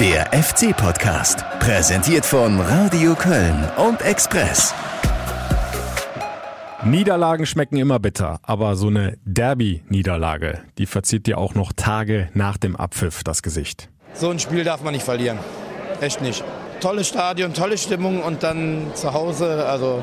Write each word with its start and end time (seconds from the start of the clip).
Der 0.00 0.26
FC-Podcast, 0.26 1.44
präsentiert 1.58 2.24
von 2.24 2.60
Radio 2.60 3.16
Köln 3.16 3.68
und 3.78 4.00
Express. 4.02 4.72
Niederlagen 6.84 7.46
schmecken 7.46 7.78
immer 7.78 7.98
bitter, 7.98 8.38
aber 8.44 8.76
so 8.76 8.86
eine 8.86 9.18
Derby-Niederlage, 9.24 10.60
die 10.78 10.86
verzieht 10.86 11.26
dir 11.26 11.36
auch 11.36 11.54
noch 11.54 11.72
Tage 11.72 12.28
nach 12.32 12.58
dem 12.58 12.76
Abpfiff 12.76 13.24
das 13.24 13.42
Gesicht. 13.42 13.88
So 14.14 14.30
ein 14.30 14.38
Spiel 14.38 14.62
darf 14.62 14.82
man 14.84 14.94
nicht 14.94 15.04
verlieren. 15.04 15.40
Echt 16.00 16.22
nicht. 16.22 16.44
Tolles 16.80 17.08
Stadion, 17.08 17.52
tolle 17.52 17.76
Stimmung 17.76 18.22
und 18.22 18.44
dann 18.44 18.92
zu 18.94 19.12
Hause, 19.12 19.66
also 19.66 20.00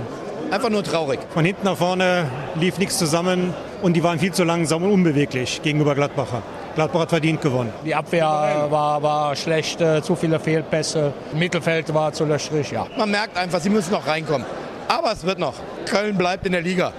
einfach 0.52 0.70
nur 0.70 0.84
traurig. 0.84 1.22
Von 1.34 1.46
hinten 1.46 1.64
nach 1.64 1.78
vorne 1.78 2.30
lief 2.56 2.80
nichts 2.80 2.98
zusammen 2.98 3.54
und 3.82 3.94
die 3.94 4.04
waren 4.04 4.20
viel 4.20 4.34
zu 4.34 4.44
langsam 4.44 4.84
und 4.84 4.92
unbeweglich 4.92 5.62
gegenüber 5.62 5.96
Gladbacher. 5.96 6.44
Gladbach 6.76 7.02
hat 7.02 7.10
verdient 7.10 7.42
gewonnen. 7.42 7.72
Die 7.86 7.96
Abwehr 7.96 8.26
war, 8.26 9.02
war 9.02 9.36
schlecht, 9.36 9.80
äh, 9.80 10.02
zu 10.02 10.16
viele 10.16 10.40
Fehlpässe. 10.40 11.14
Mittelfeld 11.34 11.94
war 11.94 12.12
zu 12.12 12.26
löchrig, 12.26 12.72
ja. 12.72 12.86
Man 12.98 13.12
merkt 13.12 13.38
einfach, 13.38 13.62
sie 13.62 13.70
müssen 13.70 13.92
noch 13.92 14.06
reinkommen. 14.06 14.46
Aber 14.90 15.12
es 15.14 15.24
wird 15.24 15.40
noch. 15.40 15.56
Köln 15.86 16.18
bleibt 16.18 16.46
in 16.46 16.52
der 16.52 16.62
Liga. 16.62 16.94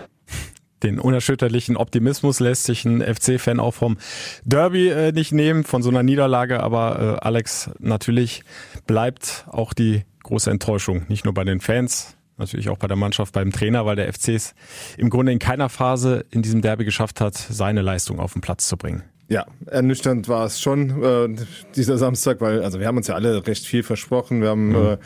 Den 0.83 0.99
unerschütterlichen 0.99 1.77
Optimismus 1.77 2.41
lässt 2.41 2.65
sich 2.65 2.85
ein 2.85 3.03
FC-Fan 3.03 3.61
auch 3.61 3.75
vom 3.75 3.99
Derby 4.45 4.89
äh, 4.89 5.13
nicht 5.13 5.33
nehmen, 5.33 5.65
von 5.65 5.83
so 5.83 5.91
einer 5.91 6.03
Niederlage. 6.03 6.63
Aber 6.63 7.19
äh, 7.23 7.25
Alex, 7.25 7.71
natürlich 7.79 8.45
bleibt 8.87 9.47
auch 9.51 9.75
die 9.75 10.05
große 10.23 10.51
Enttäuschung, 10.51 11.05
nicht 11.09 11.25
nur 11.25 11.35
bei 11.35 11.45
den 11.45 11.61
Fans, 11.61 12.17
natürlich 12.37 12.69
auch 12.69 12.79
bei 12.79 12.89
der 12.89 12.97
Mannschaft, 12.97 13.33
beim 13.33 13.53
Trainer, 13.53 13.87
weil 13.87 13.97
der 13.97 14.13
FC 14.13 14.31
es 14.31 14.55
im 14.97 15.11
Grunde 15.11 15.33
in 15.33 15.39
keiner 15.39 15.69
Phase 15.69 16.25
in 16.31 16.43
diesem 16.43 16.63
Derby 16.63 16.85
geschafft 16.85 17.21
hat, 17.21 17.35
seine 17.35 17.83
Leistung 17.83 18.21
auf 18.21 18.33
den 18.33 18.43
Platz 18.43 18.69
zu 18.69 18.77
bringen. 18.77 19.05
Ja, 19.29 19.47
ernüchternd 19.67 20.29
war 20.29 20.47
es 20.47 20.61
schon 20.61 21.03
äh, 21.03 21.29
dieser 21.75 21.99
Samstag, 21.99 22.41
weil 22.41 22.63
also 22.63 22.79
wir 22.79 22.87
haben 22.87 22.97
uns 22.97 23.09
ja 23.09 23.17
alle 23.17 23.47
recht 23.47 23.67
viel 23.67 23.83
versprochen. 23.83 24.41
Wir 24.41 24.51
haben 24.51 24.69
mhm. 24.69 24.77
äh, 24.77 24.99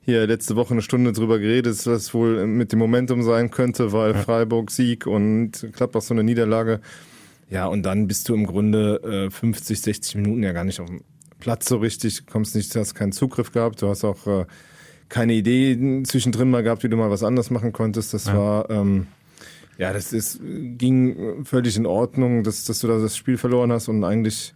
hier 0.00 0.26
letzte 0.26 0.56
Woche 0.56 0.72
eine 0.72 0.82
Stunde 0.82 1.12
drüber 1.12 1.38
geredet, 1.38 1.86
das 1.86 2.14
wohl 2.14 2.46
mit 2.46 2.72
dem 2.72 2.80
Momentum 2.80 3.22
sein 3.22 3.50
könnte, 3.50 3.92
weil 3.92 4.14
ja. 4.14 4.18
Freiburg 4.18 4.70
Sieg 4.70 5.06
und 5.06 5.68
Gladbach 5.72 6.02
so 6.02 6.14
eine 6.14 6.24
Niederlage. 6.24 6.80
Ja, 7.50 7.66
und 7.66 7.84
dann 7.84 8.08
bist 8.08 8.28
du 8.28 8.34
im 8.34 8.46
Grunde 8.46 9.28
äh, 9.28 9.30
50, 9.30 9.80
60 9.80 10.14
Minuten 10.16 10.42
ja 10.42 10.52
gar 10.52 10.64
nicht 10.64 10.80
auf 10.80 10.88
dem 10.88 11.02
Platz 11.38 11.68
so 11.68 11.76
richtig, 11.76 12.26
kommst 12.26 12.56
nicht, 12.56 12.74
hast 12.74 12.94
keinen 12.94 13.12
Zugriff 13.12 13.52
gehabt, 13.52 13.80
du 13.80 13.88
hast 13.88 14.04
auch 14.04 14.26
äh, 14.26 14.46
keine 15.08 15.34
Idee 15.34 16.02
zwischendrin 16.02 16.50
mal 16.50 16.62
gehabt, 16.62 16.82
wie 16.82 16.88
du 16.88 16.96
mal 16.96 17.10
was 17.10 17.22
anders 17.22 17.50
machen 17.50 17.72
konntest. 17.72 18.12
Das 18.12 18.26
ja. 18.26 18.36
war 18.36 18.70
ähm, 18.70 19.06
ja, 19.78 19.92
das 19.92 20.12
ist, 20.12 20.40
ging 20.42 21.44
völlig 21.44 21.76
in 21.76 21.86
Ordnung, 21.86 22.42
dass, 22.42 22.64
dass 22.64 22.80
du 22.80 22.88
da 22.88 22.98
das 22.98 23.16
Spiel 23.16 23.38
verloren 23.38 23.72
hast 23.72 23.88
und 23.88 24.04
eigentlich 24.04 24.52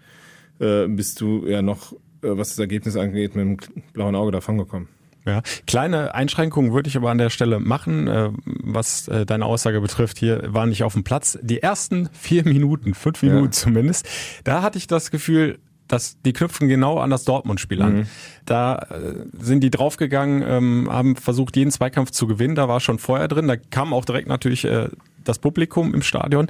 äh, 0.59 0.89
bist 0.89 1.21
du 1.21 1.47
ja 1.47 1.63
noch, 1.63 1.93
äh, 1.93 2.37
was 2.37 2.51
das 2.51 2.59
Ergebnis 2.59 2.97
angeht, 2.97 3.37
mit 3.37 3.45
dem 3.45 3.83
blauen 3.93 4.17
Auge 4.17 4.33
davon 4.33 4.59
gekommen. 4.59 4.89
Ja, 5.25 5.43
kleine 5.69 6.17
Einschränkungen 6.17 6.73
würde 6.73 6.89
ich 6.89 6.97
aber 6.97 7.11
an 7.11 7.19
der 7.19 7.31
Stelle 7.31 7.61
machen, 7.61 8.09
äh, 8.09 8.31
was 8.45 9.07
äh, 9.07 9.25
deine 9.25 9.47
Aussage 9.47 9.81
betrifft. 9.81 10.19
Hier 10.19 10.53
war 10.53 10.67
nicht 10.67 10.83
auf 10.83 10.95
dem 10.95 11.05
Platz. 11.05 11.39
Die 11.41 11.63
ersten 11.63 12.09
vier 12.13 12.45
Minuten, 12.45 12.93
fünf 12.93 13.23
Minuten 13.23 13.45
ja. 13.45 13.51
zumindest, 13.53 14.09
da 14.43 14.63
hatte 14.63 14.79
ich 14.79 14.89
das 14.89 15.13
Gefühl, 15.13 15.61
dass 15.93 16.19
die 16.23 16.33
knüpfen 16.33 16.69
genau 16.69 16.99
an 16.99 17.11
das 17.11 17.25
Dortmund-Spiel 17.25 17.83
an. 17.83 17.95
Mhm. 17.95 18.07
Da 18.47 18.77
äh, 18.77 19.27
sind 19.39 19.61
die 19.63 19.71
draufgegangen, 19.71 20.43
ähm, 20.47 20.89
haben 20.91 21.17
versucht, 21.17 21.55
jeden 21.55 21.71
Zweikampf 21.71 22.13
zu 22.13 22.27
gewinnen. 22.27 22.55
Da 22.55 22.67
war 22.67 22.81
schon 22.81 22.99
vorher 22.99 23.29
drin. 23.29 23.47
Da 23.47 23.57
kam 23.57 23.93
auch 23.93 24.07
direkt 24.07 24.27
natürlich 24.27 24.65
äh, 24.65 24.89
das 25.23 25.39
Publikum 25.39 25.93
im 25.93 26.01
Stadion. 26.01 26.49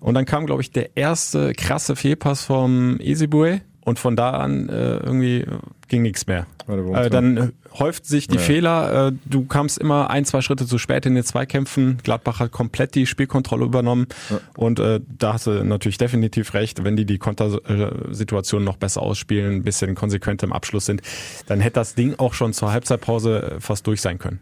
Und 0.00 0.12
dann 0.12 0.26
kam, 0.26 0.44
glaube 0.44 0.60
ich, 0.60 0.70
der 0.70 0.98
erste 0.98 1.54
krasse 1.54 1.96
Fehlpass 1.96 2.44
vom 2.44 2.98
Ezebue. 3.00 3.62
Und 3.84 3.98
von 3.98 4.16
da 4.16 4.30
an 4.30 4.68
äh, 4.68 4.96
irgendwie 4.96 5.46
ging 5.88 6.02
nichts 6.02 6.26
mehr. 6.26 6.46
Äh, 6.66 7.10
dann 7.10 7.52
häuft 7.78 8.06
sich 8.06 8.26
die 8.26 8.36
ja. 8.36 8.40
Fehler. 8.40 9.08
Äh, 9.08 9.12
du 9.26 9.44
kamst 9.44 9.78
immer 9.78 10.08
ein, 10.10 10.24
zwei 10.24 10.40
Schritte 10.40 10.66
zu 10.66 10.78
spät 10.78 11.04
in 11.04 11.14
den 11.14 11.24
Zweikämpfen. 11.24 11.98
Gladbach 12.02 12.40
hat 12.40 12.50
komplett 12.50 12.94
die 12.94 13.06
Spielkontrolle 13.06 13.66
übernommen. 13.66 14.06
Ja. 14.30 14.40
Und 14.56 14.80
äh, 14.80 15.00
da 15.06 15.34
hast 15.34 15.46
du 15.46 15.62
natürlich 15.64 15.98
definitiv 15.98 16.54
recht, 16.54 16.82
wenn 16.84 16.96
die 16.96 17.04
die 17.04 17.18
Kontersituation 17.18 18.64
noch 18.64 18.76
besser 18.76 19.02
ausspielen, 19.02 19.56
ein 19.56 19.62
bisschen 19.62 19.94
konsequent 19.94 20.42
im 20.42 20.52
Abschluss 20.52 20.86
sind, 20.86 21.02
dann 21.46 21.60
hätte 21.60 21.74
das 21.74 21.94
Ding 21.94 22.14
auch 22.18 22.32
schon 22.32 22.52
zur 22.52 22.72
Halbzeitpause 22.72 23.56
fast 23.60 23.86
durch 23.86 24.00
sein 24.00 24.18
können. 24.18 24.40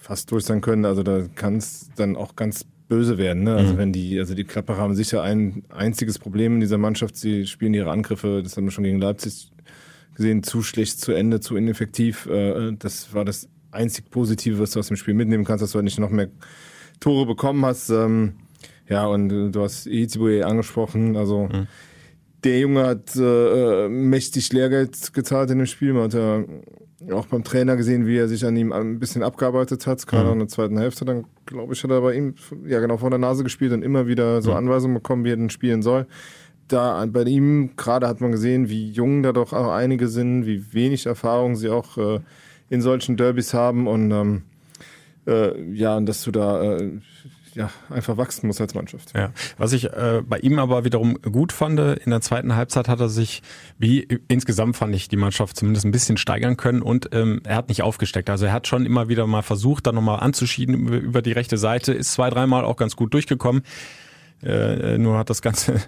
Fast 0.00 0.30
durch 0.30 0.44
sein 0.44 0.62
können. 0.62 0.86
Also 0.86 1.02
da 1.02 1.26
kann 1.34 1.56
es 1.56 1.90
dann 1.96 2.16
auch 2.16 2.36
ganz 2.36 2.64
böse 2.90 3.16
werden. 3.16 3.44
Ne? 3.44 3.54
Also 3.54 3.72
mhm. 3.72 3.78
wenn 3.78 3.92
die, 3.92 4.18
also 4.18 4.34
die 4.34 4.44
Klapper 4.44 4.76
haben 4.76 4.94
sicher 4.94 5.22
ein 5.22 5.62
einziges 5.70 6.18
Problem 6.18 6.54
in 6.54 6.60
dieser 6.60 6.76
Mannschaft. 6.76 7.16
Sie 7.16 7.46
spielen 7.46 7.72
ihre 7.72 7.90
Angriffe, 7.90 8.42
das 8.42 8.56
haben 8.56 8.64
wir 8.64 8.72
schon 8.72 8.84
gegen 8.84 9.00
Leipzig 9.00 9.50
gesehen, 10.14 10.42
zu 10.42 10.62
schlecht 10.62 11.00
zu 11.00 11.12
Ende, 11.12 11.40
zu 11.40 11.56
ineffektiv. 11.56 12.26
Äh, 12.26 12.72
das 12.78 13.14
war 13.14 13.24
das 13.24 13.48
einzig 13.70 14.10
Positive, 14.10 14.58
was 14.58 14.72
du 14.72 14.80
aus 14.80 14.88
dem 14.88 14.96
Spiel 14.96 15.14
mitnehmen 15.14 15.44
kannst, 15.44 15.62
dass 15.62 15.70
du 15.70 15.76
halt 15.76 15.84
nicht 15.84 16.00
noch 16.00 16.10
mehr 16.10 16.28
Tore 16.98 17.26
bekommen 17.26 17.64
hast. 17.64 17.90
Ähm, 17.90 18.34
ja, 18.88 19.06
und 19.06 19.28
du 19.52 19.62
hast 19.62 19.86
Izibue 19.86 20.44
angesprochen, 20.44 21.16
also 21.16 21.44
mhm. 21.44 21.68
Der 22.44 22.60
Junge 22.60 22.86
hat 22.86 23.16
äh, 23.16 23.88
mächtig 23.88 24.52
Lehrgeld 24.52 25.12
gezahlt 25.12 25.50
in 25.50 25.58
dem 25.58 25.66
Spiel. 25.66 25.92
Man 25.92 26.04
hat 26.04 26.14
ja 26.14 26.44
auch 27.12 27.26
beim 27.26 27.44
Trainer 27.44 27.76
gesehen, 27.76 28.06
wie 28.06 28.16
er 28.16 28.28
sich 28.28 28.44
an 28.44 28.56
ihm 28.56 28.72
ein 28.72 28.98
bisschen 28.98 29.22
abgearbeitet 29.22 29.86
hat, 29.86 30.06
gerade 30.06 30.26
mhm. 30.26 30.32
in 30.32 30.38
der 30.40 30.48
zweiten 30.48 30.78
Hälfte. 30.78 31.04
Dann, 31.04 31.24
glaube 31.46 31.72
ich, 31.72 31.82
hat 31.82 31.90
er 31.90 32.00
bei 32.00 32.14
ihm 32.14 32.34
ja 32.66 32.80
genau 32.80 32.98
vor 32.98 33.10
der 33.10 33.18
Nase 33.18 33.42
gespielt 33.42 33.72
und 33.72 33.82
immer 33.82 34.06
wieder 34.06 34.42
so 34.42 34.50
mhm. 34.50 34.58
Anweisungen 34.58 34.94
bekommen, 34.94 35.24
wie 35.24 35.32
er 35.32 35.36
denn 35.36 35.50
spielen 35.50 35.82
soll. 35.82 36.06
Da 36.68 37.04
bei 37.06 37.22
ihm 37.22 37.70
gerade 37.76 38.06
hat 38.06 38.20
man 38.20 38.32
gesehen, 38.32 38.68
wie 38.68 38.90
jung 38.90 39.22
da 39.22 39.32
doch 39.32 39.52
auch 39.52 39.72
einige 39.72 40.08
sind, 40.08 40.46
wie 40.46 40.72
wenig 40.72 41.06
Erfahrung 41.06 41.56
sie 41.56 41.68
auch 41.68 41.98
äh, 41.98 42.20
in 42.68 42.80
solchen 42.80 43.16
Derbys 43.16 43.54
haben 43.54 43.88
und 43.88 44.10
ähm, 44.12 44.42
äh, 45.26 45.60
ja, 45.72 45.96
und 45.96 46.06
dass 46.06 46.22
du 46.22 46.30
da 46.30 46.76
äh, 46.76 47.00
ja, 47.54 47.70
einfach 47.88 48.16
wachsen 48.16 48.46
muss 48.46 48.60
als 48.60 48.74
Mannschaft. 48.74 49.12
Ja. 49.16 49.32
Was 49.58 49.72
ich 49.72 49.84
äh, 49.92 50.22
bei 50.24 50.38
ihm 50.38 50.58
aber 50.58 50.84
wiederum 50.84 51.20
gut 51.22 51.52
fand, 51.52 51.78
in 51.78 52.10
der 52.10 52.20
zweiten 52.20 52.54
Halbzeit 52.54 52.88
hat 52.88 53.00
er 53.00 53.08
sich, 53.08 53.42
wie 53.78 54.00
insgesamt 54.28 54.76
fand 54.76 54.94
ich 54.94 55.08
die 55.08 55.16
Mannschaft 55.16 55.56
zumindest 55.56 55.84
ein 55.84 55.90
bisschen 55.90 56.16
steigern 56.16 56.56
können 56.56 56.82
und 56.82 57.10
ähm, 57.12 57.40
er 57.44 57.56
hat 57.56 57.68
nicht 57.68 57.82
aufgesteckt. 57.82 58.30
Also 58.30 58.46
er 58.46 58.52
hat 58.52 58.66
schon 58.66 58.86
immer 58.86 59.08
wieder 59.08 59.26
mal 59.26 59.42
versucht, 59.42 59.86
dann 59.86 59.94
nochmal 59.94 60.20
anzuschieben 60.20 60.88
über, 60.88 61.22
die 61.22 61.32
rechte 61.32 61.58
Seite, 61.58 61.92
ist 61.92 62.12
zwei, 62.12 62.30
dreimal 62.30 62.64
auch 62.64 62.76
ganz 62.76 62.96
gut 62.96 63.14
durchgekommen. 63.14 63.62
Äh, 64.42 64.98
nur 64.98 65.18
hat 65.18 65.30
das 65.30 65.42
Ganze 65.42 65.80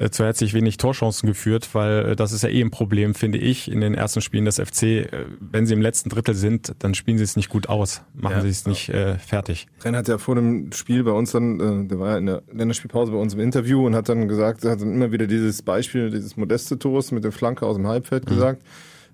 äh, 0.00 0.10
zu 0.10 0.24
herzlich 0.24 0.54
wenig 0.54 0.78
Torchancen 0.78 1.28
geführt, 1.28 1.68
weil 1.74 2.10
äh, 2.10 2.16
das 2.16 2.32
ist 2.32 2.42
ja 2.42 2.48
eh 2.48 2.62
ein 2.62 2.70
Problem, 2.70 3.14
finde 3.14 3.38
ich, 3.38 3.70
in 3.70 3.80
den 3.82 3.94
ersten 3.94 4.22
Spielen 4.22 4.46
des 4.46 4.56
FC. 4.58 4.82
Äh, 4.82 5.26
wenn 5.40 5.66
sie 5.66 5.74
im 5.74 5.82
letzten 5.82 6.08
Drittel 6.08 6.34
sind, 6.34 6.74
dann 6.78 6.94
spielen 6.94 7.18
sie 7.18 7.24
es 7.24 7.36
nicht 7.36 7.50
gut 7.50 7.68
aus, 7.68 8.02
machen 8.14 8.36
ja, 8.36 8.40
sie 8.40 8.48
es 8.48 8.66
nicht 8.66 8.88
äh, 8.88 9.18
fertig. 9.18 9.66
Renn 9.84 9.94
hat 9.94 10.08
ja 10.08 10.16
vor 10.16 10.36
dem 10.36 10.72
Spiel 10.72 11.04
bei 11.04 11.10
uns 11.12 11.32
dann, 11.32 11.60
äh, 11.60 11.88
der 11.88 12.00
war 12.00 12.12
ja 12.12 12.18
in 12.18 12.26
der 12.26 12.42
Länderspielpause 12.50 13.12
bei 13.12 13.18
uns 13.18 13.34
im 13.34 13.40
Interview 13.40 13.86
und 13.86 13.94
hat 13.94 14.08
dann 14.08 14.26
gesagt, 14.26 14.64
er 14.64 14.72
hat 14.72 14.80
dann 14.80 14.94
immer 14.94 15.12
wieder 15.12 15.26
dieses 15.26 15.60
Beispiel 15.60 16.10
dieses 16.10 16.36
modeste 16.36 16.78
Tors 16.78 17.12
mit 17.12 17.24
der 17.24 17.32
Flanke 17.32 17.66
aus 17.66 17.76
dem 17.76 17.86
Halbfeld 17.86 18.24
mhm. 18.24 18.34
gesagt, 18.34 18.62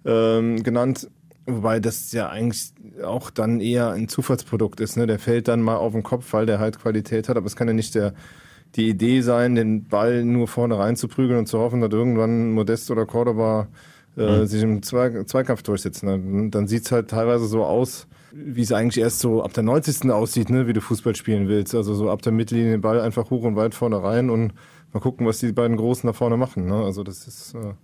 ähm, 0.05 0.63
genannt. 0.63 1.09
Wobei 1.49 1.79
das 1.79 2.11
ja 2.11 2.29
eigentlich 2.29 2.73
auch 3.05 3.31
dann 3.31 3.61
eher 3.61 3.91
ein 3.91 4.09
Zufallsprodukt 4.09 4.81
ist. 4.81 4.97
Ne? 4.97 5.07
Der 5.07 5.21
fällt 5.21 5.47
dann 5.47 5.63
mal 5.63 5.77
auf 5.77 5.93
den 5.93 6.03
Kopf, 6.03 6.33
weil 6.33 6.45
der 6.45 6.59
halt 6.59 6.81
Qualität 6.81 7.29
hat, 7.29 7.37
aber 7.37 7.47
es 7.47 7.55
kann 7.55 7.69
ja 7.69 7.75
nicht 7.75 7.95
der 7.95 8.15
die 8.77 8.89
Idee 8.89 9.21
sein, 9.23 9.55
den 9.55 9.85
Ball 9.85 10.25
nur 10.25 10.49
vorne 10.49 10.79
reinzuprügeln 10.79 11.39
und 11.39 11.47
zu 11.47 11.59
hoffen, 11.59 11.81
dass 11.81 11.93
irgendwann 11.93 12.53
Modest 12.53 12.91
oder 12.91 13.07
Cordoba 13.07 13.69
äh, 14.17 14.41
mhm. 14.41 14.47
sich 14.47 14.63
im 14.63 14.83
Zwei 14.83 15.25
Zweikampf 15.25 15.63
durchsetzen. 15.63 16.07
Dann, 16.07 16.51
dann 16.51 16.69
sieht's 16.69 16.93
halt 16.93 17.09
teilweise 17.09 17.47
so 17.47 17.65
aus, 17.65 18.07
wie 18.33 18.63
es 18.63 18.73
eigentlich 18.73 19.03
erst 19.03 19.21
so 19.21 19.43
ab 19.43 19.53
der 19.55 19.63
90. 19.63 20.11
aussieht, 20.11 20.51
ne, 20.51 20.67
wie 20.67 20.73
du 20.73 20.81
Fußball 20.81 21.17
spielen 21.17 21.49
willst. 21.49 21.75
Also 21.75 21.95
so 21.95 22.11
ab 22.11 22.23
der 22.23 22.33
Mittellinie 22.33 22.73
den 22.73 22.81
Ball 22.81 23.01
einfach 23.01 23.31
hoch 23.31 23.43
und 23.43 23.57
weit 23.57 23.75
vorne 23.75 24.03
rein 24.03 24.31
und 24.31 24.53
mal 24.93 25.01
gucken, 25.01 25.27
was 25.27 25.39
die 25.39 25.53
beiden 25.53 25.77
Großen 25.77 26.07
da 26.07 26.13
vorne 26.13 26.37
machen. 26.37 26.67
Ne? 26.67 26.75
Also 26.75 27.03
das 27.03 27.27
ist 27.27 27.55
äh, 27.55 27.75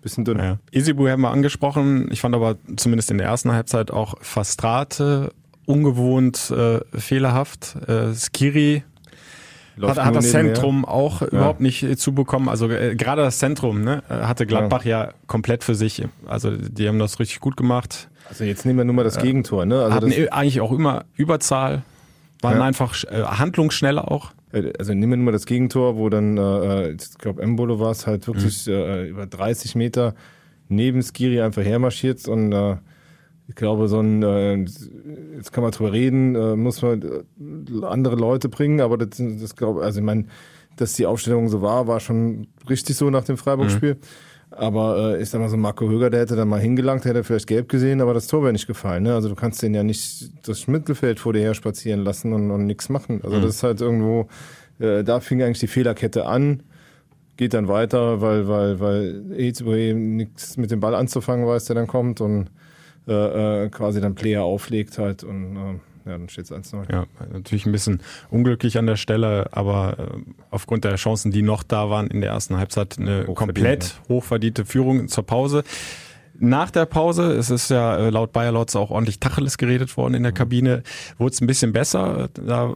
bisschen 0.00 0.24
dünn. 0.24 0.38
Ja. 0.38 0.58
Isibu 0.70 1.08
haben 1.08 1.22
wir 1.22 1.30
angesprochen. 1.30 2.08
Ich 2.10 2.20
fand 2.20 2.34
aber 2.34 2.56
zumindest 2.76 3.10
in 3.10 3.18
der 3.18 3.26
ersten 3.26 3.52
Halbzeit 3.52 3.90
auch 3.90 4.14
Fastrate 4.20 5.32
ungewohnt 5.66 6.50
äh, 6.50 6.80
fehlerhaft. 6.98 7.76
Äh, 7.86 8.14
Skiri 8.14 8.82
hat, 9.88 10.04
hat 10.04 10.14
das 10.14 10.30
Zentrum 10.30 10.84
auch 10.84 11.22
ja. 11.22 11.28
überhaupt 11.28 11.60
nicht 11.60 11.82
äh, 11.82 11.96
zubekommen. 11.96 12.48
Also 12.48 12.68
äh, 12.68 12.94
gerade 12.94 13.22
das 13.22 13.38
Zentrum 13.38 13.82
ne, 13.82 14.02
äh, 14.08 14.14
hatte 14.14 14.46
Gladbach 14.46 14.84
ja. 14.84 15.04
ja. 15.06 15.12
komplett 15.26 15.64
für 15.64 15.74
sich. 15.74 16.02
Also 16.26 16.50
die 16.50 16.88
haben 16.88 16.98
das 16.98 17.20
richtig 17.20 17.40
gut 17.40 17.56
gemacht. 17.56 18.08
Also 18.28 18.44
jetzt 18.44 18.64
nehmen 18.64 18.78
wir 18.78 18.84
nur 18.84 18.94
mal 18.94 19.04
das 19.04 19.18
Gegentor. 19.18 19.66
Ne? 19.66 19.82
Also 19.82 19.94
hatten 19.94 20.28
eigentlich 20.30 20.60
auch 20.60 20.72
immer 20.72 21.04
Überzahl, 21.16 21.82
waren 22.40 22.58
ja. 22.58 22.64
einfach 22.64 22.94
äh, 23.04 23.22
handlungsschneller 23.22 24.10
auch. 24.10 24.32
Also 24.52 24.94
nehmen 24.94 25.12
wir 25.12 25.16
nur 25.16 25.26
mal 25.26 25.32
das 25.32 25.46
Gegentor, 25.46 25.96
wo 25.96 26.08
dann, 26.08 26.36
äh, 26.36 26.90
ich 26.90 27.18
glaube 27.18 27.42
Embolo 27.42 27.78
war 27.78 27.90
es 27.90 28.06
halt 28.06 28.26
wirklich 28.26 28.66
mhm. 28.66 28.72
äh, 28.72 29.06
über 29.06 29.26
30 29.26 29.74
Meter 29.76 30.14
neben 30.68 31.02
Skiri 31.02 31.40
einfach 31.40 31.62
hermarschiert 31.62 32.26
und 32.28 32.52
äh, 32.52 32.76
ich 33.50 33.56
glaube, 33.56 33.88
so 33.88 33.98
ein, 33.98 34.22
äh, 34.22 34.54
jetzt 35.34 35.52
kann 35.52 35.64
man 35.64 35.72
drüber 35.72 35.92
reden, 35.92 36.36
äh, 36.36 36.54
muss 36.54 36.82
man 36.82 37.02
äh, 37.02 37.84
andere 37.84 38.14
Leute 38.14 38.48
bringen, 38.48 38.80
aber 38.80 38.96
das, 38.96 39.20
das 39.40 39.56
glaube 39.56 39.82
also 39.82 39.98
ich 39.98 40.04
meine, 40.04 40.26
dass 40.76 40.92
die 40.92 41.04
Aufstellung 41.04 41.48
so 41.48 41.60
war, 41.60 41.88
war 41.88 41.98
schon 41.98 42.46
richtig 42.68 42.96
so 42.96 43.10
nach 43.10 43.24
dem 43.24 43.36
Freiburg-Spiel. 43.36 43.94
Mhm. 43.94 44.00
Aber 44.52 45.16
äh, 45.16 45.22
ich 45.22 45.30
sag 45.30 45.40
mal 45.40 45.48
so, 45.48 45.56
Marco 45.56 45.88
Höger, 45.88 46.10
der 46.10 46.20
hätte 46.20 46.36
da 46.36 46.44
mal 46.44 46.60
hingelangt, 46.60 47.04
hätte 47.04 47.24
vielleicht 47.24 47.48
gelb 47.48 47.68
gesehen, 47.68 48.00
aber 48.00 48.14
das 48.14 48.28
Tor 48.28 48.42
wäre 48.44 48.52
nicht 48.52 48.68
gefallen. 48.68 49.02
Ne? 49.02 49.14
Also 49.14 49.28
du 49.28 49.34
kannst 49.34 49.62
den 49.62 49.74
ja 49.74 49.82
nicht 49.82 50.30
das 50.46 50.68
Mittelfeld 50.68 51.18
vor 51.18 51.32
dir 51.32 51.40
her 51.40 51.54
spazieren 51.54 52.04
lassen 52.04 52.32
und, 52.32 52.52
und 52.52 52.66
nichts 52.66 52.88
machen. 52.88 53.20
Also 53.24 53.38
mhm. 53.38 53.42
das 53.42 53.56
ist 53.56 53.62
halt 53.64 53.80
irgendwo, 53.80 54.28
äh, 54.78 55.02
da 55.02 55.18
fing 55.18 55.42
eigentlich 55.42 55.58
die 55.58 55.66
Fehlerkette 55.66 56.24
an, 56.26 56.62
geht 57.36 57.52
dann 57.54 57.66
weiter, 57.66 58.20
weil, 58.20 58.46
weil, 58.46 58.78
weil 58.78 59.32
Ezebue 59.36 59.92
nichts 59.94 60.56
mit 60.56 60.70
dem 60.70 60.78
Ball 60.78 60.94
anzufangen 60.94 61.48
weiß, 61.48 61.64
der 61.64 61.74
dann 61.74 61.88
kommt 61.88 62.20
und 62.20 62.48
äh, 63.08 63.64
äh, 63.64 63.68
quasi 63.70 64.00
dann 64.00 64.14
Player 64.14 64.42
auflegt 64.42 64.98
halt 64.98 65.24
und 65.24 65.56
äh, 65.56 65.74
ja, 66.06 66.12
dann 66.12 66.28
steht 66.28 66.50
es 66.50 66.52
1-0. 66.52 66.90
Ja, 66.90 67.06
natürlich 67.32 67.66
ein 67.66 67.72
bisschen 67.72 68.02
unglücklich 68.30 68.78
an 68.78 68.86
der 68.86 68.96
Stelle, 68.96 69.48
aber 69.52 69.96
äh, 69.98 70.04
aufgrund 70.50 70.84
der 70.84 70.96
Chancen, 70.96 71.30
die 71.30 71.42
noch 71.42 71.62
da 71.62 71.90
waren 71.90 72.08
in 72.08 72.20
der 72.20 72.30
ersten 72.30 72.56
Halbzeit, 72.56 72.98
eine 72.98 73.24
komplett 73.24 74.00
hochverdiente 74.08 74.64
Führung 74.64 75.08
zur 75.08 75.24
Pause. 75.26 75.62
Nach 76.38 76.70
der 76.70 76.86
Pause, 76.86 77.32
es 77.32 77.50
ist 77.50 77.68
ja 77.70 77.96
äh, 77.96 78.10
laut 78.10 78.32
Bayer 78.32 78.52
Lotz 78.52 78.74
auch 78.74 78.90
ordentlich 78.90 79.20
Tacheles 79.20 79.58
geredet 79.58 79.96
worden 79.96 80.14
in 80.14 80.22
der 80.22 80.32
Kabine, 80.32 80.82
wurde 81.18 81.34
es 81.34 81.40
ein 81.42 81.46
bisschen 81.46 81.72
besser. 81.72 82.30
Da 82.32 82.74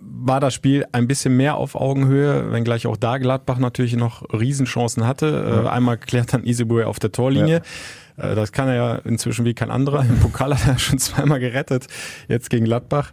war 0.00 0.40
das 0.40 0.54
Spiel 0.54 0.84
ein 0.92 1.06
bisschen 1.06 1.36
mehr 1.36 1.56
auf 1.56 1.76
Augenhöhe, 1.76 2.50
wenngleich 2.50 2.86
auch 2.86 2.96
da 2.96 3.18
Gladbach 3.18 3.58
natürlich 3.58 3.94
noch 3.94 4.22
Riesenchancen 4.32 5.06
hatte. 5.06 5.62
Ja. 5.64 5.70
Einmal 5.70 5.96
klärt 5.96 6.32
dann 6.32 6.44
Isibue 6.44 6.86
auf 6.86 6.98
der 6.98 7.12
Torlinie. 7.12 7.56
Ja. 7.56 7.62
Äh, 8.18 8.34
das 8.34 8.52
kann 8.52 8.68
er 8.68 8.74
ja 8.74 8.94
inzwischen 8.96 9.44
wie 9.44 9.54
kein 9.54 9.70
anderer. 9.70 10.02
Im 10.02 10.18
Pokal 10.20 10.54
hat 10.54 10.66
er 10.66 10.78
schon 10.78 10.98
zweimal 10.98 11.40
gerettet, 11.40 11.86
jetzt 12.28 12.50
gegen 12.50 12.64
Gladbach. 12.64 13.12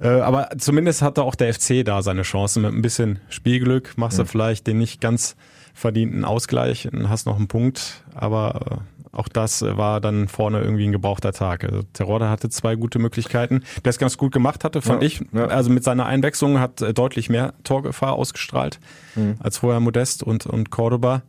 Äh, 0.00 0.08
aber 0.08 0.50
zumindest 0.58 1.02
hatte 1.02 1.22
auch 1.22 1.34
der 1.34 1.52
FC 1.52 1.84
da 1.84 2.02
seine 2.02 2.22
Chance. 2.22 2.60
Mit 2.60 2.72
ein 2.72 2.82
bisschen 2.82 3.20
Spielglück 3.28 3.96
machst 3.96 4.18
du 4.18 4.24
vielleicht 4.24 4.66
den 4.66 4.78
nicht 4.78 5.00
ganz 5.00 5.36
verdienten 5.74 6.24
Ausgleich 6.24 6.90
und 6.92 7.08
hast 7.08 7.26
noch 7.26 7.36
einen 7.36 7.48
Punkt. 7.48 8.04
Aber 8.14 8.60
äh, 8.70 9.16
auch 9.16 9.28
das 9.28 9.62
war 9.62 10.00
dann 10.00 10.28
vorne 10.28 10.60
irgendwie 10.60 10.86
ein 10.86 10.92
gebrauchter 10.92 11.32
Tag. 11.32 11.64
Also 11.64 11.82
Terodde 11.92 12.28
hatte 12.28 12.48
zwei 12.48 12.74
gute 12.74 12.98
Möglichkeiten, 12.98 13.62
der 13.84 13.90
es 13.90 13.98
ganz 13.98 14.16
gut 14.16 14.32
gemacht 14.32 14.64
hatte, 14.64 14.82
fand 14.82 15.02
ja, 15.02 15.06
ich. 15.06 15.22
Ja. 15.32 15.46
Also 15.46 15.70
mit 15.70 15.84
seiner 15.84 16.06
Einwechslung 16.06 16.58
hat 16.58 16.80
deutlich 16.96 17.28
mehr 17.28 17.54
Torgefahr 17.62 18.14
ausgestrahlt 18.14 18.80
mhm. 19.14 19.36
als 19.38 19.58
vorher 19.58 19.80
Modest 19.80 20.22
und, 20.22 20.46
und 20.46 20.70
Cordoba. 20.70 21.22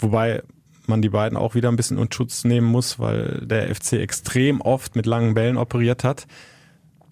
Wobei 0.00 0.42
man 0.88 1.02
die 1.02 1.10
beiden 1.10 1.36
auch 1.36 1.54
wieder 1.54 1.68
ein 1.68 1.76
bisschen 1.76 1.98
in 1.98 2.10
Schutz 2.10 2.44
nehmen 2.44 2.66
muss, 2.66 2.98
weil 2.98 3.42
der 3.44 3.74
FC 3.74 3.94
extrem 3.94 4.60
oft 4.60 4.96
mit 4.96 5.06
langen 5.06 5.34
Bällen 5.34 5.56
operiert 5.56 6.04
hat. 6.04 6.26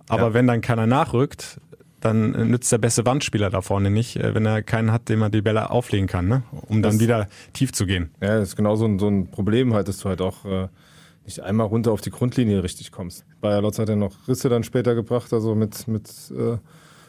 Aber 0.08 0.28
ja. 0.28 0.34
wenn 0.34 0.46
dann 0.46 0.60
keiner 0.60 0.86
nachrückt, 0.86 1.60
dann 2.00 2.50
nützt 2.50 2.70
der 2.70 2.78
beste 2.78 3.04
Wandspieler 3.04 3.50
da 3.50 3.60
vorne 3.60 3.90
nicht, 3.90 4.16
äh, 4.16 4.34
wenn 4.34 4.46
er 4.46 4.62
keinen 4.62 4.92
hat, 4.92 5.08
dem 5.08 5.22
er 5.22 5.30
die 5.30 5.42
Bälle 5.42 5.70
auflegen 5.70 6.06
kann, 6.06 6.28
ne? 6.28 6.42
um 6.68 6.82
das, 6.82 6.92
dann 6.92 7.00
wieder 7.00 7.28
tief 7.52 7.72
zu 7.72 7.86
gehen. 7.86 8.10
Ja, 8.20 8.38
das 8.38 8.50
ist 8.50 8.56
genau 8.56 8.76
so 8.76 8.84
ein, 8.84 8.98
so 8.98 9.08
ein 9.08 9.28
Problem 9.30 9.74
halt, 9.74 9.88
dass 9.88 9.98
du 9.98 10.08
halt 10.08 10.20
auch 10.20 10.44
äh, 10.44 10.68
nicht 11.24 11.40
einmal 11.40 11.66
runter 11.66 11.92
auf 11.92 12.00
die 12.00 12.10
Grundlinie 12.10 12.62
richtig 12.62 12.92
kommst. 12.92 13.24
Bayer 13.40 13.60
Lotz 13.60 13.78
hat 13.78 13.88
ja 13.88 13.96
noch 13.96 14.28
Risse 14.28 14.48
dann 14.48 14.62
später 14.62 14.94
gebracht, 14.94 15.32
also 15.32 15.54
mit, 15.54 15.88
mit 15.88 16.08
äh, 16.30 16.58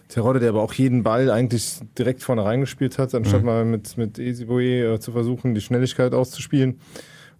Terodde, 0.07 0.39
der 0.39 0.49
aber 0.49 0.61
auch 0.61 0.73
jeden 0.73 1.03
Ball 1.03 1.29
eigentlich 1.29 1.79
direkt 1.97 2.23
vorne 2.23 2.45
reingespielt 2.45 2.97
hat, 2.97 3.13
anstatt 3.13 3.41
mhm. 3.41 3.45
mal 3.45 3.65
mit, 3.65 3.97
mit 3.97 4.19
Ezibue 4.19 4.93
äh, 4.93 4.99
zu 4.99 5.11
versuchen, 5.11 5.53
die 5.53 5.61
Schnelligkeit 5.61 6.13
auszuspielen. 6.13 6.79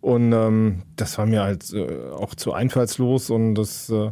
Und 0.01 0.31
ähm, 0.33 0.83
das 0.95 1.17
war 1.17 1.25
mir 1.25 1.43
halt 1.43 1.73
äh, 1.73 2.11
auch 2.11 2.35
zu 2.35 2.53
einfallslos 2.53 3.29
und 3.29 3.55
das, 3.55 3.89
äh, 3.89 4.11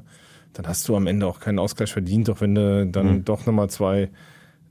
dann 0.54 0.68
hast 0.68 0.88
du 0.88 0.96
am 0.96 1.08
Ende 1.08 1.28
auch 1.28 1.40
keinen 1.40 1.60
Ausgleich 1.60 1.92
verdient, 1.92 2.30
auch 2.30 2.42
wenn 2.42 2.56
du 2.56 2.88
dann 2.88 3.08
mhm. 3.08 3.26
doch 3.26 3.46
nochmal 3.46 3.70
zwei 3.70 4.10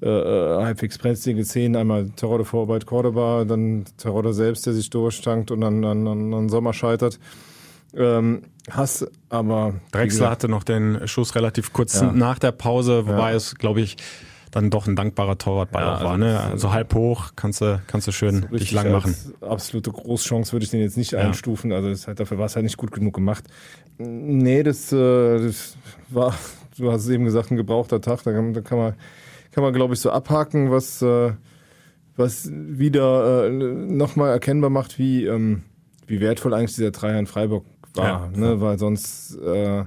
äh, 0.03 0.09
äh 0.09 0.65
halbwegs 0.65 0.99
brenzlige 0.99 1.45
Szenen, 1.45 1.77
einmal 1.77 2.11
Terodde 2.11 2.45
Vorarbeit 2.45 2.87
Cordoba, 2.87 3.45
dann 3.45 3.85
Terodde 3.97 4.33
selbst, 4.33 4.67
der 4.67 4.73
sich 4.73 4.91
durchstankt 4.91 5.51
und 5.51 5.61
dann 5.61 5.85
an, 5.85 6.07
an, 6.07 6.35
an 6.35 6.49
Sommer 6.49 6.73
scheitert. 6.73 7.19
Ähm, 7.97 8.43
hast 8.71 9.07
aber. 9.29 9.75
Drexler 9.93 10.31
hatte 10.31 10.49
noch 10.49 10.65
den 10.65 11.07
Schuss 11.07 11.35
relativ 11.35 11.73
kurz 11.73 12.01
ja. 12.01 12.13
nach 12.13 12.39
der 12.39 12.53
Pause, 12.53 13.07
wobei 13.07 13.31
ja. 13.31 13.37
es, 13.37 13.55
glaube 13.57 13.81
ich, 13.81 13.97
dann 14.55 14.71
doch 14.71 14.87
ein 14.87 14.95
dankbarer 14.95 15.37
Torwartball 15.37 15.83
ja, 15.83 15.97
auch 15.97 16.05
war. 16.05 16.13
Also 16.13 16.25
ne? 16.25 16.41
Also 16.41 16.73
halb 16.73 16.95
hoch 16.95 17.33
kannst 17.35 17.61
du, 17.61 17.81
kannst 17.89 18.07
du 18.07 18.13
schön 18.13 18.47
dich 18.53 18.71
lang 18.71 18.93
machen. 18.93 19.15
Absolute 19.41 19.91
Großchance 19.91 20.53
würde 20.53 20.65
ich 20.65 20.71
den 20.71 20.81
jetzt 20.81 20.97
nicht 20.97 21.13
ja. 21.13 21.19
einstufen. 21.21 21.73
Also 21.73 21.89
das 21.89 22.07
halt, 22.07 22.21
dafür 22.21 22.39
war 22.39 22.47
es 22.47 22.55
halt 22.55 22.65
nicht 22.65 22.77
gut 22.77 22.93
genug 22.93 23.15
gemacht. 23.15 23.45
Nee, 23.99 24.63
das, 24.63 24.93
äh, 24.93 25.41
das 25.41 25.77
war, 26.09 26.35
du 26.79 26.93
hast 26.93 27.03
es 27.03 27.09
eben 27.09 27.25
gesagt, 27.25 27.51
ein 27.51 27.57
gebrauchter 27.57 28.01
Tag. 28.01 28.23
Da 28.23 28.33
kann, 28.33 28.55
da 28.55 28.61
kann 28.61 28.79
man, 28.79 28.95
kann 29.51 29.65
man 29.65 29.73
glaube 29.73 29.95
ich, 29.95 30.01
so 30.01 30.11
abhaken, 30.11 30.71
was, 30.71 31.03
äh, 31.03 31.33
was 32.17 32.49
wieder 32.53 33.47
äh, 33.47 33.51
nochmal 33.51 34.31
erkennbar 34.31 34.71
macht, 34.71 35.01
wie, 35.01 35.27
ähm, 35.27 35.63
wie 36.07 36.21
wertvoll 36.21 36.55
eigentlich 36.55 36.77
dieser 36.77 36.93
Dreier 36.93 37.19
in 37.19 37.27
Freiburg 37.27 37.65
war, 37.95 38.07
ja, 38.07 38.31
ne? 38.35 38.61
weil 38.61 38.79
sonst, 38.79 39.37
äh, 39.37 39.85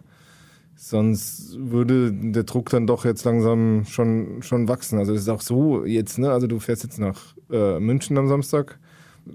sonst 0.75 1.57
würde 1.59 2.12
der 2.12 2.44
Druck 2.44 2.69
dann 2.69 2.88
doch 2.88 3.06
jetzt 3.06 3.24
langsam 3.25 3.86
schon, 3.86 4.42
schon 4.42 4.68
wachsen. 4.68 5.00
Also 5.00 5.13
es 5.13 5.21
ist 5.21 5.30
auch 5.30 5.42
so 5.42 5.86
jetzt, 5.86 6.18
ne? 6.18 6.31
also 6.31 6.48
du 6.48 6.59
fährst 6.59 6.83
jetzt 6.83 7.00
nach 7.00 7.36
äh, 7.51 7.80
München 7.80 8.18
am 8.18 8.27
Samstag, 8.27 8.80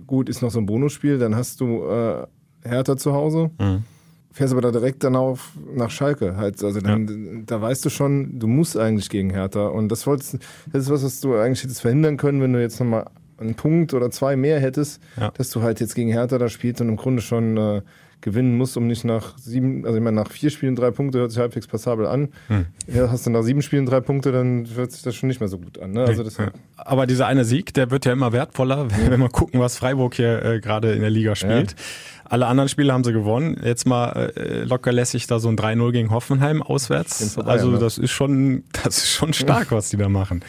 gut, 0.07 0.29
ist 0.29 0.43
noch 0.43 0.51
so 0.51 0.59
ein 0.59 0.67
Bonusspiel, 0.67 1.19
dann 1.19 1.35
hast 1.35 1.61
du 1.61 1.85
äh, 1.85 2.27
Hertha 2.65 2.97
zu 2.97 3.13
Hause. 3.13 3.51
Mhm. 3.59 3.85
Fährst 4.33 4.55
aber 4.55 4.63
da 4.63 4.71
direkt 4.71 5.05
dann 5.05 5.15
auf 5.15 5.53
nach 5.75 5.91
Schalke. 5.91 6.37
Halt, 6.37 6.65
also 6.65 6.81
dann, 6.81 7.07
ja. 7.07 7.43
da 7.45 7.61
weißt 7.61 7.85
du 7.85 7.91
schon, 7.91 8.39
du 8.39 8.47
musst 8.47 8.79
eigentlich 8.79 9.11
gegen 9.11 9.29
Hertha. 9.29 9.67
Und 9.67 9.91
das 9.91 10.07
wolltest, 10.07 10.39
das 10.73 10.85
ist 10.85 10.91
was, 10.91 11.05
was 11.05 11.21
du 11.21 11.35
eigentlich 11.37 11.63
hättest 11.63 11.83
verhindern 11.83 12.17
können, 12.17 12.41
wenn 12.41 12.55
du 12.55 12.61
jetzt 12.61 12.81
nochmal 12.81 13.11
einen 13.39 13.57
Punkt 13.57 13.93
oder 13.93 14.11
zwei 14.11 14.37
mehr 14.37 14.59
hättest, 14.59 15.03
ja. 15.21 15.31
dass 15.33 15.51
du 15.51 15.61
halt 15.61 15.81
jetzt 15.81 15.95
gegen 15.95 16.11
Hertha 16.11 16.39
da 16.39 16.49
spielst 16.49 16.81
und 16.81 16.89
im 16.89 16.97
Grunde 16.97 17.21
schon 17.21 17.57
äh, 17.59 17.83
gewinnen 18.23 18.57
muss, 18.57 18.77
um 18.77 18.87
nicht 18.87 19.05
nach 19.05 19.37
sieben, 19.37 19.85
also 19.85 19.99
ich 19.99 20.03
meine, 20.03 20.17
nach 20.17 20.31
vier 20.31 20.51
Spielen 20.51 20.77
drei 20.77 20.91
Punkte 20.91 21.19
hört 21.19 21.33
sich 21.33 21.41
halbwegs 21.41 21.67
passabel 21.67 22.07
an. 22.07 22.29
Hm. 22.47 22.67
Ja, 22.87 23.11
hast 23.11 23.27
du 23.27 23.31
nach 23.31 23.43
sieben 23.43 23.63
Spielen 23.63 23.85
drei 23.85 24.01
Punkte, 24.01 24.33
dann 24.33 24.67
hört 24.75 24.93
sich 24.93 25.03
das 25.03 25.15
schon 25.15 25.27
nicht 25.27 25.41
mehr 25.41 25.49
so 25.49 25.59
gut 25.59 25.79
an. 25.79 25.93
Ne? 25.93 26.05
Also 26.05 26.23
das 26.23 26.39
ja. 26.39 26.51
Aber 26.77 27.07
dieser 27.07 27.27
eine 27.27 27.45
Sieg, 27.45 27.75
der 27.75 27.91
wird 27.91 28.07
ja 28.07 28.13
immer 28.13 28.33
wertvoller, 28.33 28.89
wenn 29.09 29.21
wir 29.21 29.29
gucken, 29.29 29.61
was 29.61 29.77
Freiburg 29.77 30.15
hier 30.15 30.43
äh, 30.43 30.61
gerade 30.61 30.93
in 30.93 31.01
der 31.01 31.11
Liga 31.11 31.35
spielt. 31.35 31.73
Ja. 31.73 31.77
Alle 32.25 32.47
anderen 32.47 32.69
Spiele 32.69 32.93
haben 32.93 33.05
sie 33.05 33.13
gewonnen. 33.13 33.61
Jetzt 33.63 33.87
mal 33.87 34.33
äh, 34.37 34.63
locker 34.63 34.93
lässig 34.93 35.27
da 35.27 35.39
so 35.39 35.49
ein 35.49 35.59
3-0 35.59 35.93
gegen 35.93 36.11
Hoffenheim 36.11 36.63
auswärts. 36.63 37.35
Vorbei, 37.35 37.51
also 37.51 37.71
ne? 37.73 37.79
das 37.79 37.99
ist 37.99 38.13
schon, 38.13 38.65
das 38.73 38.99
ist 38.99 39.11
schon 39.11 39.33
stark, 39.35 39.71
was 39.73 39.91
die 39.91 39.99
da 39.99 40.09
machen. 40.09 40.43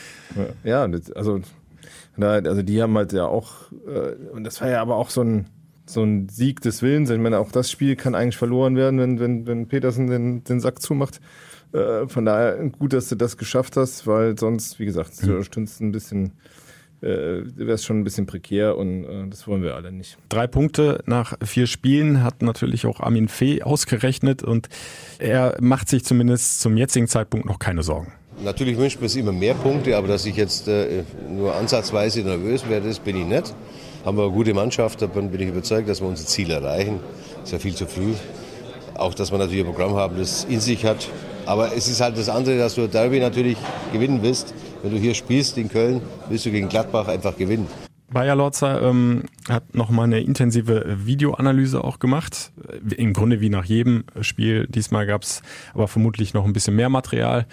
Ja, 0.63 0.87
also, 1.15 1.41
also 2.17 2.61
die 2.61 2.81
haben 2.81 2.95
halt 2.95 3.11
ja 3.11 3.25
auch, 3.25 3.71
äh, 3.87 4.31
und 4.31 4.43
das 4.45 4.61
war 4.61 4.69
ja 4.69 4.81
aber 4.81 4.95
auch 4.95 5.09
so 5.09 5.21
ein, 5.21 5.47
so 5.93 6.03
ein 6.03 6.27
Sieg 6.29 6.61
des 6.61 6.81
Willens. 6.81 7.09
Ich 7.09 7.19
meine, 7.19 7.39
auch 7.39 7.51
das 7.51 7.71
Spiel 7.71 7.95
kann 7.95 8.15
eigentlich 8.15 8.37
verloren 8.37 8.75
werden, 8.75 8.99
wenn, 8.99 9.19
wenn, 9.19 9.47
wenn 9.47 9.67
Petersen 9.67 10.07
den, 10.07 10.43
den 10.43 10.59
Sack 10.59 10.81
zumacht. 10.81 11.21
Äh, 11.73 12.07
von 12.07 12.25
daher 12.25 12.57
gut, 12.69 12.93
dass 12.93 13.09
du 13.09 13.15
das 13.15 13.37
geschafft 13.37 13.77
hast, 13.77 14.05
weil 14.05 14.37
sonst, 14.37 14.79
wie 14.79 14.85
gesagt, 14.85 15.23
mhm. 15.23 15.27
du 15.27 15.43
stündest 15.43 15.81
ein 15.81 15.91
bisschen, 15.91 16.33
äh, 17.01 17.41
wäre 17.55 17.73
es 17.73 17.83
schon 17.83 17.99
ein 17.99 18.03
bisschen 18.03 18.25
prekär 18.25 18.77
und 18.77 19.03
äh, 19.05 19.27
das 19.29 19.47
wollen 19.47 19.63
wir 19.63 19.75
alle 19.75 19.91
nicht. 19.91 20.17
Drei 20.29 20.47
Punkte 20.47 21.03
nach 21.05 21.33
vier 21.43 21.67
Spielen 21.67 22.23
hat 22.23 22.41
natürlich 22.41 22.85
auch 22.85 22.99
Armin 22.99 23.27
Fee 23.27 23.63
ausgerechnet 23.63 24.43
und 24.43 24.69
er 25.19 25.57
macht 25.61 25.89
sich 25.89 26.05
zumindest 26.05 26.61
zum 26.61 26.77
jetzigen 26.77 27.07
Zeitpunkt 27.07 27.45
noch 27.45 27.59
keine 27.59 27.83
Sorgen. 27.83 28.13
Natürlich 28.43 28.77
wünscht 28.77 28.99
man 28.99 29.09
sich 29.09 29.21
immer 29.21 29.31
mehr 29.31 29.53
Punkte, 29.53 29.95
aber 29.95 30.07
dass 30.07 30.25
ich 30.25 30.35
jetzt 30.35 30.67
äh, 30.67 31.03
nur 31.29 31.55
ansatzweise 31.55 32.21
nervös 32.21 32.67
werde, 32.67 32.87
das 32.87 32.99
bin 32.99 33.15
ich 33.15 33.25
nicht 33.25 33.53
haben 34.05 34.17
wir 34.17 34.23
eine 34.23 34.33
gute 34.33 34.53
Mannschaft, 34.53 35.01
da 35.01 35.07
bin 35.07 35.31
ich 35.33 35.47
überzeugt, 35.47 35.87
dass 35.87 36.01
wir 36.01 36.07
unser 36.07 36.25
Ziel 36.25 36.51
erreichen. 36.51 36.99
Ist 37.43 37.53
ja 37.53 37.59
viel 37.59 37.73
zu 37.73 37.85
früh. 37.85 38.13
Auch, 38.95 39.13
dass 39.13 39.31
wir 39.31 39.37
natürlich 39.37 39.61
ein 39.61 39.71
Programm 39.71 39.95
haben, 39.95 40.17
das 40.17 40.43
in 40.43 40.59
sich 40.59 40.85
hat. 40.85 41.09
Aber 41.45 41.75
es 41.75 41.87
ist 41.87 42.01
halt 42.01 42.17
das 42.17 42.29
andere, 42.29 42.57
dass 42.57 42.75
du 42.75 42.87
Derby 42.87 43.19
natürlich 43.19 43.57
gewinnen 43.91 44.19
willst. 44.21 44.53
Wenn 44.81 44.91
du 44.91 44.97
hier 44.97 45.13
spielst 45.13 45.57
in 45.57 45.69
Köln, 45.69 46.01
willst 46.29 46.45
du 46.45 46.51
gegen 46.51 46.69
Gladbach 46.69 47.07
einfach 47.07 47.35
gewinnen. 47.37 47.67
Bayer 48.11 48.35
Lorzer 48.35 48.81
ähm, 48.83 49.23
hat 49.49 49.73
nochmal 49.73 50.05
eine 50.05 50.19
intensive 50.19 50.97
Videoanalyse 51.03 51.83
auch 51.83 51.97
gemacht. 51.97 52.51
Im 52.95 53.13
Grunde 53.13 53.41
wie 53.41 53.49
nach 53.49 53.65
jedem 53.65 54.03
Spiel. 54.21 54.67
Diesmal 54.67 55.07
gab 55.07 55.23
es 55.23 55.41
aber 55.73 55.87
vermutlich 55.87 56.33
noch 56.33 56.45
ein 56.45 56.53
bisschen 56.53 56.75
mehr 56.75 56.89
Material 56.89 57.47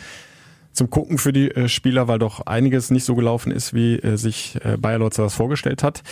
zum 0.73 0.91
Gucken 0.91 1.19
für 1.19 1.33
die 1.33 1.51
äh, 1.51 1.69
Spieler, 1.69 2.09
weil 2.09 2.19
doch 2.19 2.47
einiges 2.47 2.91
nicht 2.91 3.05
so 3.05 3.15
gelaufen 3.15 3.53
ist, 3.53 3.75
wie 3.75 3.97
äh, 3.97 4.17
sich 4.17 4.59
äh, 4.65 4.77
Bayer 4.77 4.99
Lotzer 4.99 5.25
das 5.25 5.35
vorgestellt 5.35 5.83
hat. 5.83 6.03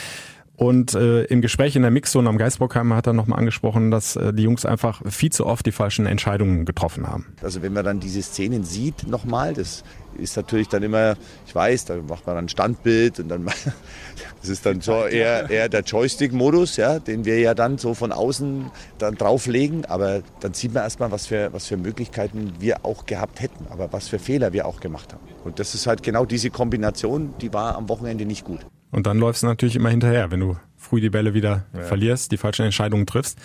Und 0.59 0.95
äh, 0.95 1.23
im 1.25 1.41
Gespräch 1.41 1.77
in 1.77 1.83
der 1.83 1.93
Mixzone 1.93 2.29
am 2.29 2.37
Geisbockheim 2.37 2.93
hat 2.93 3.07
er 3.07 3.12
nochmal 3.12 3.38
angesprochen, 3.38 3.93
dass 3.93 4.17
äh, 4.17 4.33
die 4.35 4.43
Jungs 4.43 4.67
einfach 4.67 5.03
viel 5.09 5.31
zu 5.31 5.47
oft 5.47 5.65
die 5.65 5.71
falschen 5.71 6.05
Entscheidungen 6.07 6.65
getroffen 6.65 7.07
haben. 7.07 7.27
Also 7.43 7.62
wenn 7.62 7.73
man 7.73 7.85
dann 7.85 8.00
diese 8.00 8.21
Szenen 8.23 8.65
sieht 8.65 9.07
nochmal, 9.07 9.55
das 9.55 9.85
ist 10.19 10.37
natürlich 10.37 10.69
dann 10.69 10.83
immer, 10.83 11.17
ich 11.47 11.55
weiß, 11.55 11.87
da 11.87 11.97
macht 11.97 12.27
man 12.27 12.37
dann 12.37 12.49
Standbild 12.49 13.21
und 13.21 13.29
dann, 13.29 13.45
das 14.41 14.49
ist 14.49 14.67
dann 14.67 14.81
so 14.81 15.05
eher, 15.05 15.49
eher 15.51 15.69
der 15.69 15.83
Joystick-Modus, 15.83 16.77
ja, 16.77 16.99
den 16.99 17.25
wir 17.25 17.39
ja 17.39 17.55
dann 17.55 17.79
so 17.79 17.95
von 17.95 18.13
außen 18.13 18.71
dann 18.99 19.15
drauflegen. 19.15 19.85
Aber 19.87 20.23
dann 20.41 20.55
sieht 20.55 20.75
man 20.75 20.83
erstmal, 20.83 21.11
was 21.11 21.27
für, 21.27 21.53
was 21.53 21.67
für 21.67 21.77
Möglichkeiten 21.77 22.53
wir 22.59 22.85
auch 22.85 23.07
gehabt 23.07 23.41
hätten, 23.41 23.67
aber 23.71 23.93
was 23.93 24.09
für 24.09 24.19
Fehler 24.19 24.53
wir 24.53 24.67
auch 24.67 24.81
gemacht 24.81 25.13
haben. 25.13 25.23
Und 25.45 25.59
das 25.59 25.75
ist 25.75 25.87
halt 25.87 26.03
genau 26.03 26.25
diese 26.25 26.51
Kombination, 26.51 27.35
die 27.41 27.53
war 27.53 27.77
am 27.77 27.89
Wochenende 27.89 28.25
nicht 28.25 28.45
gut. 28.45 28.61
Und 28.91 29.07
dann 29.07 29.19
läufst 29.19 29.43
du 29.43 29.47
natürlich 29.47 29.77
immer 29.77 29.91
hinterher, 29.91 30.31
wenn 30.31 30.41
du 30.41 30.57
früh 30.77 31.01
die 31.01 31.11
Bälle 31.11 31.35
wieder 31.35 31.67
ja. 31.75 31.83
verlierst, 31.83 32.33
die 32.33 32.37
falschen 32.37 32.65
Entscheidungen 32.65 33.07
triffst. 33.07 33.39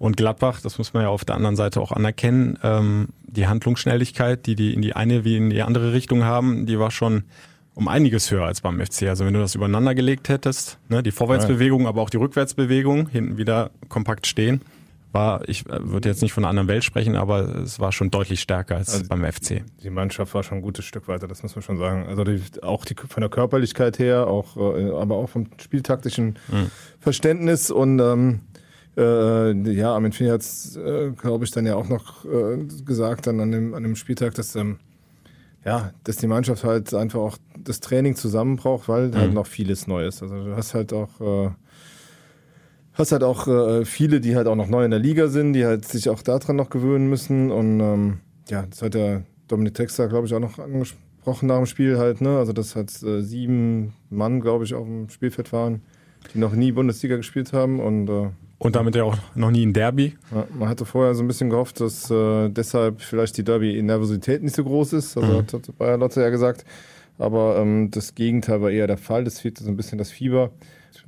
Und 0.00 0.16
Gladbach, 0.16 0.62
das 0.62 0.78
muss 0.78 0.94
man 0.94 1.02
ja 1.02 1.10
auf 1.10 1.26
der 1.26 1.36
anderen 1.36 1.56
Seite 1.56 1.78
auch 1.78 1.92
anerkennen, 1.92 2.58
ähm, 2.62 3.08
die 3.22 3.46
Handlungsschnelligkeit, 3.46 4.46
die 4.46 4.54
die 4.54 4.72
in 4.72 4.80
die 4.80 4.96
eine 4.96 5.26
wie 5.26 5.36
in 5.36 5.50
die 5.50 5.60
andere 5.60 5.92
Richtung 5.92 6.24
haben, 6.24 6.64
die 6.64 6.78
war 6.78 6.90
schon 6.90 7.24
um 7.74 7.86
einiges 7.86 8.30
höher 8.30 8.46
als 8.46 8.62
beim 8.62 8.80
FC. 8.80 9.02
Also 9.08 9.26
wenn 9.26 9.34
du 9.34 9.40
das 9.40 9.54
übereinander 9.54 9.94
gelegt 9.94 10.30
hättest, 10.30 10.78
ne, 10.88 11.02
die 11.02 11.10
Vorwärtsbewegung, 11.10 11.86
aber 11.86 12.00
auch 12.00 12.08
die 12.08 12.16
Rückwärtsbewegung, 12.16 13.08
hinten 13.08 13.36
wieder 13.36 13.72
kompakt 13.90 14.26
stehen, 14.26 14.62
war, 15.12 15.46
ich 15.46 15.66
äh, 15.66 15.90
würde 15.90 16.08
jetzt 16.08 16.22
nicht 16.22 16.32
von 16.32 16.44
einer 16.44 16.48
anderen 16.50 16.68
Welt 16.68 16.82
sprechen, 16.82 17.14
aber 17.14 17.56
es 17.56 17.78
war 17.78 17.92
schon 17.92 18.10
deutlich 18.10 18.40
stärker 18.40 18.76
als 18.76 18.94
also 18.94 19.06
beim 19.06 19.22
FC. 19.30 19.64
Die 19.82 19.90
Mannschaft 19.90 20.32
war 20.32 20.42
schon 20.42 20.58
ein 20.58 20.62
gutes 20.62 20.86
Stück 20.86 21.08
weiter, 21.08 21.28
das 21.28 21.42
muss 21.42 21.54
man 21.54 21.62
schon 21.62 21.76
sagen. 21.76 22.06
Also 22.08 22.24
die, 22.24 22.40
auch 22.62 22.86
die, 22.86 22.94
von 22.94 23.20
der 23.20 23.28
Körperlichkeit 23.28 23.98
her, 23.98 24.28
auch, 24.28 24.56
äh, 24.56 24.92
aber 24.92 25.16
auch 25.16 25.28
vom 25.28 25.48
spieltaktischen 25.60 26.38
mhm. 26.48 26.70
Verständnis 27.00 27.70
und 27.70 27.98
ähm, 27.98 28.40
äh, 29.00 29.72
ja, 29.72 29.94
Armin 29.94 30.12
Fini 30.12 30.30
hat 30.30 30.42
es, 30.42 30.76
äh, 30.76 31.10
glaube 31.10 31.44
ich, 31.44 31.50
dann 31.50 31.66
ja 31.66 31.74
auch 31.74 31.88
noch 31.88 32.24
äh, 32.24 32.64
gesagt 32.84 33.26
dann 33.26 33.40
an 33.40 33.52
dem, 33.52 33.74
an 33.74 33.82
dem 33.82 33.96
Spieltag, 33.96 34.34
dass, 34.34 34.54
ähm, 34.56 34.78
ja, 35.64 35.92
dass 36.04 36.16
die 36.16 36.26
Mannschaft 36.26 36.64
halt 36.64 36.92
einfach 36.94 37.20
auch 37.20 37.38
das 37.58 37.80
Training 37.80 38.16
zusammen 38.16 38.56
braucht, 38.56 38.88
weil 38.88 39.08
mhm. 39.08 39.14
halt 39.16 39.34
noch 39.34 39.46
vieles 39.46 39.86
Neues. 39.86 40.22
Also 40.22 40.44
du 40.44 40.56
hast 40.56 40.74
halt 40.74 40.92
auch 40.92 41.20
äh, 41.20 41.50
hast 43.00 43.12
halt 43.12 43.24
auch 43.24 43.46
äh, 43.48 43.84
viele, 43.84 44.20
die 44.20 44.36
halt 44.36 44.46
auch 44.46 44.54
noch 44.54 44.68
neu 44.68 44.84
in 44.84 44.90
der 44.90 45.00
Liga 45.00 45.28
sind, 45.28 45.54
die 45.54 45.64
halt 45.64 45.84
sich 45.84 46.08
auch 46.08 46.22
daran 46.22 46.56
noch 46.56 46.70
gewöhnen 46.70 47.08
müssen. 47.08 47.50
Und 47.50 47.80
ähm, 47.80 48.20
ja, 48.48 48.64
das 48.66 48.82
hat 48.82 48.94
der 48.94 49.24
Dominik 49.48 49.74
Texter, 49.74 50.08
glaube 50.08 50.26
ich, 50.26 50.34
auch 50.34 50.40
noch 50.40 50.58
angesprochen 50.58 51.46
nach 51.46 51.56
dem 51.56 51.66
Spiel 51.66 51.98
halt, 51.98 52.20
ne? 52.20 52.38
Also 52.38 52.52
dass 52.52 52.76
halt 52.76 52.90
äh, 53.02 53.22
sieben 53.22 53.94
Mann, 54.10 54.40
glaube 54.40 54.64
ich, 54.64 54.74
auf 54.74 54.86
dem 54.86 55.08
Spielfeld 55.08 55.52
waren, 55.52 55.82
die 56.32 56.38
noch 56.38 56.52
nie 56.52 56.72
Bundesliga 56.72 57.16
gespielt 57.16 57.52
haben 57.52 57.80
und 57.80 58.08
äh, 58.08 58.30
und 58.60 58.76
damit 58.76 58.94
ja 58.94 59.04
auch 59.04 59.16
noch 59.34 59.50
nie 59.50 59.64
ein 59.64 59.72
Derby. 59.72 60.18
Ja, 60.34 60.46
man 60.56 60.68
hatte 60.68 60.84
vorher 60.84 61.14
so 61.14 61.24
ein 61.24 61.26
bisschen 61.26 61.48
gehofft, 61.48 61.80
dass 61.80 62.10
äh, 62.10 62.50
deshalb 62.50 63.00
vielleicht 63.00 63.38
die 63.38 63.42
Derby-Nervosität 63.42 64.42
nicht 64.42 64.54
so 64.54 64.64
groß 64.64 64.92
ist. 64.92 65.16
Also 65.16 65.32
mhm. 65.32 65.38
hat, 65.38 65.52
hat 65.54 65.78
Bayer 65.78 65.96
Lotte 65.96 66.20
ja 66.20 66.28
gesagt. 66.28 66.66
Aber 67.16 67.56
ähm, 67.56 67.90
das 67.90 68.14
Gegenteil 68.14 68.60
war 68.60 68.70
eher 68.70 68.86
der 68.86 68.98
Fall. 68.98 69.24
Das 69.24 69.40
fehlte 69.40 69.64
so 69.64 69.70
ein 69.70 69.78
bisschen 69.78 69.96
das 69.96 70.10
Fieber. 70.10 70.50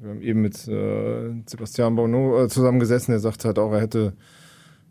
Wir 0.01 0.11
haben 0.11 0.23
eben 0.23 0.41
mit 0.41 0.67
äh, 0.67 1.31
Sebastian 1.45 1.95
Bonneau 1.95 2.43
äh, 2.43 2.49
zusammengesessen. 2.49 3.13
Er 3.13 3.21
sagte 3.21 3.49
halt 3.49 3.59
auch, 3.59 3.73
er 3.73 3.83
hätte 3.83 4.15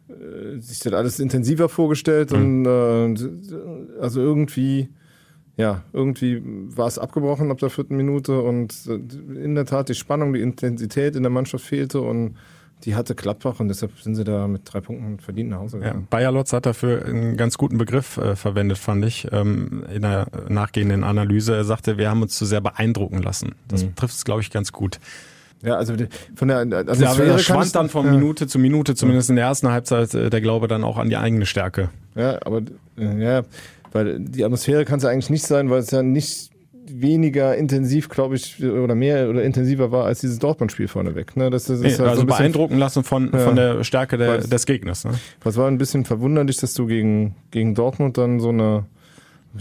äh, 0.07 0.59
sich 0.59 0.79
das 0.79 0.93
alles 0.93 1.19
intensiver 1.19 1.67
vorgestellt. 1.67 2.31
Mhm. 2.31 2.65
Und 2.67 3.21
äh, 3.51 4.01
also 4.01 4.21
irgendwie 4.21 4.89
ja, 5.57 5.83
irgendwie 5.93 6.41
war 6.43 6.87
es 6.87 6.97
abgebrochen 6.97 7.51
ab 7.51 7.59
der 7.59 7.69
vierten 7.69 7.95
Minute 7.95 8.41
und 8.41 8.73
äh, 8.87 9.43
in 9.43 9.55
der 9.55 9.65
Tat 9.65 9.89
die 9.89 9.95
Spannung, 9.95 10.33
die 10.33 10.41
Intensität 10.41 11.15
in 11.15 11.23
der 11.23 11.29
Mannschaft 11.29 11.65
fehlte 11.65 12.01
und 12.01 12.35
die 12.83 12.95
hatte 12.95 13.13
Gladbach 13.15 13.59
und 13.59 13.67
deshalb 13.67 13.99
sind 13.99 14.15
sie 14.15 14.23
da 14.23 14.47
mit 14.47 14.61
drei 14.65 14.81
Punkten 14.81 15.19
verdient 15.19 15.51
nach 15.51 15.59
Hause 15.59 15.77
gegangen. 15.77 16.01
Ja, 16.01 16.07
Bayer 16.09 16.31
Lotz 16.31 16.51
hat 16.53 16.65
dafür 16.65 17.05
einen 17.05 17.37
ganz 17.37 17.57
guten 17.57 17.77
Begriff 17.77 18.17
äh, 18.17 18.35
verwendet, 18.35 18.77
fand 18.77 19.05
ich, 19.05 19.27
ähm, 19.31 19.83
in 19.93 20.01
der 20.01 20.27
nachgehenden 20.49 21.03
Analyse. 21.03 21.55
Er 21.55 21.63
sagte, 21.63 21.97
wir 21.97 22.09
haben 22.09 22.21
uns 22.21 22.35
zu 22.37 22.45
sehr 22.45 22.61
beeindrucken 22.61 23.21
lassen. 23.21 23.53
Das 23.67 23.83
mhm. 23.83 23.95
trifft 23.95 24.15
es, 24.15 24.25
glaube 24.25 24.41
ich, 24.41 24.49
ganz 24.49 24.71
gut. 24.71 24.99
Ja, 25.63 25.75
also 25.75 25.93
von 26.35 26.47
der 26.47 26.59
Atmosphäre 26.59 27.27
ja, 27.27 27.37
schwand 27.37 27.75
dann 27.75 27.89
von 27.89 28.07
ja. 28.07 28.13
Minute 28.13 28.47
zu 28.47 28.57
Minute, 28.57 28.95
zumindest 28.95 29.29
in 29.29 29.35
der 29.35 29.45
ersten 29.45 29.69
Halbzeit, 29.69 30.13
äh, 30.15 30.29
der 30.29 30.41
Glaube 30.41 30.67
dann 30.67 30.83
auch 30.83 30.97
an 30.97 31.09
die 31.09 31.17
eigene 31.17 31.45
Stärke. 31.45 31.89
Ja, 32.15 32.39
aber 32.43 32.61
äh, 32.97 33.23
ja, 33.23 33.43
weil 33.91 34.19
die 34.19 34.43
Atmosphäre 34.43 34.85
kann 34.85 34.97
es 34.97 35.03
ja 35.03 35.09
eigentlich 35.09 35.29
nicht 35.29 35.45
sein, 35.45 35.69
weil 35.69 35.79
es 35.79 35.91
ja 35.91 36.03
nicht 36.03 36.51
weniger 36.93 37.55
intensiv, 37.55 38.09
glaube 38.09 38.35
ich, 38.35 38.63
oder 38.63 38.95
mehr 38.95 39.29
oder 39.29 39.43
intensiver 39.43 39.91
war 39.91 40.05
als 40.05 40.21
dieses 40.21 40.39
Dortmund-Spiel 40.39 40.87
vorneweg. 40.87 41.37
Ne? 41.37 41.49
Das, 41.49 41.65
das 41.65 41.79
nee, 41.79 41.89
halt 41.89 42.01
also 42.01 42.21
so 42.21 42.27
beeindrucken 42.27 42.77
lassen 42.77 43.03
von, 43.03 43.31
ja, 43.31 43.39
von 43.39 43.55
der 43.55 43.83
Stärke 43.83 44.17
der, 44.17 44.39
des 44.39 44.65
Gegners. 44.65 45.05
Ne? 45.05 45.11
Was 45.41 45.57
war 45.57 45.67
ein 45.67 45.77
bisschen 45.77 46.05
verwunderlich, 46.05 46.57
dass 46.57 46.73
du 46.73 46.87
gegen, 46.87 47.35
gegen 47.51 47.75
Dortmund 47.75 48.17
dann 48.17 48.39
so 48.39 48.49
eine 48.49 48.85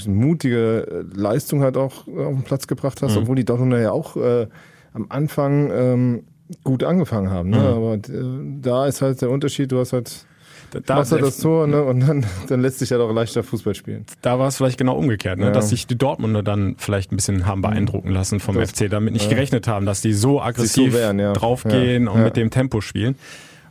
mutige 0.06 1.04
Leistung 1.14 1.62
halt 1.62 1.76
auch 1.76 2.06
auf 2.06 2.34
den 2.34 2.42
Platz 2.42 2.66
gebracht 2.66 3.02
hast, 3.02 3.16
mhm. 3.16 3.22
obwohl 3.22 3.36
die 3.36 3.44
Dortmunder 3.44 3.80
ja 3.80 3.92
auch 3.92 4.16
äh, 4.16 4.46
am 4.92 5.06
Anfang 5.08 5.70
ähm, 5.72 6.22
gut 6.64 6.84
angefangen 6.84 7.30
haben. 7.30 7.50
Ne? 7.50 7.58
Mhm. 7.58 7.64
Aber 7.64 7.94
äh, 7.94 8.60
da 8.60 8.86
ist 8.86 9.02
halt 9.02 9.20
der 9.20 9.30
Unterschied, 9.30 9.72
du 9.72 9.78
hast 9.78 9.92
halt 9.92 10.26
da 10.70 10.96
machst 10.96 11.12
du 11.12 11.18
das 11.18 11.38
Tor 11.38 11.66
ne? 11.66 11.82
und 11.82 12.00
dann, 12.00 12.26
dann 12.48 12.60
lässt 12.60 12.78
sich 12.78 12.90
ja 12.90 12.98
doch 12.98 13.12
leichter 13.12 13.42
Fußball 13.42 13.74
spielen. 13.74 14.06
Da 14.22 14.38
war 14.38 14.48
es 14.48 14.56
vielleicht 14.56 14.78
genau 14.78 14.96
umgekehrt, 14.96 15.38
ne? 15.38 15.46
Ja. 15.46 15.50
dass 15.52 15.70
sich 15.70 15.86
die 15.86 15.96
Dortmunder 15.96 16.42
dann 16.42 16.76
vielleicht 16.78 17.12
ein 17.12 17.16
bisschen 17.16 17.46
haben 17.46 17.62
beeindrucken 17.62 18.10
lassen 18.10 18.40
vom 18.40 18.56
das, 18.56 18.70
FC, 18.72 18.90
damit 18.90 19.12
nicht 19.12 19.24
ja. 19.24 19.30
gerechnet 19.30 19.66
haben, 19.66 19.86
dass 19.86 20.00
die 20.00 20.12
so 20.12 20.40
aggressiv 20.40 20.92
so 20.92 20.98
werden, 20.98 21.18
ja. 21.18 21.32
draufgehen 21.32 22.08
und 22.08 22.22
mit 22.22 22.36
dem 22.36 22.50
Tempo 22.50 22.80
spielen. 22.80 23.16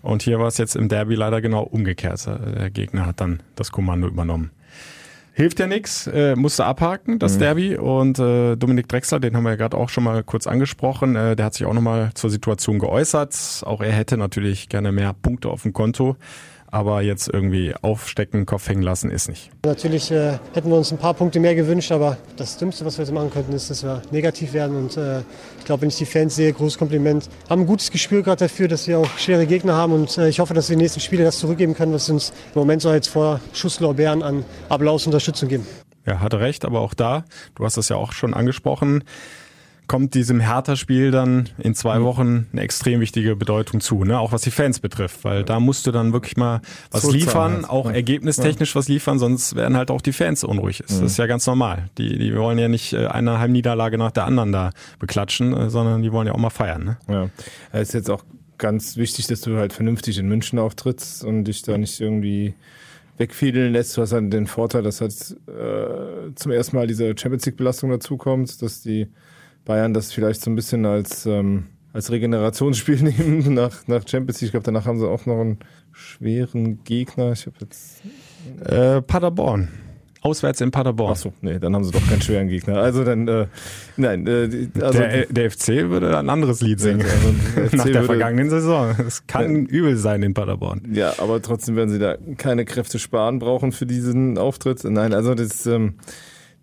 Und 0.02 0.22
hier 0.22 0.40
war 0.40 0.48
es 0.48 0.58
jetzt 0.58 0.76
im 0.76 0.88
Derby 0.88 1.16
leider 1.16 1.42
genau 1.42 1.64
umgekehrt. 1.64 2.26
Der 2.26 2.70
Gegner 2.70 3.06
hat 3.06 3.20
dann 3.20 3.42
das 3.56 3.72
Kommando 3.72 4.08
übernommen. 4.08 4.52
Hilft 5.34 5.60
ja 5.60 5.68
nichts, 5.68 6.06
äh, 6.08 6.36
musste 6.36 6.66
abhaken, 6.66 7.18
das 7.18 7.36
mhm. 7.36 7.40
Derby. 7.40 7.78
Und 7.78 8.20
äh, 8.20 8.58
Dominik 8.58 8.90
Drexler, 8.90 9.22
den 9.22 9.38
haben 9.38 9.44
wir 9.44 9.52
ja 9.52 9.56
gerade 9.56 9.78
auch 9.78 9.88
schon 9.88 10.04
mal 10.04 10.22
kurz 10.22 10.48
angesprochen, 10.48 11.16
äh, 11.16 11.38
der 11.38 11.46
hat 11.46 11.54
sich 11.54 11.66
auch 11.66 11.74
nochmal 11.74 12.12
zur 12.14 12.30
Situation 12.30 12.78
geäußert. 12.78 13.64
Auch 13.66 13.82
er 13.82 13.94
hätte 13.94 14.18
natürlich 14.18 14.68
gerne 14.68 14.92
mehr 14.92 15.14
Punkte 15.14 15.50
auf 15.50 15.64
dem 15.64 15.72
Konto 15.72 16.18
aber 16.72 17.02
jetzt 17.02 17.30
irgendwie 17.32 17.74
aufstecken, 17.82 18.46
Kopf 18.46 18.68
hängen 18.70 18.82
lassen 18.82 19.10
ist 19.10 19.30
nicht. 19.30 19.52
Natürlich 19.66 20.12
äh, 20.12 20.40
hätten 20.54 20.70
wir 20.70 20.78
uns 20.78 20.92
ein 20.92 20.98
paar 20.98 21.14
Punkte 21.14 21.40
mehr 21.40 21.56
gewünscht, 21.56 21.92
aber 21.92 22.18
das 22.38 22.58
Dümmste, 22.58 22.86
was 22.86 22.98
wir 22.98 23.06
jetzt 23.06 23.14
machen 23.14 23.32
könnten, 23.32 23.54
ist, 23.54 23.70
dass 23.70 23.84
wir 23.84 24.02
negativ 24.12 24.54
werden. 24.54 24.76
Und 24.76 24.98
äh, 24.98 25.20
ich 25.58 25.66
glaube, 25.66 25.82
wenn 25.82 25.90
ich 25.90 25.98
die 25.98 26.06
Fans 26.06 26.36
sehe, 26.36 26.54
großes 26.54 26.78
Kompliment. 26.78 27.30
Haben 27.50 27.62
ein 27.62 27.68
gutes 27.68 27.92
Gespür 27.92 28.24
gerade 28.24 28.46
dafür, 28.46 28.68
dass 28.68 28.88
wir 28.88 29.00
auch 29.00 29.18
schwere 29.18 29.46
Gegner 29.46 29.76
haben 29.76 29.94
und 29.94 30.18
äh, 30.18 30.30
ich 30.30 30.40
hoffe, 30.40 30.54
dass 30.54 30.70
wir 30.70 30.76
die 30.76 30.84
nächsten 30.84 31.00
Spiele 31.00 31.24
das 31.24 31.40
zurückgeben 31.40 31.74
können, 31.74 31.94
was 31.94 32.10
uns 32.10 32.32
im 32.54 32.60
Moment 32.60 32.82
so 32.82 32.90
als 32.90 33.08
vor 33.08 33.40
Schusslorbeeren 33.54 34.24
an 34.24 34.46
Applaus 34.70 35.06
Unterstützung 35.06 35.50
geben. 35.50 35.68
Ja, 36.06 36.20
hatte 36.20 36.40
recht, 36.40 36.66
aber 36.66 36.80
auch 36.80 36.94
da, 36.94 37.26
du 37.56 37.66
hast 37.66 37.78
das 37.78 37.90
ja 37.90 37.96
auch 37.96 38.14
schon 38.14 38.34
angesprochen, 38.34 39.04
kommt 39.90 40.14
diesem 40.14 40.40
Hertha-Spiel 40.40 41.10
dann 41.10 41.50
in 41.58 41.74
zwei 41.74 42.00
mhm. 42.00 42.04
Wochen 42.04 42.48
eine 42.54 42.62
extrem 42.62 43.02
wichtige 43.02 43.36
Bedeutung 43.36 43.82
zu, 43.82 44.06
ne? 44.06 44.20
auch 44.20 44.32
was 44.32 44.44
die 44.44 44.52
Fans 44.52 44.80
betrifft, 44.80 45.24
weil 45.24 45.44
da 45.44 45.60
musst 45.60 45.88
du 45.88 45.92
dann 45.92 46.14
wirklich 46.14 46.38
mal 46.38 46.62
was 46.92 47.02
so 47.02 47.12
liefern, 47.12 47.54
halt. 47.54 47.70
auch 47.70 47.88
ja. 47.88 47.94
ergebnistechnisch 47.94 48.76
was 48.76 48.88
liefern, 48.88 49.18
sonst 49.18 49.56
werden 49.56 49.76
halt 49.76 49.90
auch 49.90 50.02
die 50.02 50.14
Fans 50.14 50.44
unruhig. 50.44 50.84
Das 50.88 51.02
ist 51.02 51.18
ja 51.18 51.26
ganz 51.26 51.46
normal. 51.48 51.90
Die, 51.98 52.20
die 52.20 52.36
wollen 52.36 52.60
ja 52.60 52.68
nicht 52.68 52.94
äh, 52.94 53.08
eine 53.08 53.40
Heimniederlage 53.40 53.98
nach 53.98 54.12
der 54.12 54.26
anderen 54.26 54.52
da 54.52 54.70
beklatschen, 55.00 55.54
äh, 55.54 55.70
sondern 55.72 56.04
die 56.04 56.12
wollen 56.12 56.28
ja 56.28 56.34
auch 56.34 56.40
mal 56.40 56.52
feiern. 56.52 56.84
Ne? 56.84 56.98
Ja, 57.08 57.30
es 57.72 57.90
ist 57.90 57.94
jetzt 57.96 58.10
auch 58.12 58.24
ganz 58.60 58.96
wichtig, 58.96 59.26
dass 59.26 59.42
du 59.42 59.58
halt 59.58 59.74
vernünftig 59.74 60.20
in 60.20 60.28
München 60.28 60.60
auftrittst 60.60 61.24
und 61.24 61.46
dich 61.46 61.64
da 61.64 61.80
nicht 61.80 62.00
irgendwie 62.00 62.54
wegfiedeln 63.18 63.74
lässt. 63.74 63.98
Du 63.98 64.04
hast 64.04 64.14
halt 64.14 64.32
den 64.32 64.46
Vorteil, 64.46 64.84
dass 64.84 65.02
halt 65.02 65.14
äh, 65.48 66.34
zum 66.36 66.52
ersten 66.52 66.76
Mal 66.76 66.86
diese 66.86 67.16
Champions 67.18 67.48
League 67.48 67.58
Belastung 67.58 67.90
dazukommt, 67.90 68.62
dass 68.62 68.84
die 68.84 69.08
Bayern 69.70 69.94
das 69.94 70.12
vielleicht 70.12 70.42
so 70.42 70.50
ein 70.50 70.56
bisschen 70.56 70.84
als, 70.88 71.28
ähm, 71.28 71.68
als 71.94 72.10
Regenerationsspiel 72.12 73.04
nehmen 73.04 73.54
nach, 73.54 73.88
nach 73.88 74.02
Champions 74.08 74.42
League. 74.42 74.48
Ich 74.48 74.52
glaube, 74.52 74.64
danach 74.64 74.88
haben 74.88 74.98
sie 74.98 75.08
auch 75.08 75.28
noch 75.28 75.40
einen 75.40 75.60
schweren 75.92 76.84
Gegner. 76.84 77.34
Ich 77.34 77.46
habe 77.46 77.56
jetzt. 77.62 78.02
Äh, 78.66 79.04
Paderborn. 79.04 79.70
Auswärts 80.22 80.60
in 80.62 80.72
Paderborn. 80.72 81.12
Achso, 81.12 81.34
nee, 81.42 81.60
dann 81.60 81.76
haben 81.76 81.84
sie 81.84 81.92
doch 81.92 82.06
keinen 82.10 82.22
schweren 82.24 82.48
Gegner. 82.48 82.80
Also 82.80 83.04
dann, 83.04 83.28
äh, 83.28 83.46
nein. 83.96 84.26
Äh, 84.26 84.70
also, 84.82 85.00
der, 85.00 85.28
der 85.28 85.52
FC 85.52 85.68
würde 85.88 86.18
ein 86.18 86.32
anderes 86.32 86.62
Lied 86.62 86.80
singen. 86.80 87.04
Also 87.04 87.76
Nach 87.78 87.86
der 87.86 88.04
vergangenen 88.06 88.50
Saison. 88.50 88.96
Es 89.08 89.28
kann 89.28 89.68
ja, 89.68 89.72
übel 89.72 89.98
sein 89.98 90.24
in 90.24 90.34
Paderborn. 90.34 90.82
Ja, 90.92 91.14
aber 91.20 91.44
trotzdem 91.44 91.76
werden 91.76 91.92
sie 91.92 92.00
da 92.00 92.18
keine 92.38 92.66
Kräfte 92.66 92.98
sparen 92.98 93.38
brauchen 93.38 93.72
für 93.72 93.86
diesen 93.86 94.40
Auftritt. 94.40 94.84
Nein, 94.84 95.14
also 95.14 95.36
das, 95.36 95.68
ähm, 95.68 95.94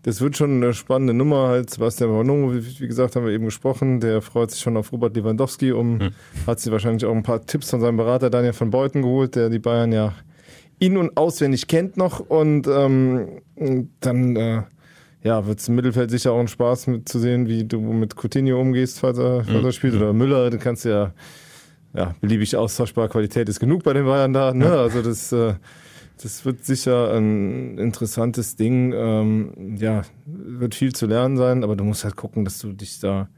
das 0.06 0.20
wird 0.20 0.36
schon 0.36 0.62
eine 0.62 0.72
spannende 0.72 1.12
Nummer. 1.12 1.48
Halt 1.48 1.68
Sebastian 1.68 2.10
Bono, 2.10 2.54
wie, 2.54 2.80
wie 2.80 2.86
gesagt, 2.86 3.16
haben 3.16 3.26
wir 3.26 3.32
eben 3.32 3.46
gesprochen. 3.46 3.98
Der 3.98 4.22
freut 4.22 4.52
sich 4.52 4.60
schon 4.60 4.76
auf 4.76 4.92
Robert 4.92 5.16
Lewandowski 5.16 5.72
um. 5.72 5.98
Hm. 5.98 6.10
Hat 6.46 6.60
sich 6.60 6.70
wahrscheinlich 6.70 7.04
auch 7.04 7.12
ein 7.14 7.25
paar 7.25 7.44
Tipps 7.44 7.70
von 7.70 7.80
seinem 7.80 7.96
Berater 7.96 8.30
Daniel 8.30 8.52
von 8.52 8.70
Beuten 8.70 9.02
geholt, 9.02 9.34
der 9.34 9.50
die 9.50 9.58
Bayern 9.58 9.90
ja 9.90 10.14
in- 10.78 10.96
und 10.96 11.16
auswendig 11.16 11.66
kennt 11.66 11.96
noch. 11.96 12.20
Und 12.20 12.68
ähm, 12.68 13.42
dann 13.98 14.36
äh, 14.36 14.62
ja, 15.25 15.44
wird 15.44 15.58
es 15.58 15.66
im 15.66 15.75
Mittelfeld 15.75 16.12
sicher 16.12 16.30
auch 16.30 16.38
ein 16.38 16.46
Spaß 16.46 16.86
mit 16.86 17.08
zu 17.08 17.18
sehen, 17.18 17.48
wie 17.48 17.64
du 17.64 17.80
mit 17.80 18.14
Coutinho 18.14 18.60
umgehst, 18.60 19.00
falls 19.00 19.18
er, 19.18 19.42
falls 19.42 19.56
er 19.56 19.62
hm. 19.64 19.72
spielt. 19.72 19.94
Oder 19.96 20.12
Müller, 20.12 20.50
du 20.50 20.58
kannst 20.58 20.84
ja, 20.84 21.14
ja 21.94 22.14
beliebig 22.20 22.56
austauschbar. 22.56 23.08
Qualität 23.08 23.48
ist 23.48 23.58
genug 23.58 23.82
bei 23.82 23.92
den 23.92 24.04
Bayern 24.04 24.32
da. 24.32 24.54
Ne? 24.54 24.70
Also 24.70 25.02
das 25.02 25.32
äh, 25.32 25.54
das 26.23 26.44
wird 26.44 26.64
sicher 26.64 27.12
ein 27.14 27.78
interessantes 27.78 28.56
Ding. 28.56 28.92
Ähm, 28.92 29.76
ja, 29.78 30.02
wird 30.25 30.75
viel 30.75 30.94
zu 30.94 31.06
lernen 31.06 31.37
sein, 31.37 31.62
aber 31.62 31.76
du 31.76 31.85
musst 31.85 32.04
halt 32.04 32.16
gucken, 32.16 32.44
dass 32.44 32.58
du 32.58 32.73
dich 32.73 33.00
da 33.00 33.28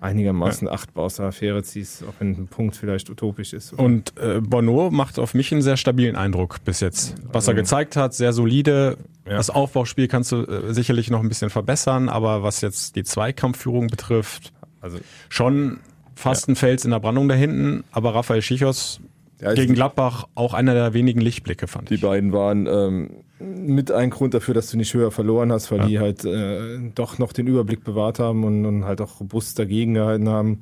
einigermaßen 0.00 0.66
ja. 0.66 0.72
achtbar 0.72 1.04
aus 1.04 1.16
der 1.16 1.26
Affäre 1.26 1.62
ziehst, 1.62 2.02
auch 2.04 2.14
wenn 2.18 2.30
ein 2.30 2.48
Punkt 2.48 2.74
vielleicht 2.74 3.10
utopisch 3.10 3.52
ist. 3.52 3.74
Oder? 3.74 3.82
Und 3.82 4.18
äh, 4.18 4.40
Bono 4.40 4.90
macht 4.90 5.18
auf 5.18 5.34
mich 5.34 5.52
einen 5.52 5.62
sehr 5.62 5.76
stabilen 5.76 6.16
Eindruck 6.16 6.64
bis 6.64 6.80
jetzt. 6.80 7.14
Was 7.30 7.48
er 7.48 7.54
gezeigt 7.54 7.96
hat, 7.96 8.14
sehr 8.14 8.32
solide. 8.32 8.96
Ja. 9.26 9.36
Das 9.36 9.50
Aufbauspiel 9.50 10.08
kannst 10.08 10.32
du 10.32 10.44
äh, 10.44 10.72
sicherlich 10.72 11.10
noch 11.10 11.20
ein 11.20 11.28
bisschen 11.28 11.50
verbessern, 11.50 12.08
aber 12.08 12.42
was 12.42 12.62
jetzt 12.62 12.96
die 12.96 13.04
Zweikampfführung 13.04 13.88
betrifft, 13.88 14.52
also 14.80 14.98
schon 15.28 15.80
fast 16.14 16.48
ein 16.48 16.56
Fels 16.56 16.84
in 16.84 16.90
der 16.90 17.00
Brandung 17.00 17.28
da 17.28 17.34
hinten, 17.34 17.84
aber 17.92 18.14
Raphael 18.14 18.42
Schichos 18.42 19.00
Ja, 19.40 19.54
gegen 19.54 19.68
die- 19.68 19.74
Gladbach 19.74 20.26
auch 20.34 20.52
einer 20.54 20.74
der 20.74 20.92
wenigen 20.94 21.20
Lichtblicke, 21.20 21.66
fand 21.66 21.90
Die 21.90 21.94
ich. 21.94 22.00
beiden 22.02 22.32
waren 22.32 22.66
ähm, 22.66 23.10
mit 23.38 23.90
ein 23.90 24.10
Grund 24.10 24.34
dafür, 24.34 24.52
dass 24.54 24.70
du 24.70 24.76
nicht 24.76 24.92
höher 24.92 25.10
verloren 25.10 25.50
hast, 25.50 25.70
weil 25.72 25.86
die 25.86 25.98
halt 25.98 26.24
äh, 26.24 26.78
doch 26.94 27.18
noch 27.18 27.32
den 27.32 27.46
Überblick 27.46 27.82
bewahrt 27.84 28.18
haben 28.18 28.44
und, 28.44 28.66
und 28.66 28.84
halt 28.84 29.00
auch 29.00 29.20
robust 29.20 29.58
dagegen 29.58 29.94
gehalten 29.94 30.28
haben. 30.28 30.60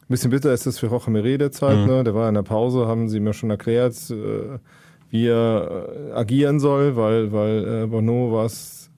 Ein 0.00 0.08
bisschen 0.08 0.30
bitter 0.30 0.52
ist 0.52 0.66
das 0.66 0.78
für 0.78 0.86
Roche 0.86 1.10
Meret 1.10 1.40
derzeit, 1.40 1.76
Mhm. 1.78 1.86
ne? 1.86 2.04
Der 2.04 2.14
war 2.14 2.28
in 2.28 2.34
der 2.36 2.42
Pause, 2.42 2.86
haben 2.86 3.08
sie 3.08 3.20
mir 3.20 3.34
schon 3.34 3.50
erklärt, 3.50 3.94
äh, 4.10 4.58
wie 5.10 5.26
er 5.26 5.86
äh, 6.08 6.12
agieren 6.12 6.58
soll, 6.58 6.96
weil, 6.96 7.32
weil 7.32 7.82
äh, 7.84 7.86
Bono 7.86 8.32
war 8.32 8.46
es 8.46 8.90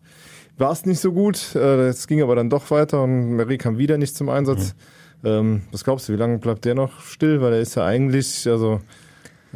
war 0.58 0.72
es 0.72 0.84
nicht 0.87 0.98
so 1.00 1.12
gut. 1.12 1.54
Äh, 1.54 1.87
Es 1.88 2.06
ging 2.08 2.20
aber 2.22 2.34
dann 2.37 2.50
doch 2.50 2.70
weiter 2.70 3.02
und 3.04 3.37
Meret 3.37 3.60
kam 3.62 3.78
wieder 3.78 3.96
nicht 3.96 4.16
zum 4.16 4.28
Einsatz. 4.28 4.75
Mhm. 5.22 5.28
Ähm, 5.28 5.62
was 5.72 5.82
glaubst 5.84 6.08
du, 6.08 6.12
wie 6.12 6.16
lange 6.16 6.38
bleibt 6.38 6.64
der 6.64 6.75
noch 6.75 7.00
still? 7.00 7.40
Weil 7.40 7.52
er 7.54 7.60
ist 7.60 7.75
ja 7.76 7.84
eigentlich, 7.84 8.46
also 8.48 8.80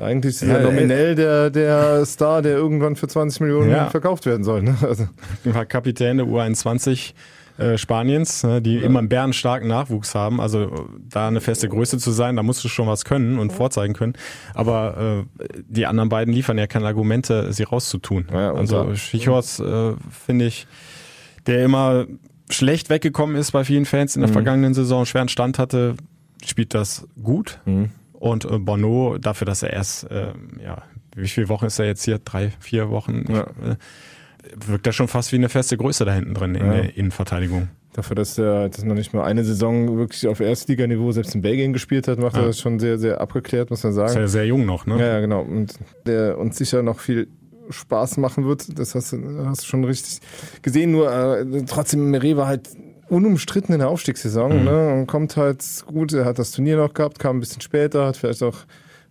eigentlich 0.01 0.35
ist 0.37 0.43
Ja, 0.43 0.57
er 0.57 0.63
nominell 0.63 1.15
der, 1.15 1.51
der 1.51 2.05
Star, 2.07 2.43
der 2.43 2.57
irgendwann 2.57 2.97
für 2.97 3.09
20 3.09 3.41
Millionen 3.41 3.71
Ja. 3.71 3.91
verkauft 3.91 4.27
werden 4.27 4.45
soll. 4.45 4.63
Ne? 4.63 4.77
Also, 4.83 5.09
war 5.45 5.67
Kapitän 5.67 6.19
der 6.19 6.27
U21 6.27 7.13
äh, 7.59 7.77
Spaniens, 7.77 8.45
ne, 8.45 8.63
die 8.63 8.79
immer 8.79 8.99
einen 9.01 9.09
bärenstarken 9.11 9.69
Nachwuchs 9.69 10.15
haben. 10.15 10.41
Also 10.41 10.63
äh, 10.63 10.69
da 11.11 11.29
eine 11.29 11.41
feste 11.43 11.69
Größe 11.69 11.99
zu 11.99 12.11
sein, 12.11 12.37
da 12.37 12.43
musst 12.43 12.65
du 12.65 12.69
schon 12.69 12.87
was 12.87 13.05
können 13.05 13.39
und 13.39 13.53
vorzeigen 13.53 13.93
können. 13.93 14.15
Aber 14.55 15.27
äh, 15.39 15.47
die 15.69 15.85
anderen 15.87 16.09
beiden 16.09 16.33
liefern 16.33 16.57
ja 16.57 16.67
keine 16.67 16.87
Argumente, 16.87 17.53
sie 17.53 17.65
rauszutun. 17.65 18.27
Ja, 18.33 18.55
also 18.55 18.95
Schichos 18.95 19.61
äh, 19.61 19.93
finde 20.11 20.47
ich, 20.47 20.67
der 21.47 21.63
immer 21.65 22.07
schlecht 22.49 22.89
weggekommen 22.91 23.37
ist 23.37 23.53
bei 23.53 23.65
vielen 23.65 23.85
Fans 23.85 24.17
in 24.17 24.23
der 24.23 24.31
vergangenen 24.31 24.75
Saison, 24.75 25.05
schweren 25.07 25.29
Stand 25.29 25.59
hatte, 25.59 25.95
spielt 26.45 26.73
das 26.75 27.07
gut. 27.23 27.61
Und 28.23 28.45
äh, 28.45 28.59
Bono, 28.61 29.19
dafür, 29.19 29.47
dass 29.47 29.65
er 29.65 29.73
erst, 29.73 30.09
äh, 30.09 30.29
ja, 30.65 30.83
wie 31.17 31.27
viele 31.27 31.49
Wochen 31.49 31.67
ist 31.67 31.81
er 31.81 31.87
jetzt 31.87 32.05
hier? 32.05 32.21
Drei, 32.21 32.53
vier 32.61 32.89
Wochen? 32.89 33.25
Ja. 33.29 33.41
Äh, 33.43 33.77
wirkt 34.65 34.87
er 34.87 34.93
schon 34.93 35.09
fast 35.09 35.33
wie 35.33 35.37
eine 35.37 35.49
feste 35.49 35.77
Größe 35.77 36.05
da 36.05 36.13
hinten 36.15 36.33
drin 36.35 36.55
in 36.55 36.65
Ja. 36.67 36.73
der 36.73 36.97
Innenverteidigung. 36.97 37.69
dafür, 37.95 38.15
dass 38.17 38.39
er 38.39 38.69
das 38.71 38.85
noch 38.85 38.95
nicht 38.95 39.13
mal 39.13 39.25
eine 39.25 39.45
Saison 39.45 39.99
wirklich 39.99 40.27
auf 40.29 40.41
Erstliganiveau 40.41 41.13
selbst 41.13 41.35
in 41.35 41.43
Belgien 41.43 41.73
gespielt 41.75 42.09
hat, 42.09 42.19
macht 42.19 42.37
er 42.37 42.41
Ja. 42.43 42.47
das 42.47 42.59
schon 42.61 42.79
sehr, 42.79 42.99
sehr 42.99 43.21
abgeklärt, 43.21 43.69
muss 43.71 43.83
man 43.85 43.93
sagen. 43.93 44.09
Ist 44.11 44.15
ja 44.17 44.29
sehr 44.29 44.47
jung 44.47 44.65
noch, 44.65 44.87
ne? 44.87 44.99
Ja, 44.99 45.07
ja, 45.15 45.21
genau. 45.21 45.43
Und 45.43 45.75
der 46.07 46.39
uns 46.39 46.57
sicher 46.57 46.83
noch 46.83 47.01
viel 47.01 47.29
Spaß 47.69 48.17
machen 48.19 48.47
wird. 48.47 48.79
Das 48.79 48.95
hast 48.95 49.13
du, 49.13 49.45
hast 49.45 49.63
du 49.63 49.67
schon 49.67 49.85
richtig 49.85 50.21
gesehen. 50.63 50.91
Nur 50.93 51.13
äh, 51.13 51.65
trotzdem, 51.67 52.11
Meret 52.11 52.37
war 52.39 52.47
halt 52.47 52.71
unumstritten 53.09 53.75
in 53.75 53.81
der 53.81 53.89
Aufstiegssaison 53.89 54.65
ne? 54.65 54.95
und 54.95 55.07
kommt 55.07 55.37
halt 55.37 55.65
gut. 55.87 56.13
Er 56.13 56.25
hat 56.25 56.39
das 56.39 56.53
Turnier 56.53 56.77
noch 56.77 56.95
gehabt, 56.95 57.19
kam 57.19 57.37
ein 57.37 57.41
bisschen 57.41 57.61
später, 57.61 58.07
hat 58.07 58.17
vielleicht 58.17 58.43
auch 58.43 58.59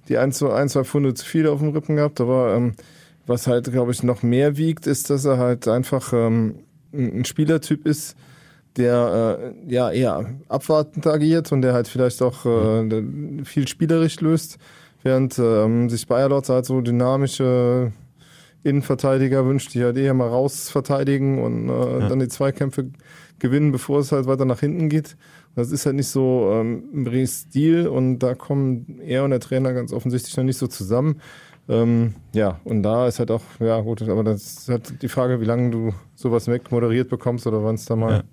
die 0.07 0.17
ein, 0.17 0.31
zwei, 0.31 0.53
ein, 0.53 0.69
zwei 0.69 0.83
Pfunde 0.83 1.13
zu 1.13 1.25
viel 1.25 1.47
auf 1.47 1.59
dem 1.59 1.69
Rippen 1.69 1.95
gehabt. 1.95 2.19
Aber 2.21 2.55
ähm, 2.55 2.73
was 3.27 3.47
halt, 3.47 3.71
glaube 3.71 3.91
ich, 3.91 4.03
noch 4.03 4.23
mehr 4.23 4.57
wiegt, 4.57 4.87
ist, 4.87 5.09
dass 5.09 5.25
er 5.25 5.37
halt 5.37 5.67
einfach 5.67 6.13
ähm, 6.13 6.55
ein 6.93 7.25
Spielertyp 7.25 7.85
ist, 7.85 8.15
der 8.77 9.53
äh, 9.67 9.71
ja 9.71 9.91
eher 9.91 10.33
abwartend 10.47 11.05
agiert 11.05 11.51
und 11.51 11.61
der 11.61 11.73
halt 11.73 11.87
vielleicht 11.87 12.21
auch 12.21 12.45
äh, 12.45 13.03
viel 13.43 13.67
spielerisch 13.67 14.19
löst, 14.21 14.57
während 15.03 15.37
ähm, 15.39 15.89
sich 15.89 16.07
Bayer 16.07 16.29
Lotz 16.29 16.49
halt 16.49 16.65
so 16.65 16.81
dynamische 16.81 17.91
Innenverteidiger 18.63 19.45
wünscht, 19.45 19.73
die 19.73 19.83
halt 19.83 19.97
eher 19.97 20.13
mal 20.13 20.27
raus 20.27 20.69
verteidigen 20.69 21.41
und 21.41 21.69
äh, 21.69 22.07
dann 22.07 22.19
die 22.19 22.27
Zweikämpfe 22.27 22.91
gewinnen, 23.39 23.71
bevor 23.71 23.99
es 23.99 24.11
halt 24.11 24.27
weiter 24.27 24.45
nach 24.45 24.59
hinten 24.59 24.87
geht. 24.89 25.17
Das 25.55 25.71
ist 25.71 25.85
halt 25.85 25.95
nicht 25.95 26.07
so 26.07 26.51
ähm, 26.53 26.83
Mres 26.93 27.41
Stil 27.41 27.87
und 27.87 28.19
da 28.19 28.35
kommen 28.35 28.99
er 29.05 29.23
und 29.23 29.31
der 29.31 29.39
Trainer 29.39 29.73
ganz 29.73 29.91
offensichtlich 29.91 30.37
noch 30.37 30.43
nicht 30.43 30.57
so 30.57 30.67
zusammen. 30.67 31.21
Ähm, 31.67 32.15
ja, 32.33 32.59
und 32.63 32.83
da 32.83 33.07
ist 33.07 33.19
halt 33.19 33.31
auch, 33.31 33.41
ja 33.59 33.79
gut, 33.81 34.01
aber 34.03 34.23
das 34.23 34.43
ist 34.43 34.69
halt 34.69 35.01
die 35.01 35.09
Frage, 35.09 35.41
wie 35.41 35.45
lange 35.45 35.71
du 35.71 35.93
sowas 36.15 36.47
wegmoderiert 36.47 37.09
bekommst 37.09 37.47
oder 37.47 37.63
wann 37.63 37.75
es 37.75 37.85
da 37.85 37.95
mal 37.95 38.11
Ja. 38.11 38.23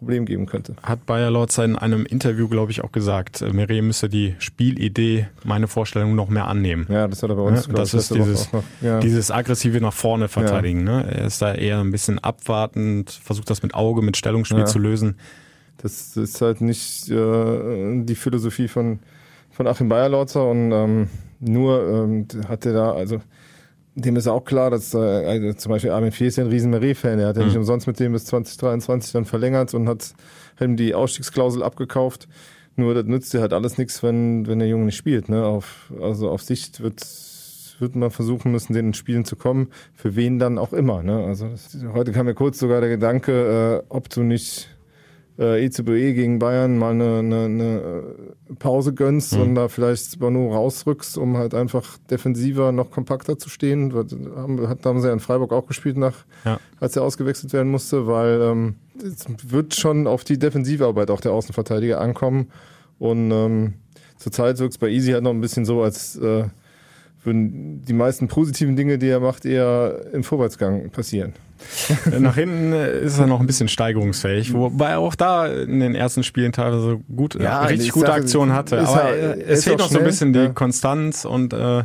Problem 0.00 0.24
geben 0.26 0.46
könnte. 0.46 0.74
Hat 0.82 1.04
Bayer 1.06 1.30
Lorz 1.30 1.58
in 1.58 1.76
einem 1.76 2.04
Interview, 2.06 2.48
glaube 2.48 2.72
ich, 2.72 2.82
auch 2.82 2.90
gesagt, 2.90 3.42
äh, 3.42 3.52
Meret 3.52 3.82
müsse 3.84 4.08
die 4.08 4.34
Spielidee, 4.38 5.28
meine 5.44 5.68
Vorstellung, 5.68 6.14
noch 6.14 6.28
mehr 6.28 6.48
annehmen. 6.48 6.86
Ja, 6.88 7.06
das 7.06 7.22
hat 7.22 7.30
er 7.30 7.36
bei 7.36 7.42
uns, 7.42 7.66
Ja, 7.66 7.72
das 7.74 7.92
ist 7.94 8.14
dieses, 8.14 8.52
noch. 8.52 8.64
Ja. 8.80 8.98
dieses 9.00 9.30
aggressive 9.30 9.80
nach 9.80 9.92
vorne 9.92 10.28
verteidigen. 10.28 10.84
Ne? 10.84 11.04
Er 11.06 11.26
ist 11.26 11.40
da 11.42 11.54
eher 11.54 11.80
ein 11.80 11.90
bisschen 11.90 12.18
abwartend, 12.18 13.10
versucht 13.10 13.50
das 13.50 13.62
mit 13.62 13.74
Auge, 13.74 14.00
mit 14.02 14.16
Stellungsspiel 14.16 14.60
Ja. 14.60 14.64
zu 14.66 14.78
lösen. 14.78 15.16
Das 15.82 16.16
ist 16.16 16.40
halt 16.40 16.60
nicht 16.62 17.08
äh, 17.10 18.02
die 18.04 18.14
Philosophie 18.14 18.68
von, 18.68 18.98
von 19.50 19.66
Achim 19.66 19.88
Bayerlautzer 19.88 20.48
und 20.48 20.72
ähm, 20.72 21.08
nur 21.40 21.86
ähm, 21.88 22.26
hat 22.48 22.66
er 22.66 22.72
da, 22.72 22.92
also 22.92 23.20
dem 23.94 24.16
ist 24.16 24.28
auch 24.28 24.44
klar, 24.44 24.70
dass 24.70 24.94
äh, 24.94 24.98
also 24.98 25.52
zum 25.54 25.70
Beispiel 25.70 25.90
Armin 25.90 26.12
Fee 26.12 26.26
ist 26.26 26.36
ja 26.36 26.44
ein 26.44 26.50
riesen 26.50 26.70
Meret-Fan. 26.70 27.18
Er 27.18 27.28
hat 27.28 27.36
ja 27.36 27.44
nicht 27.44 27.56
umsonst 27.56 27.86
mit 27.86 27.98
dem 27.98 28.12
bis 28.12 28.24
2023 28.26 29.12
dann 29.12 29.24
verlängert 29.24 29.74
und 29.74 29.88
hat 29.88 30.14
ihm 30.60 30.76
die 30.76 30.94
Ausstiegsklausel 30.94 31.62
abgekauft. 31.62 32.28
Nur 32.76 32.94
das 32.94 33.04
nützt 33.04 33.32
dir 33.34 33.40
halt 33.40 33.52
alles 33.52 33.78
nichts, 33.78 34.02
wenn, 34.02 34.46
wenn 34.46 34.58
der 34.58 34.68
Junge 34.68 34.86
nicht 34.86 34.96
spielt. 34.96 35.28
Ne? 35.28 35.44
Auf, 35.44 35.92
also 36.00 36.30
auf 36.30 36.42
Sicht 36.42 36.80
wird, 36.80 37.04
wird 37.78 37.96
man 37.96 38.10
versuchen 38.10 38.52
müssen, 38.52 38.72
den 38.72 38.88
in 38.88 38.94
Spielen 38.94 39.24
zu 39.24 39.36
kommen. 39.36 39.68
Für 39.94 40.14
wen 40.16 40.38
dann 40.38 40.56
auch 40.56 40.72
immer. 40.72 41.02
Ne? 41.02 41.24
Also 41.24 41.48
das, 41.48 41.76
heute 41.92 42.12
kam 42.12 42.26
mir 42.26 42.34
kurz 42.34 42.58
sogar 42.58 42.80
der 42.80 42.90
Gedanke, 42.90 43.82
äh, 43.88 43.92
ob 43.92 44.08
du 44.08 44.22
nicht 44.22 44.68
äh, 45.40 45.64
E 45.64 45.70
zu 45.70 45.82
BE 45.84 46.12
gegen 46.12 46.38
Bayern 46.38 46.76
mal 46.78 46.90
eine, 46.92 47.18
eine, 47.20 47.44
eine 47.46 48.02
Pause 48.58 48.92
gönnst 48.92 49.32
und 49.34 49.54
da 49.54 49.68
vielleicht 49.68 50.18
Bono 50.20 50.52
rausrückst, 50.52 51.16
um 51.18 51.36
halt 51.38 51.54
einfach 51.54 51.96
defensiver 52.10 52.70
noch 52.72 52.90
kompakter 52.90 53.38
zu 53.38 53.48
stehen. 53.48 53.90
Das 53.90 54.12
Haben, 54.36 54.68
hat- 54.68 54.84
haben 54.84 55.00
sie 55.00 55.06
ja 55.08 55.12
in 55.14 55.20
Freiburg 55.20 55.52
auch 55.52 55.66
gespielt, 55.66 55.96
nach, 55.96 56.24
Ja. 56.44 56.60
als 56.78 56.94
er 56.96 57.02
ausgewechselt 57.02 57.52
werden 57.52 57.70
musste, 57.70 58.06
weil 58.06 58.40
ähm, 58.42 58.74
es 59.02 59.24
wird 59.50 59.74
schon 59.74 60.06
auf 60.06 60.24
die 60.24 60.38
Defensivarbeit 60.38 61.10
auch 61.10 61.20
der 61.22 61.32
Außenverteidiger 61.32 62.00
ankommen. 62.00 62.50
Und 62.98 63.30
ähm, 63.30 63.74
zurzeit 64.18 64.58
wirkt 64.58 64.74
es 64.74 64.78
bei 64.78 64.88
Easy 64.88 65.12
halt 65.12 65.24
noch 65.24 65.30
ein 65.30 65.40
bisschen 65.40 65.64
so, 65.64 65.80
als 65.82 66.16
äh, 66.16 66.44
würden 67.24 67.82
die 67.82 67.92
meisten 67.94 68.28
positiven 68.28 68.76
Dinge, 68.76 68.98
die 68.98 69.08
er 69.08 69.20
macht, 69.20 69.44
eher 69.46 70.06
im 70.12 70.22
Vorwärtsgang 70.24 70.90
passieren. 70.90 71.32
Nach 72.18 72.34
hinten 72.34 72.72
äh, 72.72 73.00
ist 73.00 73.18
er 73.18 73.26
noch 73.26 73.40
ein 73.40 73.46
bisschen 73.46 73.68
steigerungsfähig, 73.68 74.52
wobei 74.54 74.90
er 74.90 74.98
auch 74.98 75.14
da 75.14 75.46
in 75.46 75.80
den 75.80 75.94
ersten 75.94 76.22
Spielen 76.22 76.52
teilweise 76.52 76.98
gut, 77.14 77.34
äh, 77.36 77.42
Ja, 77.44 77.62
richtig 77.62 77.88
ich 77.88 77.92
gute 77.92 78.06
sage, 78.06 78.22
Aktionen 78.22 78.52
hatte. 78.52 78.80
Aber 78.86 79.02
er- 79.02 79.36
äh, 79.38 79.42
es 79.42 79.64
fehlt 79.64 79.78
noch 79.78 79.88
so 79.90 79.98
ein 79.98 80.04
bisschen 80.04 80.32
die 80.32 80.38
ja. 80.40 80.48
Konstanz 80.48 81.24
und 81.24 81.52
äh, 81.52 81.80
äh, 81.80 81.84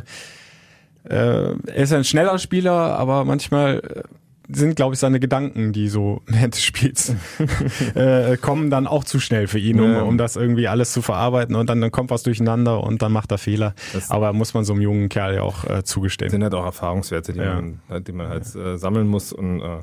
er 1.08 1.54
ist 1.76 1.92
ein 1.92 2.04
schneller 2.04 2.38
Spieler, 2.38 2.72
aber 2.98 3.24
manchmal 3.24 3.78
äh, 3.78 4.02
sind, 4.48 4.76
glaube 4.76 4.94
ich, 4.94 5.00
seine 5.00 5.18
Gedanken, 5.20 5.72
die 5.72 5.88
so 5.88 6.22
während 6.26 6.54
des 6.54 6.62
Spiels 6.62 7.14
äh, 7.94 8.36
kommen, 8.36 8.70
dann 8.70 8.86
auch 8.86 9.04
zu 9.04 9.18
schnell 9.20 9.46
für 9.48 9.58
ihn, 9.58 9.80
um, 9.80 9.92
Ja. 9.92 10.02
um 10.02 10.18
das 10.18 10.36
irgendwie 10.36 10.68
alles 10.68 10.92
zu 10.92 11.02
verarbeiten 11.02 11.54
und 11.54 11.68
dann, 11.68 11.80
dann 11.80 11.90
kommt 11.90 12.10
was 12.10 12.22
durcheinander 12.22 12.82
und 12.82 13.02
dann 13.02 13.12
macht 13.12 13.30
er 13.32 13.38
Fehler. 13.38 13.74
Das- 13.92 14.10
aber 14.10 14.32
muss 14.32 14.54
man 14.54 14.64
so 14.64 14.72
einem 14.72 14.82
jungen 14.82 15.08
Kerl 15.08 15.34
ja 15.36 15.42
auch 15.42 15.64
äh, 15.64 15.82
zugestehen. 15.84 16.30
sind 16.30 16.42
halt 16.42 16.54
auch 16.54 16.64
Erfahrungswerte, 16.64 17.32
die, 17.32 17.40
Ja. 17.40 17.54
man, 17.56 17.80
halt- 17.88 18.08
die 18.08 18.12
man 18.12 18.28
halt 18.28 18.54
äh, 18.54 18.78
sammeln 18.78 19.06
muss 19.08 19.32
und 19.32 19.60
äh, 19.60 19.78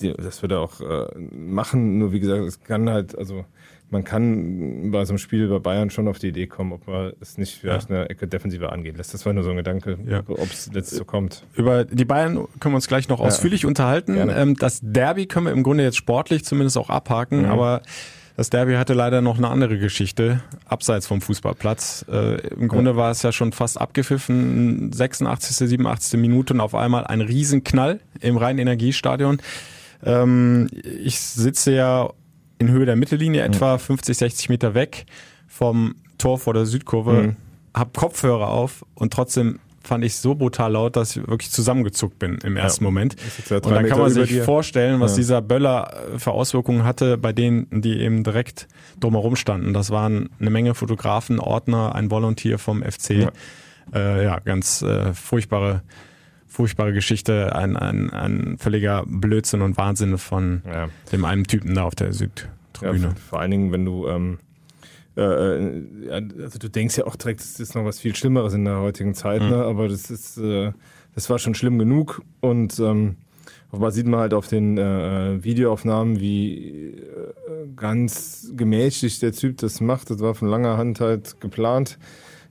die, 0.00 0.12
das 0.14 0.42
wird 0.42 0.52
er 0.52 0.60
auch 0.60 0.80
äh, 0.80 1.06
machen. 1.36 1.98
Nur 1.98 2.12
wie 2.12 2.20
gesagt, 2.20 2.42
es 2.44 2.60
kann 2.62 2.88
halt, 2.88 3.16
also 3.16 3.44
man 3.92 4.04
kann 4.04 4.90
bei 4.90 5.04
so 5.04 5.12
einem 5.12 5.18
Spiel 5.18 5.46
bei 5.48 5.58
Bayern 5.58 5.90
schon 5.90 6.08
auf 6.08 6.18
die 6.18 6.28
Idee 6.28 6.46
kommen, 6.46 6.72
ob 6.72 6.88
man 6.88 7.12
es 7.20 7.38
nicht 7.38 7.58
vielleicht 7.60 7.90
eine 7.90 8.08
Ecke 8.08 8.26
defensiver 8.26 8.72
angehen 8.72 8.96
lässt. 8.96 9.12
Das 9.14 9.24
war 9.26 9.32
nur 9.32 9.44
so 9.44 9.50
ein 9.50 9.56
Gedanke, 9.56 9.98
Ja. 10.08 10.22
ob 10.26 10.50
es 10.50 10.72
letztes 10.72 10.98
so 10.98 11.04
kommt. 11.04 11.44
Über 11.54 11.84
die 11.84 12.04
Bayern 12.04 12.34
können 12.58 12.72
wir 12.72 12.76
uns 12.76 12.88
gleich 12.88 13.08
noch 13.08 13.20
ausführlich 13.20 13.66
unterhalten. 13.66 14.14
Gerne. 14.14 14.34
Ähm, 14.34 14.56
das 14.56 14.80
Derby 14.82 15.26
können 15.26 15.46
wir 15.46 15.52
im 15.52 15.62
Grunde 15.62 15.84
jetzt 15.84 15.98
sportlich 15.98 16.44
zumindest 16.44 16.76
auch 16.78 16.88
abhaken, 16.90 17.44
aber 17.44 17.82
das 18.34 18.48
Derby 18.48 18.74
hatte 18.74 18.94
leider 18.94 19.20
noch 19.20 19.36
eine 19.36 19.48
andere 19.48 19.78
Geschichte, 19.78 20.40
abseits 20.64 21.06
vom 21.06 21.20
Fußballplatz. 21.20 22.06
Äh, 22.10 22.48
Im 22.54 22.68
Grunde 22.68 22.96
war 22.96 23.10
es 23.10 23.22
ja 23.22 23.30
schon 23.30 23.52
fast 23.52 23.78
abgepfiffen, 23.78 24.90
86., 24.90 25.68
87. 25.68 26.18
Minute 26.18 26.54
und 26.54 26.60
auf 26.60 26.74
einmal 26.74 27.04
ein 27.06 27.20
Riesenknall 27.20 28.00
im 28.20 28.38
Rhein-Energiestadion. 28.38 29.42
Ähm, 30.02 30.68
ich 30.82 31.20
sitze 31.20 31.74
ja 31.74 32.10
in 32.62 32.70
Höhe 32.72 32.86
der 32.86 32.96
Mittellinie, 32.96 33.42
etwa 33.42 33.78
50, 33.78 34.16
60 34.16 34.48
Meter 34.48 34.74
weg 34.74 35.06
vom 35.48 35.94
Tor 36.18 36.38
vor 36.38 36.54
der 36.54 36.66
Südkurve, 36.66 37.12
Mhm. 37.12 37.36
hab 37.74 37.96
Kopfhörer 37.96 38.48
auf 38.48 38.84
und 38.94 39.12
trotzdem 39.12 39.58
fand 39.84 40.04
ich 40.04 40.14
so 40.16 40.36
brutal 40.36 40.72
laut, 40.72 40.94
dass 40.94 41.16
ich 41.16 41.26
wirklich 41.26 41.50
zusammengezuckt 41.50 42.16
bin 42.20 42.38
im 42.44 42.56
ersten 42.56 42.84
Moment. 42.84 43.16
jetzt 43.38 43.50
ja 43.50 43.56
Und 43.56 43.64
dann 43.64 43.74
kann 43.74 43.82
Meter 43.82 43.96
man 43.98 44.10
sich 44.12 44.40
vorstellen, 44.42 45.00
was 45.00 45.12
Ja. 45.12 45.16
dieser 45.16 45.42
Böller 45.42 45.92
äh, 46.14 46.18
für 46.20 46.30
Auswirkungen 46.30 46.84
hatte 46.84 47.18
bei 47.18 47.32
denen, 47.32 47.66
die 47.82 47.98
eben 47.98 48.22
direkt 48.22 48.68
drumherum 49.00 49.34
standen. 49.34 49.72
Das 49.74 49.90
waren 49.90 50.28
eine 50.38 50.50
Menge 50.50 50.74
Fotografen, 50.74 51.40
Ordner, 51.40 51.96
ein 51.96 52.12
Volunteer 52.12 52.60
vom 52.60 52.82
FC. 52.84 53.10
Ja, 53.22 53.32
äh, 53.92 54.24
ja 54.24 54.38
ganz 54.38 54.82
äh, 54.82 55.12
furchtbare, 55.14 55.82
furchtbare 56.52 56.92
Geschichte, 56.92 57.54
ein, 57.56 57.76
ein, 57.76 58.10
ein 58.10 58.56
völliger 58.58 59.04
Blödsinn 59.06 59.62
und 59.62 59.76
Wahnsinn 59.78 60.18
von 60.18 60.62
Ja. 60.66 60.88
dem 61.10 61.24
einen 61.24 61.44
Typen 61.44 61.74
da 61.74 61.84
auf 61.84 61.94
der 61.94 62.08
Ja, 62.08 62.12
Südtribüne. 62.12 63.14
vor 63.28 63.40
allen 63.40 63.50
Dingen, 63.50 63.72
wenn 63.72 63.84
du 63.84 64.06
ähm, 64.06 64.38
äh, 65.16 65.22
also 66.42 66.58
du 66.58 66.68
denkst 66.68 66.98
ja 66.98 67.06
auch 67.06 67.16
direkt, 67.16 67.40
es 67.40 67.58
ist 67.60 67.74
noch 67.74 67.84
was 67.84 68.00
viel 68.00 68.14
Schlimmeres 68.14 68.54
in 68.54 68.64
der 68.64 68.80
heutigen 68.80 69.14
Zeit, 69.14 69.42
mhm. 69.42 69.48
ne? 69.50 69.56
aber 69.56 69.88
das 69.88 70.10
ist, 70.10 70.36
äh, 70.38 70.72
das 71.14 71.28
war 71.30 71.38
schon 71.38 71.54
schlimm 71.54 71.78
genug 71.78 72.22
und 72.40 72.78
ähm, 72.80 73.16
offenbar 73.70 73.92
sieht 73.92 74.06
man 74.06 74.20
halt 74.20 74.34
auf 74.34 74.48
den 74.48 74.76
äh, 74.78 75.42
Videoaufnahmen, 75.42 76.20
wie 76.20 76.90
äh, 76.90 76.98
ganz 77.76 78.52
gemächlich 78.56 79.18
der 79.20 79.32
Typ 79.32 79.58
das 79.58 79.80
macht. 79.80 80.10
Das 80.10 80.20
war 80.20 80.34
von 80.34 80.48
langer 80.48 80.76
Hand 80.76 81.00
halt 81.00 81.40
geplant. 81.40 81.98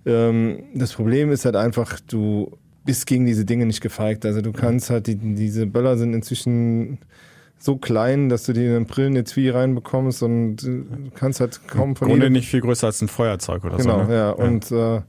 Ähm, 0.05 0.63
das 0.73 0.93
Problem 0.93 1.31
ist 1.31 1.45
halt 1.45 1.55
einfach, 1.55 1.99
du 1.99 2.57
bist 2.85 3.05
gegen 3.05 3.25
diese 3.25 3.45
Dinge 3.45 3.65
nicht 3.65 3.81
gefeigt. 3.81 4.25
Also 4.25 4.41
du 4.41 4.51
kannst 4.51 4.89
halt, 4.89 5.07
die, 5.07 5.15
diese 5.15 5.67
Böller 5.67 5.97
sind 5.97 6.13
inzwischen 6.13 6.99
so 7.59 7.77
klein, 7.77 8.29
dass 8.29 8.43
du 8.43 8.53
die 8.53 8.65
in 8.65 8.73
den 8.73 8.85
Brillenetui 8.85 9.49
reinbekommst 9.49 10.23
und 10.23 10.57
du 10.57 11.11
kannst 11.13 11.39
halt 11.39 11.67
kaum 11.67 11.95
von 11.95 12.07
Im 12.07 12.13
Grunde 12.13 12.31
nicht 12.31 12.47
viel 12.47 12.61
größer 12.61 12.87
als 12.87 13.01
ein 13.01 13.07
Feuerzeug 13.07 13.63
oder 13.63 13.77
genau, 13.77 13.99
so. 13.99 14.07
Genau, 14.07 14.09
ne? 14.09 14.15
ja. 14.15 14.31
Und 14.31 14.71
äh, 14.71 15.01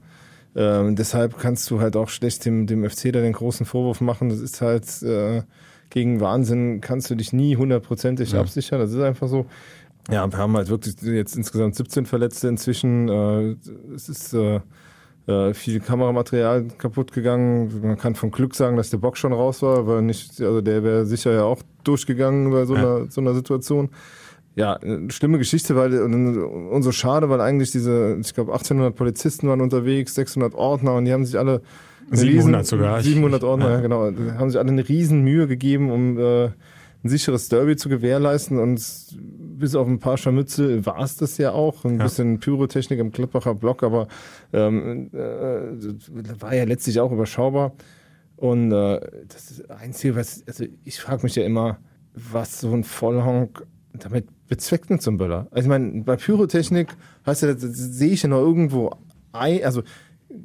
äh, 0.55 0.93
deshalb 0.93 1.39
kannst 1.39 1.69
du 1.71 1.81
halt 1.81 1.95
auch 1.95 2.09
schlecht 2.09 2.45
dem, 2.45 2.67
dem 2.67 2.87
FC 2.87 3.11
da 3.11 3.21
den 3.21 3.33
großen 3.33 3.65
Vorwurf 3.65 4.01
machen. 4.01 4.29
Das 4.29 4.39
ist 4.39 4.61
halt 4.61 5.01
äh, 5.01 5.41
gegen 5.89 6.19
Wahnsinn 6.21 6.81
kannst 6.81 7.09
du 7.09 7.15
dich 7.15 7.33
nie 7.33 7.55
hundertprozentig 7.55 8.31
ja. 8.31 8.39
absichern. 8.39 8.79
Das 8.79 8.91
ist 8.91 8.99
einfach 8.99 9.27
so. 9.27 9.45
Ja, 10.11 10.29
wir 10.29 10.37
haben 10.37 10.55
halt 10.55 10.69
wirklich 10.69 10.95
jetzt 11.01 11.35
insgesamt 11.35 11.75
17 11.75 12.05
Verletzte 12.05 12.49
inzwischen. 12.49 13.09
Äh, 13.09 13.55
es 13.95 14.09
ist 14.09 14.35
äh, 15.27 15.49
äh, 15.49 15.53
viel 15.53 15.79
Kameramaterial 15.79 16.65
kaputt 16.77 17.13
gegangen. 17.13 17.81
Man 17.81 17.97
kann 17.97 18.15
von 18.15 18.31
Glück 18.31 18.55
sagen, 18.55 18.75
dass 18.75 18.89
der 18.89 18.97
Bock 18.97 19.17
schon 19.17 19.33
raus 19.33 19.61
war, 19.61 19.79
aber 19.79 20.01
nicht, 20.01 20.41
also 20.41 20.61
der 20.61 20.83
wäre 20.83 21.05
sicher 21.05 21.31
ja 21.31 21.43
auch 21.43 21.61
durchgegangen 21.83 22.51
bei 22.51 22.65
so, 22.65 22.75
ja. 22.75 22.81
einer, 22.81 23.11
so 23.11 23.21
einer 23.21 23.33
Situation. 23.33 23.89
Ja, 24.55 24.79
schlimme 25.07 25.39
Geschichte, 25.39 25.75
weil 25.75 25.99
und, 26.01 26.37
und 26.37 26.83
so 26.83 26.91
schade, 26.91 27.29
weil 27.29 27.41
eigentlich 27.41 27.71
diese, 27.71 28.17
ich 28.21 28.33
glaube, 28.33 28.51
1800 28.51 28.95
Polizisten 28.95 29.47
waren 29.47 29.61
unterwegs, 29.61 30.13
600 30.13 30.53
Ordner 30.53 30.93
und 30.95 31.05
die 31.05 31.13
haben 31.13 31.25
sich 31.25 31.39
alle 31.39 31.61
700 32.11 32.61
riesen, 32.61 32.63
sogar. 32.65 33.01
700 33.01 33.43
Ordner, 33.43 33.69
ja. 33.69 33.75
ja. 33.75 33.79
genau. 33.79 34.11
Haben 34.37 34.49
sich 34.49 34.59
alle 34.59 34.69
eine 34.69 34.87
riesen 34.87 35.23
Mühe 35.23 35.47
gegeben, 35.47 35.89
um 35.89 36.19
äh, 36.19 36.45
ein 36.45 36.53
sicheres 37.03 37.49
Derby 37.49 37.75
zu 37.75 37.89
gewährleisten 37.89 38.59
und 38.59 38.79
bis 39.57 39.75
auf 39.75 39.87
ein 39.87 39.99
paar 39.99 40.17
Scharmützel 40.17 40.85
war 40.85 40.99
es 40.99 41.17
das 41.17 41.37
ja 41.37 41.51
auch. 41.51 41.85
Ein 41.85 41.97
ja. 41.97 42.03
bisschen 42.03 42.39
Pyrotechnik 42.39 42.99
im 42.99 43.11
Klippacher 43.11 43.55
Block, 43.55 43.83
aber 43.83 44.07
ähm, 44.51 45.09
äh, 45.13 46.41
war 46.41 46.55
ja 46.55 46.63
letztlich 46.65 46.99
auch 46.99 47.11
überschaubar. 47.11 47.73
Und 48.35 48.71
äh, 48.71 48.99
das 49.27 49.63
Einzige, 49.69 50.15
was, 50.15 50.43
also 50.47 50.65
ich 50.83 50.99
frage 50.99 51.23
mich 51.23 51.35
ja 51.35 51.43
immer, 51.43 51.77
was 52.13 52.59
so 52.59 52.73
ein 52.73 52.83
Vollhonk 52.83 53.65
damit 53.93 54.27
bezweckt 54.47 54.89
mit 54.89 55.01
so 55.01 55.11
einem 55.11 55.17
Böller. 55.17 55.47
Also 55.51 55.65
ich 55.65 55.69
meine, 55.69 56.03
bei 56.03 56.15
Pyrotechnik 56.15 56.89
heißt 57.25 57.43
ja, 57.43 57.53
sehe 57.57 58.11
ich 58.11 58.23
ja 58.23 58.29
noch 58.29 58.39
irgendwo 58.39 58.91
ein, 59.31 59.63
also 59.63 59.83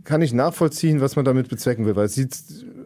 kann 0.04 0.22
ich 0.22 0.32
nachvollziehen, 0.32 1.00
was 1.00 1.16
man 1.16 1.24
damit 1.24 1.48
bezwecken 1.48 1.86
will, 1.86 1.96
weil 1.96 2.06
es 2.06 2.14
sieht 2.14 2.36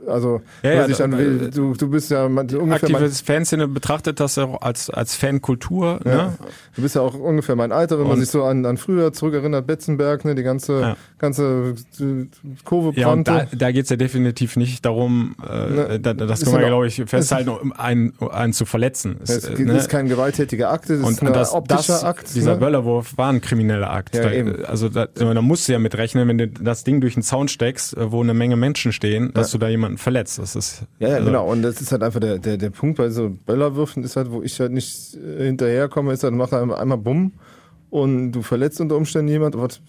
also, 0.06 0.42
ja, 0.62 0.72
ja, 0.72 0.88
ich 0.88 0.96
dann 0.96 1.16
will, 1.16 1.50
du, 1.54 1.74
du 1.74 1.88
bist 1.88 2.10
ja 2.10 2.26
ungefähr. 2.26 2.72
Aktive 2.72 3.10
Fanszene 3.10 3.68
betrachtet 3.68 4.20
das 4.20 4.38
auch 4.38 4.60
als, 4.62 4.90
als 4.90 5.14
Fankultur. 5.14 6.00
Ja. 6.04 6.10
Ne? 6.10 6.32
Du 6.74 6.82
bist 6.82 6.94
ja 6.94 7.02
auch 7.02 7.14
ungefähr 7.14 7.56
mein 7.56 7.72
Alter, 7.72 7.98
wenn 7.98 8.08
man 8.08 8.18
sich 8.18 8.30
so 8.30 8.44
an, 8.44 8.64
an 8.66 8.76
früher 8.76 9.12
zurückerinnert, 9.12 9.66
Betzenberg, 9.66 10.24
ne, 10.24 10.34
die 10.34 10.42
ganze, 10.42 10.80
ja. 10.80 10.96
ganze 11.18 11.74
Kurve 12.64 12.98
Ja, 12.98 13.12
und 13.12 13.28
da, 13.28 13.46
da 13.52 13.70
geht's 13.70 13.90
ja 13.90 13.96
definitiv 13.96 14.56
nicht 14.56 14.84
darum, 14.84 15.36
äh, 15.48 15.70
ne, 15.70 16.00
da, 16.00 16.14
das 16.14 16.44
können 16.44 16.58
wir, 16.58 16.66
glaube 16.66 16.86
ich, 16.86 17.02
festhalten, 17.06 17.50
um 17.50 17.72
einen, 17.72 18.12
einen 18.30 18.52
zu 18.52 18.64
verletzen. 18.64 19.16
Es, 19.22 19.30
es 19.30 19.58
ne? 19.58 19.76
ist 19.76 19.88
kein 19.88 20.08
gewalttätiger 20.08 20.70
Akt, 20.70 20.90
es 20.90 21.00
ist 21.00 21.22
ein 21.22 21.32
das, 21.32 21.52
optischer 21.52 21.92
das, 21.92 22.04
Akt. 22.04 22.34
Dieser 22.34 22.54
ne? 22.54 22.60
Böllerwurf 22.60 23.16
war 23.16 23.30
ein 23.30 23.40
krimineller 23.40 23.90
Akt. 23.90 24.14
Ja, 24.14 24.28
da. 24.28 24.64
Also 24.64 24.88
da, 24.88 25.06
da 25.06 25.42
musst 25.42 25.68
du 25.68 25.72
ja 25.72 25.78
mitrechnen, 25.78 26.28
wenn 26.28 26.38
du 26.38 26.48
das 26.48 26.84
Ding 26.84 27.00
durch 27.00 27.14
den 27.14 27.22
Zaun 27.22 27.48
steckst, 27.48 27.96
wo 27.98 28.22
eine 28.22 28.34
Menge 28.34 28.56
Menschen 28.56 28.92
stehen, 28.92 29.32
dass 29.32 29.50
du 29.50 29.58
da 29.58 29.68
jemanden 29.68 29.91
verletzt. 29.98 30.38
Das 30.38 30.56
ist 30.56 30.82
ja, 30.98 31.08
ja 31.08 31.14
also 31.16 31.26
genau. 31.26 31.50
Und 31.50 31.62
das 31.62 31.80
ist 31.80 31.92
halt 31.92 32.02
einfach 32.02 32.20
der, 32.20 32.38
der, 32.38 32.56
der 32.56 32.70
Punkt 32.70 32.98
bei 32.98 33.10
so 33.10 33.30
Böllerwürfen 33.46 34.04
ist 34.04 34.16
halt, 34.16 34.30
wo 34.30 34.42
ich 34.42 34.58
halt 34.60 34.72
nicht 34.72 35.14
äh, 35.16 35.44
hinterherkomme, 35.44 36.12
ist 36.12 36.24
halt, 36.24 36.34
mach 36.34 36.52
einmal, 36.52 36.78
einmal 36.78 36.98
Bumm 36.98 37.32
und 37.90 38.32
du 38.32 38.42
verletzt 38.42 38.80
unter 38.80 38.96
Umständen 38.96 39.28
jemand. 39.28 39.56
Was, 39.56 39.80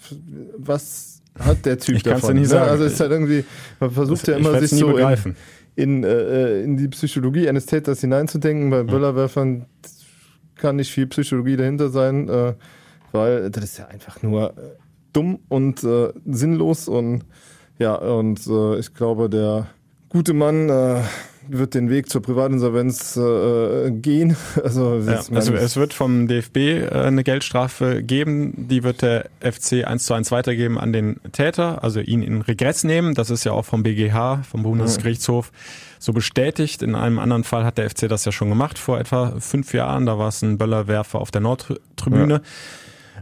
was 0.58 1.22
hat 1.40 1.66
der 1.66 1.80
Typ 1.80 1.96
ich 1.98 2.04
davon? 2.04 2.22
Kann's 2.22 2.34
nicht 2.34 2.42
ne? 2.42 2.48
sagen. 2.48 2.70
Also 2.70 2.84
es 2.84 2.94
ist 2.94 3.00
halt 3.00 3.12
irgendwie, 3.12 3.46
man 3.80 3.92
versucht 3.92 4.28
ja 4.28 4.38
immer 4.38 4.60
sich 4.60 4.72
so 4.72 4.98
in, 4.98 5.36
in, 5.76 6.04
äh, 6.04 6.62
in 6.62 6.78
die 6.78 6.88
Psychologie 6.90 7.48
eines 7.48 7.66
Täters 7.66 8.02
hineinzudenken. 8.02 8.70
Bei 8.70 8.84
Böllerwerfern 8.84 9.66
kann 10.56 10.76
nicht 10.76 10.92
viel 10.92 11.08
Psychologie 11.08 11.56
dahinter 11.56 11.90
sein, 11.90 12.30
äh, 12.30 12.54
weil 13.12 13.50
das 13.50 13.64
ist 13.64 13.78
ja 13.78 13.88
einfach 13.88 14.22
nur 14.22 14.52
äh, 14.52 14.62
dumm 15.14 15.40
und 15.48 15.84
äh, 15.84 16.12
sinnlos 16.26 16.88
und 16.88 17.24
ja, 17.80 17.96
und 17.96 18.46
äh, 18.48 18.80
ich 18.80 18.94
glaube, 18.94 19.30
der 19.30 19.68
gute 20.14 20.34
Mann 20.34 20.70
äh, 20.70 21.02
wird 21.48 21.74
den 21.74 21.90
Weg 21.90 22.10
zur 22.10 22.22
Privatinsolvenz 22.22 23.18
äh, 23.18 23.92
gehen. 23.92 24.38
Also, 24.64 25.00
ja, 25.00 25.22
also 25.34 25.54
es 25.54 25.76
wird 25.76 25.94
vom 25.94 26.28
DFB 26.28 26.58
äh, 26.58 26.90
eine 26.90 27.24
Geldstrafe 27.24 28.04
geben, 28.04 28.54
die 28.70 28.84
wird 28.84 29.02
der 29.02 29.30
FC 29.42 29.86
1 29.86 30.06
zu 30.06 30.14
1 30.14 30.32
weitergeben 30.32 30.78
an 30.80 30.94
den 30.94 31.20
Täter, 31.32 31.84
also 31.84 32.00
ihn 32.00 32.22
in 32.22 32.42
Regress 32.42 32.84
nehmen. 32.84 33.16
Das 33.16 33.30
ist 33.30 33.44
ja 33.44 33.52
auch 33.52 33.66
vom 33.66 33.84
BGH, 33.84 34.44
vom 34.50 34.64
Bundesgerichtshof 34.64 35.52
so 36.00 36.14
bestätigt. 36.14 36.82
In 36.82 36.96
einem 36.96 37.20
anderen 37.20 37.44
Fall 37.44 37.66
hat 37.66 37.78
der 37.78 37.90
FC 37.90 38.08
das 38.08 38.24
ja 38.26 38.32
schon 38.32 38.50
gemacht, 38.50 38.78
vor 38.78 39.00
etwa 39.00 39.34
fünf 39.40 39.74
Jahren. 39.74 40.06
Da 40.06 40.18
war 40.18 40.30
es 40.30 40.42
ein 40.42 40.58
Böllerwerfer 40.58 41.20
auf 41.20 41.32
der 41.32 41.42
Nordtribüne. 41.42 42.36
Ja. 42.36 42.42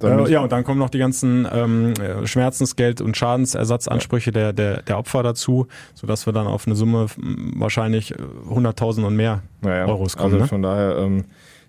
Äh, 0.04 0.32
ja, 0.32 0.42
und 0.42 0.52
dann 0.52 0.64
kommen 0.64 0.80
noch 0.80 0.90
die 0.90 0.98
ganzen 0.98 1.48
ähm, 1.52 1.94
Schmerzensgeld- 2.26 3.02
und 3.02 3.18
Schadensersatzansprüche 3.18 4.32
der, 4.32 4.54
der, 4.54 4.82
der 4.82 4.98
Opfer 4.98 5.24
dazu, 5.24 5.68
sodass 5.94 6.26
wir 6.26 6.34
dann 6.34 6.48
auf 6.48 6.68
eine 6.68 6.76
Summe 6.76 7.08
wahrscheinlich 7.56 8.14
100.000 8.14 9.06
und 9.06 9.16
mehr 9.16 9.42
naja, 9.62 9.86
Euros 9.86 10.18
kommen. 10.18 10.34
Also 10.34 10.44
ne? 10.44 10.48
von 10.48 10.62
daher, 10.62 10.98
ähm, 10.98 11.26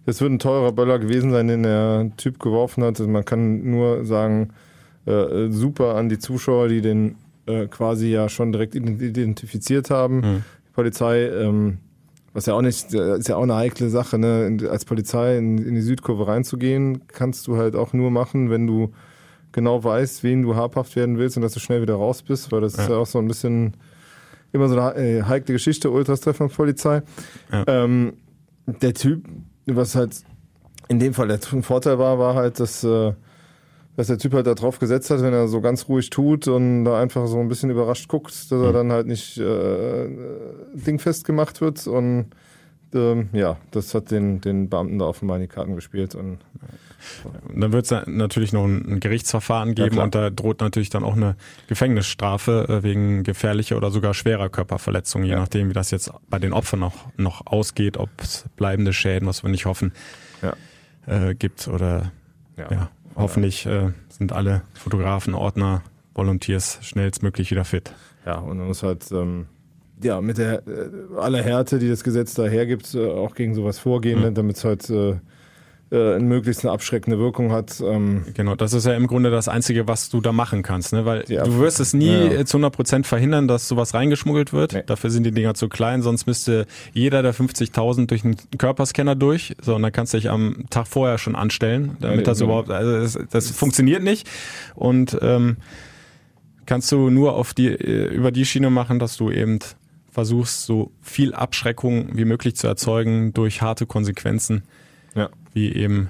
das 0.07 0.21
wird 0.21 0.33
ein 0.33 0.38
teurer 0.38 0.73
Böller 0.73 0.99
gewesen 0.99 1.31
sein, 1.31 1.49
den 1.49 1.62
der 1.62 2.11
Typ 2.16 2.38
geworfen 2.38 2.83
hat. 2.83 2.99
Also 3.01 3.09
man 3.09 3.25
kann 3.25 3.71
nur 3.71 4.05
sagen, 4.05 4.51
äh, 5.07 5.49
super 5.51 5.95
an 5.97 6.09
die 6.09 6.18
Zuschauer, 6.18 6.68
die 6.68 6.81
den 6.81 7.16
äh, 7.47 7.66
quasi 7.66 8.09
ja 8.09 8.29
schon 8.29 8.53
direkt 8.53 8.75
identifiziert 8.75 9.90
haben. 9.90 10.16
Mhm. 10.16 10.45
Die 10.68 10.73
Polizei 10.75 11.27
ähm, 11.27 11.79
was 12.33 12.47
ja 12.47 12.55
auch 12.55 12.62
nicht, 12.62 12.95
ist 12.95 13.29
ja 13.29 13.37
auch 13.37 13.42
eine 13.42 13.57
heikle 13.57 13.90
Sache, 13.90 14.18
ne? 14.18 14.57
Als 14.71 14.85
Polizei 14.85 15.37
in, 15.37 15.59
in 15.59 15.75
die 15.75 15.83
Südkurve 15.83 16.27
reinzugehen, 16.27 17.07
kannst 17.09 17.47
du 17.47 17.57
halt 17.57 17.77
auch 17.77 17.92
nur 17.92 18.11
machen, 18.11 18.51
wenn 18.51 18.66
du 18.66 18.92
genau 19.53 19.85
weißt, 19.85 20.23
wen 20.23 20.42
du 20.42 20.57
habhaft 20.57 20.97
werden 20.97 21.18
willst 21.18 21.37
und 21.37 21.42
dass 21.42 21.53
du 21.53 21.61
schnell 21.61 21.83
wieder 21.83 21.95
raus 21.95 22.23
bist, 22.23 22.51
weil 22.53 22.62
das 22.62 22.77
ja. 22.77 22.83
ist 22.85 22.88
ja 22.88 22.97
auch 22.97 23.07
so 23.07 23.18
ein 23.18 23.29
bisschen 23.29 23.77
immer 24.53 24.68
so 24.68 24.79
eine 24.79 24.95
äh, 24.97 25.23
heikle 25.23 25.55
Geschichte, 25.55 25.90
Ultras-Treffungspolizei. 25.90 27.03
Ja. 27.51 27.64
Ähm, 27.66 28.14
der 28.66 28.95
Typ, 28.95 29.27
was 29.66 29.95
halt 29.95 30.23
in 30.88 30.99
dem 30.99 31.14
Fall 31.14 31.29
der 31.29 31.38
Vorteil 31.38 31.99
war, 31.99 32.18
war 32.18 32.35
halt, 32.35 32.61
dass 32.61 32.85
äh, 32.85 33.12
dass 33.96 34.07
der 34.07 34.18
Typ 34.18 34.33
halt 34.33 34.46
da 34.46 34.55
drauf 34.55 34.78
gesetzt 34.78 35.11
hat, 35.11 35.22
wenn 35.22 35.35
er 35.35 35.48
so 35.48 35.61
ganz 35.61 35.88
ruhig 35.88 36.11
tut 36.11 36.48
und 36.48 36.85
da 36.85 37.00
einfach 37.00 37.26
so 37.26 37.38
ein 37.38 37.48
bisschen 37.48 37.70
überrascht 37.70 38.09
guckt, 38.09 38.31
dass 38.31 38.50
er 38.50 38.70
mhm. 38.70 38.72
dann 38.72 38.92
halt 38.92 39.07
nicht 39.07 39.38
äh, 39.38 40.09
dingfest 40.74 41.24
gemacht 41.24 41.61
wird 41.61 41.87
und 41.87 42.26
ähm, 42.94 43.31
ja, 43.33 43.57
das 43.70 43.94
hat 43.94 44.11
den, 44.11 44.40
den 44.40 44.68
Beamten 44.68 44.98
da 44.98 45.07
offenbar 45.07 45.37
in 45.37 45.42
die 45.42 45.48
Karten 45.48 45.74
gespielt. 45.74 46.14
Und, 46.14 46.38
und 47.48 47.61
dann 47.61 47.72
wird 47.72 47.90
es 47.90 48.07
natürlich 48.07 48.52
noch 48.52 48.64
ein, 48.64 49.00
Gerichtsverfahren 49.00 49.74
geben 49.74 49.96
ja, 49.96 50.02
und 50.02 50.14
da 50.14 50.28
droht 50.28 50.61
natürlich 50.61 50.90
dann 50.90 51.02
auch 51.02 51.16
eine 51.16 51.37
Gefängnisstrafe 51.68 52.66
äh, 52.68 52.83
wegen 52.83 53.22
gefährlicher 53.22 53.78
oder 53.78 53.90
sogar 53.90 54.12
schwerer 54.12 54.50
Körperverletzung, 54.50 55.24
je 55.24 55.31
ja. 55.31 55.37
nachdem, 55.38 55.70
wie 55.70 55.74
das 55.74 55.90
jetzt 55.90 56.12
bei 56.28 56.38
den 56.38 56.52
Opfern 56.52 56.81
noch, 56.81 56.94
noch 57.16 57.46
ausgeht, 57.46 57.96
ob 57.96 58.11
es 58.18 58.44
bleibende 58.57 58.92
Schäden, 58.92 59.26
was 59.26 59.42
wir 59.42 59.50
nicht 59.50 59.64
hoffen, 59.64 59.92
ja. 60.42 60.55
äh, 61.07 61.35
gibt 61.35 61.68
oder 61.68 62.12
ja 62.59 62.90
hoffentlich 63.16 63.66
äh, 63.66 63.92
sind 64.09 64.33
alle 64.33 64.62
Fotografen, 64.75 65.35
Ordner, 65.35 65.83
Volunteers 66.14 66.79
schnellstmöglich 66.83 67.51
wieder 67.51 67.64
fit. 67.64 67.92
Ja, 68.27 68.38
und 68.38 68.59
man 68.59 68.66
muss 68.66 68.83
halt 68.83 69.11
ähm, 69.12 69.46
ja 70.03 70.20
mit 70.20 70.38
der 70.38 70.66
äh, 70.66 70.90
aller 71.18 71.42
Härte, 71.42 71.79
die 71.79 71.88
das 71.88 72.05
Gesetz 72.05 72.35
da 72.35 72.44
hergibt, 72.44 72.94
äh, 72.94 73.07
auch 73.07 73.35
gegen 73.35 73.55
sowas 73.55 73.79
vorgehen, 73.79 74.20
mhm. 74.20 74.35
damit 74.35 74.57
es 74.57 74.64
halt 74.64 74.88
äh, 75.92 76.16
äh, 76.16 76.18
möglichst 76.18 76.64
eine 76.64 76.72
abschreckende 76.72 77.18
Wirkung 77.18 77.52
hat. 77.52 77.83
Ähm 77.85 78.24
genau, 78.35 78.55
das 78.55 78.72
ist 78.72 78.87
ja 78.87 78.94
im 78.94 79.07
Grunde 79.07 79.31
das 79.31 79.48
Einzige, 79.48 79.87
was 79.87 80.09
du 80.09 80.20
da 80.20 80.33
machen 80.33 80.62
kannst, 80.62 80.92
ne? 80.92 81.05
weil 81.05 81.24
ja, 81.28 81.44
du 81.44 81.59
wirst 81.59 81.81
es 81.81 81.92
nie 81.92 82.33
ja. 82.33 82.44
zu 82.46 82.57
100 82.57 82.74
Prozent 82.74 83.07
verhindern, 83.07 83.46
dass 83.46 83.68
sowas 83.68 83.92
reingeschmuggelt 83.92 84.52
wird. 84.52 84.72
Nee. 84.72 84.83
Dafür 84.87 85.11
sind 85.11 85.24
die 85.24 85.33
Dinger 85.33 85.55
zu 85.55 85.68
klein, 85.68 86.00
sonst 86.00 86.26
müsste 86.26 86.66
jeder 86.94 87.22
der 87.22 87.35
50.000 87.35 88.07
durch 88.07 88.24
einen 88.24 88.37
Körperscanner 88.57 89.14
durch. 89.14 89.55
So, 89.61 89.74
und 89.74 89.83
dann 89.83 89.92
kannst 89.92 90.14
du 90.14 90.18
dich 90.18 90.31
am 90.31 90.64
Tag 90.70 90.87
vorher 90.87 91.18
schon 91.18 91.37
anstellen, 91.37 91.96
damit 92.00 92.18
ja, 92.18 92.22
das 92.24 92.40
überhaupt, 92.40 92.70
also 92.70 92.98
das, 92.98 93.18
das 93.31 93.50
funktioniert 93.50 94.02
nicht. 94.02 94.26
Und 94.74 95.18
ähm, 95.20 95.59
kannst 96.64 96.90
du 96.90 97.11
nur 97.11 97.35
auf 97.35 97.52
die 97.55 97.68
äh, 97.68 98.07
über 98.07 98.33
die 98.33 98.46
Schiene 98.46 98.70
machen, 98.70 98.98
dass 98.98 99.16
du 99.16 99.31
eben 99.31 99.59
versuchst, 100.11 100.64
so 100.64 100.90
viel 101.00 101.35
Abschreckung 101.35 102.11
wie 102.14 102.24
möglich 102.24 102.57
zu 102.57 102.66
erzeugen 102.66 103.33
durch 103.35 103.62
harte 103.62 103.87
Konsequenzen. 103.87 104.62
Ja 105.14 105.29
wie 105.53 105.72
eben, 105.75 106.09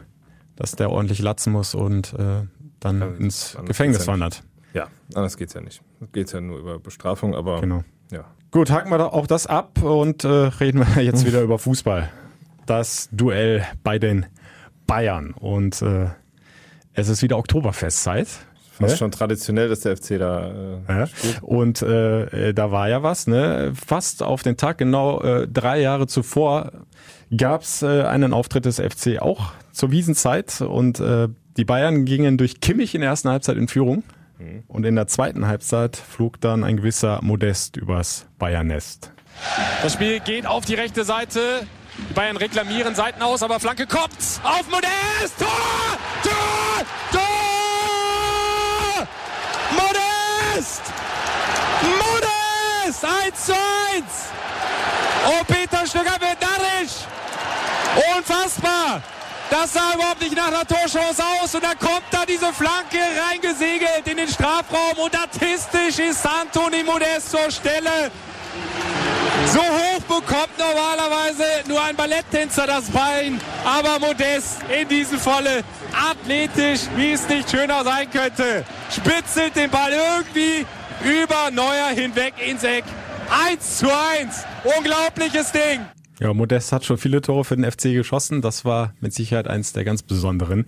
dass 0.57 0.73
der 0.73 0.91
ordentlich 0.91 1.21
latzen 1.21 1.53
muss 1.53 1.75
und 1.75 2.13
äh, 2.15 2.43
dann 2.81 3.01
Ja, 3.01 3.07
ins 3.19 3.57
Gefängnis 3.65 4.07
ja 4.07 4.13
wandert. 4.13 4.43
Ja, 4.73 4.87
anders 5.15 5.37
geht's 5.37 5.55
ja 5.55 5.61
nicht. 5.61 5.83
Geht's 6.13 6.33
ja 6.33 6.41
nur 6.41 6.59
über 6.59 6.79
Bestrafung, 6.79 7.35
aber 7.35 7.61
Genau. 7.61 7.83
ja. 8.11 8.25
Gut, 8.53 8.71
haken 8.71 8.91
wir 8.91 8.99
doch 8.99 9.13
auch 9.13 9.27
das 9.27 9.47
ab 9.47 9.83
und 9.83 10.25
äh, 10.25 10.29
reden 10.29 10.81
wir 10.81 11.03
jetzt 11.03 11.27
wieder 11.27 11.43
über 11.43 11.59
Fußball. 11.59 12.09
Das 12.67 13.09
Duell 13.13 13.65
bei 13.83 13.99
den 13.99 14.27
Bayern. 14.87 15.33
Und 15.33 15.83
äh, 15.83 16.07
es 16.93 17.09
ist 17.09 17.23
wieder 17.23 17.39
Oktoberfestzeit. 17.39 18.29
Fast 18.73 18.93
Ne? 18.93 18.97
schon 18.97 19.11
traditionell, 19.11 19.69
dass 19.69 19.81
der 19.81 19.97
FC 19.97 20.19
da 20.19 20.79
äh, 20.89 20.99
Ja. 21.01 21.09
Und 21.43 21.83
äh, 21.83 22.49
äh, 22.51 22.55
da 22.55 22.71
war 22.71 22.89
ja 22.89 23.03
was, 23.03 23.27
ne? 23.27 23.73
Fast 23.75 24.23
auf 24.23 24.43
den 24.43 24.57
Tag 24.57 24.79
genau 24.79 25.21
äh, 25.21 25.47
drei 25.49 25.81
Jahre 25.81 26.07
zuvor 26.07 26.73
gab's 27.37 27.83
äh, 27.83 28.03
einen 28.03 28.33
Auftritt 28.33 28.65
des 28.65 28.81
FC 28.81 29.21
auch 29.21 29.53
zur 29.73 29.91
Wiesenzeit 29.91 30.61
und 30.61 31.01
äh, 31.01 31.29
die 31.57 31.65
Bayern 31.65 32.05
gingen 32.05 32.39
durch 32.39 32.61
Kimmich 32.61 32.95
in 32.95 33.01
der 33.03 33.11
ersten 33.11 33.29
Halbzeit 33.29 33.57
in 33.57 33.69
Führung 33.69 34.05
und 34.69 34.85
in 34.85 34.95
der 34.95 35.07
zweiten 35.07 35.47
Halbzeit 35.47 35.97
flog 35.97 36.41
dann 36.41 36.65
ein 36.65 36.77
gewisser 36.77 37.21
Modest 37.23 37.77
übers 37.77 38.27
Bayernest. 38.39 39.13
Das 39.83 39.95
Spiel 39.95 40.21
geht 40.21 40.47
auf 40.47 40.65
die 40.65 40.75
rechte 40.75 41.05
Seite. 41.05 41.67
Die 42.11 42.15
Bayern 42.15 42.37
reklamieren 42.37 42.95
Seiten 42.95 43.23
aus, 43.23 43.43
aber 43.43 43.61
Flanke 43.61 43.87
kommt 43.87 44.41
auf 44.43 44.65
Modest. 44.71 45.39
Tor! 45.39 45.49
Tor! 46.23 46.87
Tor! 47.13 47.23
Modest! 49.73 50.83
Modest! 51.83 53.05
1 53.05 53.47
zu 53.47 53.53
1! 53.53 54.42
Oh, 55.27 55.45
Peter 55.47 55.87
Stöger 55.87 56.21
wird 56.21 56.41
narrisch! 56.41 57.07
Unfassbar! 58.17 59.03
Das 59.51 59.75
sah 59.75 59.93
überhaupt 59.95 60.21
nicht 60.23 60.35
nach 60.35 60.49
einer 60.49 60.67
Torchance 60.67 61.23
aus 61.23 61.55
und 61.55 61.63
dann 61.63 61.79
kommt 61.79 62.05
da 62.11 62.25
diese 62.27 62.53
Flanke 62.55 62.99
reingesegelt 63.29 64.07
in 64.07 64.17
den 64.17 64.29
Strafraum 64.29 64.97
und 64.97 65.15
artistisch 65.15 65.99
ist 65.99 66.27
Antoni 66.27 66.83
Modest 66.83 67.31
zur 67.31 67.51
Stelle. 67.51 68.11
So 69.47 69.61
hoch 69.61 70.01
bekommt 70.03 70.57
normalerweise 70.59 71.45
nur 71.69 71.83
ein 71.83 71.95
Balletttänzer 71.97 72.67
das 72.67 72.85
Bein, 72.87 73.41
aber 73.65 73.99
Modest 73.99 74.61
in 74.75 74.89
diesem 74.89 75.19
Falle 75.19 75.63
athletisch, 76.11 76.81
wie 76.97 77.13
es 77.13 77.29
nicht 77.29 77.51
schöner 77.51 77.85
sein 77.85 78.11
könnte, 78.11 78.65
spitzelt 78.91 79.55
den 79.55 79.71
Ball 79.71 79.93
irgendwie 79.93 80.65
über 81.05 81.51
Neuer 81.51 81.89
hinweg 81.89 82.35
ins 82.39 82.65
Eck. 82.65 82.85
1 83.33 83.79
zu 83.79 83.87
1. 83.87 84.45
Unglaubliches 84.79 85.53
Ding. 85.53 85.81
Ja, 86.21 86.35
Modest 86.35 86.71
hat 86.73 86.85
schon 86.85 86.99
viele 86.99 87.21
Tore 87.23 87.45
für 87.45 87.57
den 87.57 87.65
FC 87.71 87.85
geschossen. 87.95 88.43
Das 88.43 88.65
war 88.65 88.93
mit 89.01 89.15
Sicherheit 89.15 89.49
eins 89.49 89.73
der 89.73 89.85
ganz 89.85 90.03
besonderen. 90.03 90.67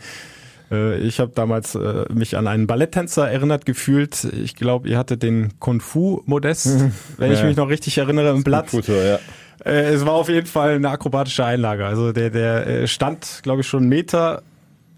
Äh, 0.71 0.97
Ich 0.99 1.21
habe 1.21 1.33
damals 1.35 1.75
äh, 1.75 2.07
mich 2.13 2.37
an 2.39 2.47
einen 2.47 2.67
Balletttänzer 2.67 3.31
erinnert 3.31 3.67
gefühlt. 3.67 4.25
Ich 4.25 4.57
glaube, 4.57 4.89
ihr 4.89 4.97
hattet 4.99 5.23
den 5.23 5.53
Kung 5.61 5.81
Fu 5.81 6.23
Modest, 6.25 6.85
wenn 7.19 7.33
ich 7.33 7.41
Ja. 7.41 7.45
mich 7.45 7.57
noch 7.57 7.69
richtig 7.69 7.99
erinnere, 7.99 8.31
im 8.31 8.43
Blatt. 8.45 8.71
Futur, 8.71 9.03
ja. 9.03 9.19
Äh, 9.65 9.93
Es 9.93 10.05
war 10.07 10.15
auf 10.15 10.29
jeden 10.31 10.47
Fall 10.47 10.77
eine 10.77 10.89
akrobatische 10.89 11.45
Einlage. 11.45 11.85
Also 11.87 12.13
der, 12.13 12.31
der 12.31 12.67
äh, 12.67 12.89
stand, 12.89 13.41
glaube 13.43 13.61
ich, 13.61 13.67
schon 13.69 13.81
einen 13.81 13.89
Meter 13.91 14.43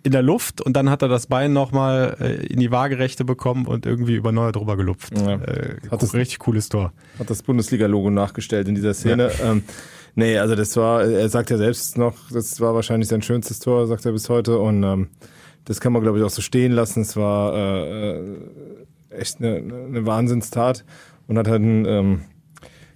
in 0.06 0.12
der 0.12 0.22
Luft 0.22 0.60
und 0.60 0.74
dann 0.76 0.88
hat 0.88 1.02
er 1.02 1.08
das 1.08 1.26
Bein 1.26 1.52
nochmal 1.52 2.16
in 2.48 2.60
die 2.60 2.70
Waagerechte 2.70 3.24
bekommen 3.24 3.66
und 3.66 3.84
irgendwie 3.86 4.14
über 4.14 4.30
Neuer 4.30 4.52
drüber 4.52 4.76
gelupft. 4.76 5.12
Ja. 5.18 5.34
Äh, 5.34 5.76
Hat 5.90 6.00
das- 6.02 6.14
richtig 6.14 6.38
cooles 6.38 6.68
Tor. 6.68 6.92
Hat 7.18 7.28
das 7.28 7.42
Bundesliga-Logo 7.42 8.10
nachgestellt 8.10 8.68
in 8.68 8.74
dieser 8.76 8.94
Szene. 8.94 9.30
Ähm, 9.42 9.64
nee, 10.14 10.38
also 10.38 10.54
das 10.54 10.76
war, 10.76 11.02
er 11.04 11.28
sagt 11.28 11.50
ja 11.50 11.56
selbst 11.58 11.98
noch, 11.98 12.14
das 12.32 12.60
war 12.60 12.74
wahrscheinlich 12.74 13.08
sein 13.08 13.20
schönstes 13.22 13.58
Tor, 13.58 13.86
sagt 13.88 14.06
er 14.06 14.12
bis 14.12 14.28
heute. 14.28 14.58
Und 14.58 14.82
ähm, 14.84 15.08
das 15.64 15.80
kann 15.80 15.92
man, 15.92 16.02
glaube 16.02 16.18
ich, 16.18 16.24
auch 16.24 16.30
so 16.30 16.40
stehen 16.42 16.70
lassen. 16.72 17.00
Es 17.02 17.16
war 17.16 17.52
äh, 17.54 18.10
äh, 18.20 18.36
echt 19.10 19.40
eine, 19.40 19.56
eine 19.56 20.06
Wahnsinnstat 20.06 20.84
und 21.26 21.36
hat 21.36 21.48
halt 21.48 21.62
ein, 21.62 21.84
ähm, 21.84 22.20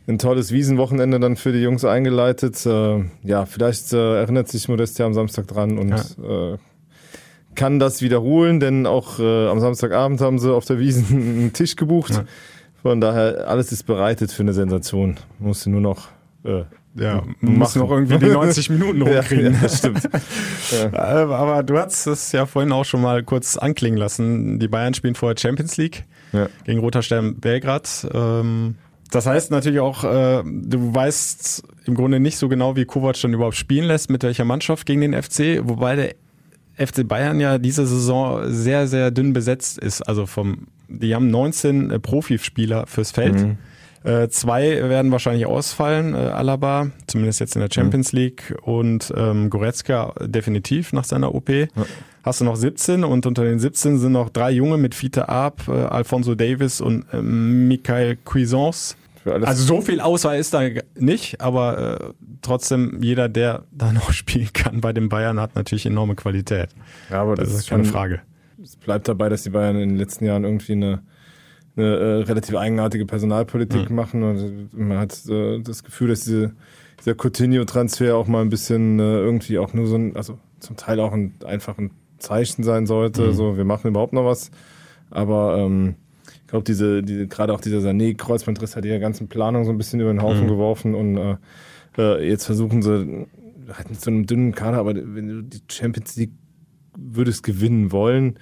ein 0.06 0.18
tolles 0.18 0.52
Wiesenwochenende 0.52 1.18
dann 1.18 1.34
für 1.36 1.50
die 1.52 1.60
Jungs 1.62 1.84
eingeleitet. 1.84 2.64
Äh, 2.66 3.04
ja, 3.24 3.46
vielleicht 3.46 3.92
äh, 3.92 4.18
erinnert 4.20 4.48
sich 4.48 4.68
Modest 4.68 4.98
ja 5.00 5.06
am 5.06 5.14
Samstag 5.14 5.48
dran 5.48 5.78
und 5.78 5.92
äh, 5.92 6.56
kann 7.54 7.78
das 7.78 8.00
wiederholen, 8.02 8.60
denn 8.60 8.86
auch 8.86 9.18
äh, 9.18 9.48
am 9.48 9.60
Samstagabend 9.60 10.20
haben 10.20 10.38
sie 10.38 10.52
auf 10.52 10.64
der 10.64 10.78
Wiesen 10.78 11.06
einen 11.10 11.52
Tisch 11.52 11.76
gebucht. 11.76 12.22
Von 12.82 13.00
daher, 13.00 13.48
alles 13.48 13.72
ist 13.72 13.84
bereitet 13.84 14.32
für 14.32 14.42
eine 14.42 14.52
Sensation. 14.54 15.16
Musste 15.38 15.68
nur 15.70 15.80
noch 15.82 16.08
äh, 16.44 16.62
Ja, 16.94 17.22
man 17.40 17.56
muss 17.58 17.76
noch 17.76 17.90
irgendwie 17.90 18.18
die 18.18 18.26
90 18.30 18.70
Minuten 18.70 19.02
rumkriegen. 19.02 19.46
Ja, 19.46 19.50
ja, 19.52 19.58
das 19.62 19.78
stimmt. 19.78 20.08
Äh, 20.72 20.96
Aber 20.96 21.62
du 21.62 21.76
hast 21.78 22.06
es 22.06 22.32
ja 22.32 22.46
vorhin 22.46 22.72
auch 22.72 22.84
schon 22.84 23.02
mal 23.02 23.22
kurz 23.22 23.58
anklingen 23.58 23.98
lassen. 23.98 24.58
Die 24.58 24.68
Bayern 24.68 24.94
spielen 24.94 25.14
vorher 25.14 25.36
Champions 25.38 25.76
League 25.76 26.04
Ja. 26.32 26.48
gegen 26.64 26.80
Roter 26.80 27.02
Stern 27.02 27.36
Belgrad. 27.36 28.08
Ähm, 28.14 28.76
Das 29.10 29.26
heißt 29.26 29.50
natürlich 29.50 29.80
auch, 29.80 30.02
äh, 30.04 30.42
du 30.44 30.94
weißt 30.94 31.62
im 31.84 31.94
Grunde 31.94 32.18
nicht 32.18 32.38
so 32.38 32.48
genau, 32.48 32.76
wie 32.76 32.86
Kovac 32.86 33.20
dann 33.20 33.34
überhaupt 33.34 33.56
spielen 33.56 33.84
lässt, 33.86 34.08
mit 34.08 34.22
welcher 34.22 34.46
Mannschaft 34.46 34.86
gegen 34.86 35.02
den 35.02 35.12
FC, 35.20 35.60
wobei 35.64 35.96
der 35.96 36.14
FC 36.80 37.06
Bayern 37.06 37.40
ja 37.40 37.58
diese 37.58 37.86
Saison 37.86 38.42
sehr, 38.46 38.86
sehr 38.86 39.10
dünn 39.10 39.32
besetzt 39.32 39.78
ist. 39.78 40.02
Also 40.02 40.26
vom, 40.26 40.66
die 40.88 41.14
haben 41.14 41.30
19 41.30 41.90
äh, 41.90 41.98
Profispieler 41.98 42.86
fürs 42.86 43.10
Feld. 43.10 43.34
Mhm. 43.34 43.58
Äh, 44.02 44.28
zwei 44.28 44.88
werden 44.88 45.12
wahrscheinlich 45.12 45.44
ausfallen, 45.44 46.14
äh, 46.14 46.18
Alaba, 46.18 46.90
zumindest 47.06 47.38
jetzt 47.40 47.54
in 47.54 47.60
der 47.60 47.68
Champions 47.70 48.12
League 48.12 48.56
und 48.62 49.12
ähm, 49.14 49.50
Goretzka 49.50 50.14
definitiv 50.22 50.94
nach 50.94 51.04
seiner 51.04 51.34
OP. 51.34 51.50
Hast 52.22 52.40
du 52.40 52.46
noch 52.46 52.56
17 52.56 53.04
und 53.04 53.26
unter 53.26 53.44
den 53.44 53.58
17 53.58 53.98
sind 53.98 54.12
noch 54.12 54.30
drei 54.30 54.52
Junge 54.52 54.78
mit 54.78 54.94
Fiete 54.94 55.28
Arp, 55.28 55.68
äh, 55.68 55.72
Alfonso 55.72 56.34
Davis 56.34 56.80
und 56.80 57.04
äh, 57.12 57.20
Michael 57.20 58.16
Cuisance. 58.24 58.96
Für 59.22 59.34
alles- 59.34 59.48
Also 59.48 59.64
so 59.64 59.80
viel 59.80 60.00
Auswahl 60.00 60.38
ist 60.38 60.54
da 60.54 60.62
nicht, 60.98 61.40
aber 61.40 62.00
äh, 62.00 62.12
trotzdem 62.42 63.02
jeder, 63.02 63.28
der 63.28 63.64
da 63.70 63.92
noch 63.92 64.12
spielen 64.12 64.48
kann 64.52 64.80
bei 64.80 64.92
den 64.92 65.08
Bayern, 65.08 65.38
hat 65.40 65.54
natürlich 65.56 65.86
enorme 65.86 66.14
Qualität. 66.14 66.70
Ja, 67.10 67.22
aber 67.22 67.34
Das, 67.36 67.48
das, 67.50 67.58
ist 67.60 67.68
keine 67.70 67.84
schon- 67.84 67.92
Frage. 67.92 68.20
Es 68.62 68.76
bleibt 68.76 69.08
dabei, 69.08 69.28
dass 69.30 69.42
die 69.42 69.50
Bayern 69.50 69.76
in 69.76 69.88
den 69.90 69.98
letzten 69.98 70.26
Jahren 70.26 70.44
irgendwie 70.44 70.72
eine, 70.72 71.02
eine 71.76 71.96
äh, 71.96 72.22
relativ 72.24 72.54
eigenartige 72.56 73.06
Personalpolitik 73.06 73.88
machen 73.90 74.22
und 74.22 74.68
man 74.78 74.98
hat 74.98 75.18
äh, 75.28 75.60
das 75.60 75.82
Gefühl, 75.82 76.08
dass 76.08 76.20
diese, 76.24 76.52
dieser 76.98 77.14
Coutinho-Transfer 77.14 78.14
auch 78.16 78.26
mal 78.26 78.42
ein 78.42 78.50
bisschen 78.50 78.98
äh, 79.00 79.02
irgendwie 79.20 79.58
auch 79.58 79.72
nur 79.72 79.86
so 79.86 79.96
ein, 79.96 80.14
also 80.14 80.38
zum 80.58 80.76
Teil 80.76 81.00
auch 81.00 81.12
ein 81.14 81.34
einfach 81.46 81.78
ein 81.78 81.90
Zeichen 82.18 82.62
sein 82.64 82.86
sollte, 82.86 83.28
Mhm. 83.28 83.32
so 83.32 83.56
wir 83.56 83.64
machen 83.64 83.88
überhaupt 83.88 84.12
noch 84.12 84.26
was. 84.26 84.50
Aber 85.10 85.56
ähm, 85.58 85.94
glaube, 86.50 86.64
diese, 86.64 87.02
diese, 87.02 87.26
gerade 87.26 87.52
auch 87.52 87.60
dieser 87.60 87.78
Sané-Kreuzbandriss 87.78 88.76
hat 88.76 88.84
die 88.84 88.98
ganzen 88.98 89.28
Planung 89.28 89.64
so 89.64 89.70
ein 89.70 89.78
bisschen 89.78 90.00
über 90.00 90.12
den 90.12 90.22
Haufen 90.22 90.44
Mhm. 90.44 90.48
geworfen 90.48 90.94
und 90.94 91.16
äh, 91.16 91.36
äh, 91.98 92.28
jetzt 92.28 92.46
versuchen 92.46 92.82
sie 92.82 93.26
halt 93.72 93.90
mit 93.90 94.00
so 94.00 94.10
einem 94.10 94.26
dünnen 94.26 94.52
Kader, 94.54 94.78
aber 94.78 94.94
wenn 94.94 95.28
du 95.28 95.42
die 95.42 95.60
Champions 95.70 96.16
League 96.16 96.32
würdest 96.98 97.42
gewinnen 97.42 97.92
wollen, 97.92 98.38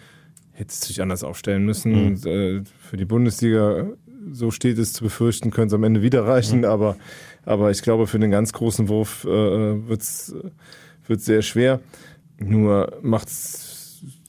hättest 0.52 0.84
du 0.84 0.88
dich 0.88 1.02
anders 1.02 1.22
aufstellen 1.22 1.64
müssen. 1.64 1.92
Mhm. 1.92 2.06
Und, 2.06 2.26
äh, 2.26 2.62
für 2.80 2.96
die 2.96 3.04
Bundesliga, 3.04 3.86
so 4.32 4.50
steht 4.50 4.78
es 4.78 4.92
zu 4.92 5.04
befürchten, 5.04 5.50
könnte 5.50 5.68
es 5.68 5.78
am 5.78 5.84
Ende 5.84 6.02
wieder 6.02 6.26
reichen, 6.26 6.64
aber, 6.64 6.96
aber 7.44 7.70
ich 7.70 7.82
glaube, 7.82 8.06
für 8.06 8.18
den 8.18 8.30
ganz 8.30 8.52
großen 8.52 8.88
Wurf 8.88 9.24
äh, 9.24 9.28
wird's 9.88 10.34
wird's 11.06 11.24
sehr 11.24 11.42
schwer. 11.42 11.80
Nur 12.38 12.98
macht's 13.02 13.67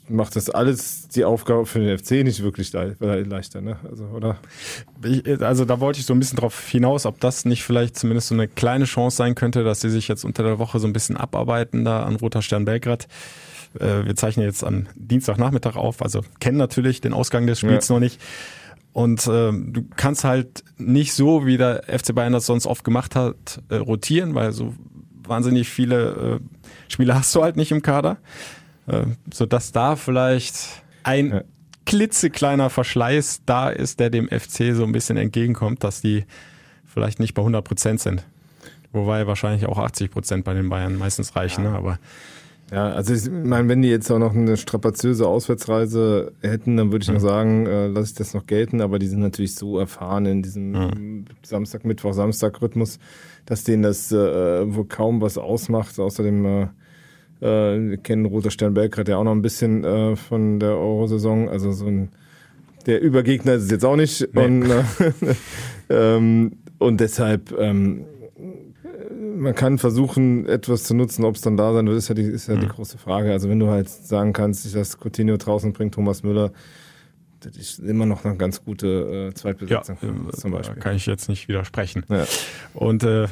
macht 0.09 0.35
das 0.35 0.49
alles 0.49 1.07
die 1.09 1.23
Aufgabe 1.25 1.65
für 1.65 1.79
den 1.79 1.97
FC 1.97 2.11
nicht 2.23 2.41
wirklich 2.43 2.73
le 2.73 2.95
äh, 3.01 3.21
leichter, 3.21 3.61
ne? 3.61 3.77
Also, 3.89 4.05
oder? 4.05 4.37
Ich, 5.03 5.41
also 5.41 5.65
da 5.65 5.79
wollte 5.79 5.99
ich 5.99 6.05
so 6.05 6.13
ein 6.13 6.19
bisschen 6.19 6.37
drauf 6.37 6.67
hinaus, 6.67 7.05
ob 7.05 7.19
das 7.19 7.45
nicht 7.45 7.63
vielleicht 7.63 7.97
zumindest 7.97 8.27
so 8.29 8.35
eine 8.35 8.47
kleine 8.47 8.85
Chance 8.85 9.17
sein 9.17 9.35
könnte, 9.35 9.63
dass 9.63 9.81
sie 9.81 9.89
sich 9.89 10.07
jetzt 10.07 10.25
unter 10.25 10.43
der 10.43 10.59
Woche 10.59 10.79
so 10.79 10.87
ein 10.87 10.93
bisschen 10.93 11.17
abarbeiten 11.17 11.85
da 11.85 12.03
an 12.03 12.15
Roter 12.15 12.41
Stern 12.41 12.65
Belgrad. 12.65 13.07
Äh, 13.79 14.05
wir 14.05 14.15
zeichnen 14.15 14.45
jetzt 14.45 14.63
am 14.63 14.87
Dienstagnachmittag 14.95 15.75
auf, 15.75 16.01
also 16.01 16.21
kennen 16.39 16.57
natürlich 16.57 17.01
den 17.01 17.13
Ausgang 17.13 17.45
des 17.47 17.59
Spiels 17.59 17.87
Ja. 17.87 17.95
noch 17.95 17.99
nicht. 17.99 18.19
Und 18.91 19.27
ähm, 19.31 19.71
du 19.71 19.85
kannst 19.95 20.23
halt 20.23 20.63
nicht 20.77 21.13
so, 21.13 21.45
wie 21.45 21.57
der 21.57 21.83
FC 21.83 22.13
Bayern 22.15 22.33
das 22.33 22.47
sonst 22.47 22.65
oft 22.65 22.83
gemacht 22.83 23.15
hat, 23.15 23.61
äh, 23.69 23.75
rotieren, 23.75 24.33
weil 24.33 24.51
so 24.51 24.73
wahnsinnig 25.23 25.69
viele 25.69 26.39
äh, 26.41 26.91
Spieler 26.91 27.13
hast 27.19 27.33
du 27.35 27.43
halt 27.43 27.55
nicht 27.55 27.71
im 27.71 27.83
Kader. 27.83 28.17
Äh, 28.89 29.05
sodass 29.33 29.71
da 29.71 29.95
vielleicht 29.95 30.55
ein 31.03 31.29
Ja. 31.31 31.41
klitzekleiner 31.85 32.69
Verschleiß 32.69 33.41
da 33.45 33.69
ist, 33.69 33.99
der 33.99 34.09
dem 34.09 34.27
FC 34.29 34.73
so 34.75 34.83
ein 34.83 34.91
bisschen 34.91 35.17
entgegenkommt, 35.17 35.83
dass 35.83 36.01
die 36.01 36.25
vielleicht 36.85 37.19
nicht 37.19 37.33
bei 37.33 37.41
100 37.41 37.63
Prozent 37.63 37.99
sind. 37.99 38.25
Wobei 38.91 39.27
wahrscheinlich 39.27 39.67
auch 39.67 39.77
80 39.77 40.11
Prozent 40.11 40.43
bei 40.45 40.53
den 40.53 40.69
Bayern 40.69 40.97
meistens 40.97 41.35
reichen, 41.35 41.63
ne? 41.63 41.69
aber 41.71 41.99
Ja, 42.71 42.89
also 42.89 43.13
ich 43.13 43.29
meine, 43.29 43.67
wenn 43.67 43.81
die 43.81 43.89
jetzt 43.89 44.11
auch 44.11 44.19
noch 44.19 44.33
eine 44.35 44.57
strapaziöse 44.57 45.27
Auswärtsreise 45.27 46.31
hätten, 46.41 46.77
dann 46.77 46.91
würde 46.91 47.03
ich 47.03 47.09
noch 47.09 47.19
sagen, 47.19 47.65
äh, 47.65 47.87
lasse 47.87 48.09
ich 48.09 48.13
das 48.15 48.33
noch 48.33 48.45
gelten, 48.45 48.81
aber 48.81 48.99
die 48.99 49.07
sind 49.07 49.19
natürlich 49.21 49.55
so 49.55 49.79
erfahren 49.79 50.25
in 50.27 50.41
diesem 50.43 51.25
Samstag, 51.43 51.85
Mittwoch, 51.85 52.13
Samstag-Rhythmus, 52.13 52.99
dass 53.45 53.63
denen 53.63 53.83
das 53.83 54.11
äh, 54.11 54.15
wohl 54.75 54.85
kaum 54.85 55.21
was 55.21 55.37
ausmacht, 55.37 55.99
außerdem 55.99 56.45
äh, 56.45 56.67
Äh, 57.41 57.45
wir 57.45 57.97
kennen 57.97 58.25
Roter 58.25 58.51
Stern 58.51 58.73
Belgrad 58.73 59.07
ja 59.07 59.17
auch 59.17 59.23
noch 59.23 59.31
ein 59.31 59.41
bisschen 59.41 59.83
äh, 59.83 60.15
von 60.15 60.59
der 60.59 60.71
Euro-Saison. 60.71 61.49
Also 61.49 61.71
so 61.71 61.85
ein 61.85 62.09
der 62.85 63.01
Übergegner 63.01 63.53
ist 63.53 63.63
es 63.63 63.71
jetzt 63.71 63.85
auch 63.85 63.95
nicht. 63.95 64.27
Nee. 64.33 64.45
Und, 64.45 64.69
äh, 64.69 64.83
ähm, 65.89 66.53
und 66.77 66.99
deshalb, 66.99 67.51
ähm, 67.57 68.05
man 69.37 69.53
kann 69.55 69.77
versuchen, 69.77 70.47
etwas 70.47 70.83
zu 70.83 70.93
nutzen, 70.95 71.25
ob 71.25 71.35
es 71.35 71.41
dann 71.41 71.57
da 71.57 71.73
sein 71.73 71.87
wird, 71.87 71.97
ist 71.97 72.07
ja, 72.09 72.15
die, 72.15 72.23
ist 72.23 72.47
ja 72.47 72.55
die 72.55 72.67
große 72.67 72.97
Frage. 72.97 73.31
Also 73.31 73.49
wenn 73.49 73.59
du 73.59 73.67
halt 73.67 73.89
sagen 73.89 74.33
kannst, 74.33 74.65
ich 74.65 74.73
lasse 74.73 74.97
Coutinho 74.97 75.37
draußen 75.37 75.73
bringt, 75.73 75.93
Thomas 75.93 76.23
Müller, 76.23 76.51
das 77.41 77.55
ist 77.55 77.79
immer 77.79 78.05
noch 78.05 78.25
eine 78.25 78.35
ganz 78.37 78.63
gute 78.63 78.87
äh, 78.87 79.25
Ja, 79.25 79.33
Zweitbesetzung 79.33 79.97
äh, 80.01 80.35
zum 80.35 80.51
Beispiel. 80.51 80.81
kann 80.81 80.95
ich 80.95 81.05
jetzt 81.05 81.29
nicht 81.29 81.47
widersprechen. 81.47 82.03
Ja. 82.09 82.25
Und 82.73 83.03
äh, 83.03 83.27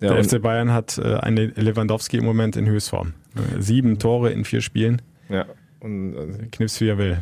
Ja, 0.00 0.14
der 0.14 0.24
FC 0.24 0.40
Bayern 0.40 0.72
hat 0.72 0.98
äh, 0.98 1.14
einen 1.16 1.52
Lewandowski 1.56 2.18
im 2.18 2.24
Moment 2.24 2.56
in 2.56 2.66
Höchstform. 2.66 3.14
Äh, 3.34 3.60
Sieben 3.60 3.98
Tore 3.98 4.30
in 4.30 4.44
vier 4.44 4.60
Spielen. 4.60 5.02
Ja. 5.28 5.46
Und 5.80 6.16
also, 6.16 6.38
Knips 6.52 6.80
wie 6.80 6.88
er 6.88 6.98
will. 6.98 7.18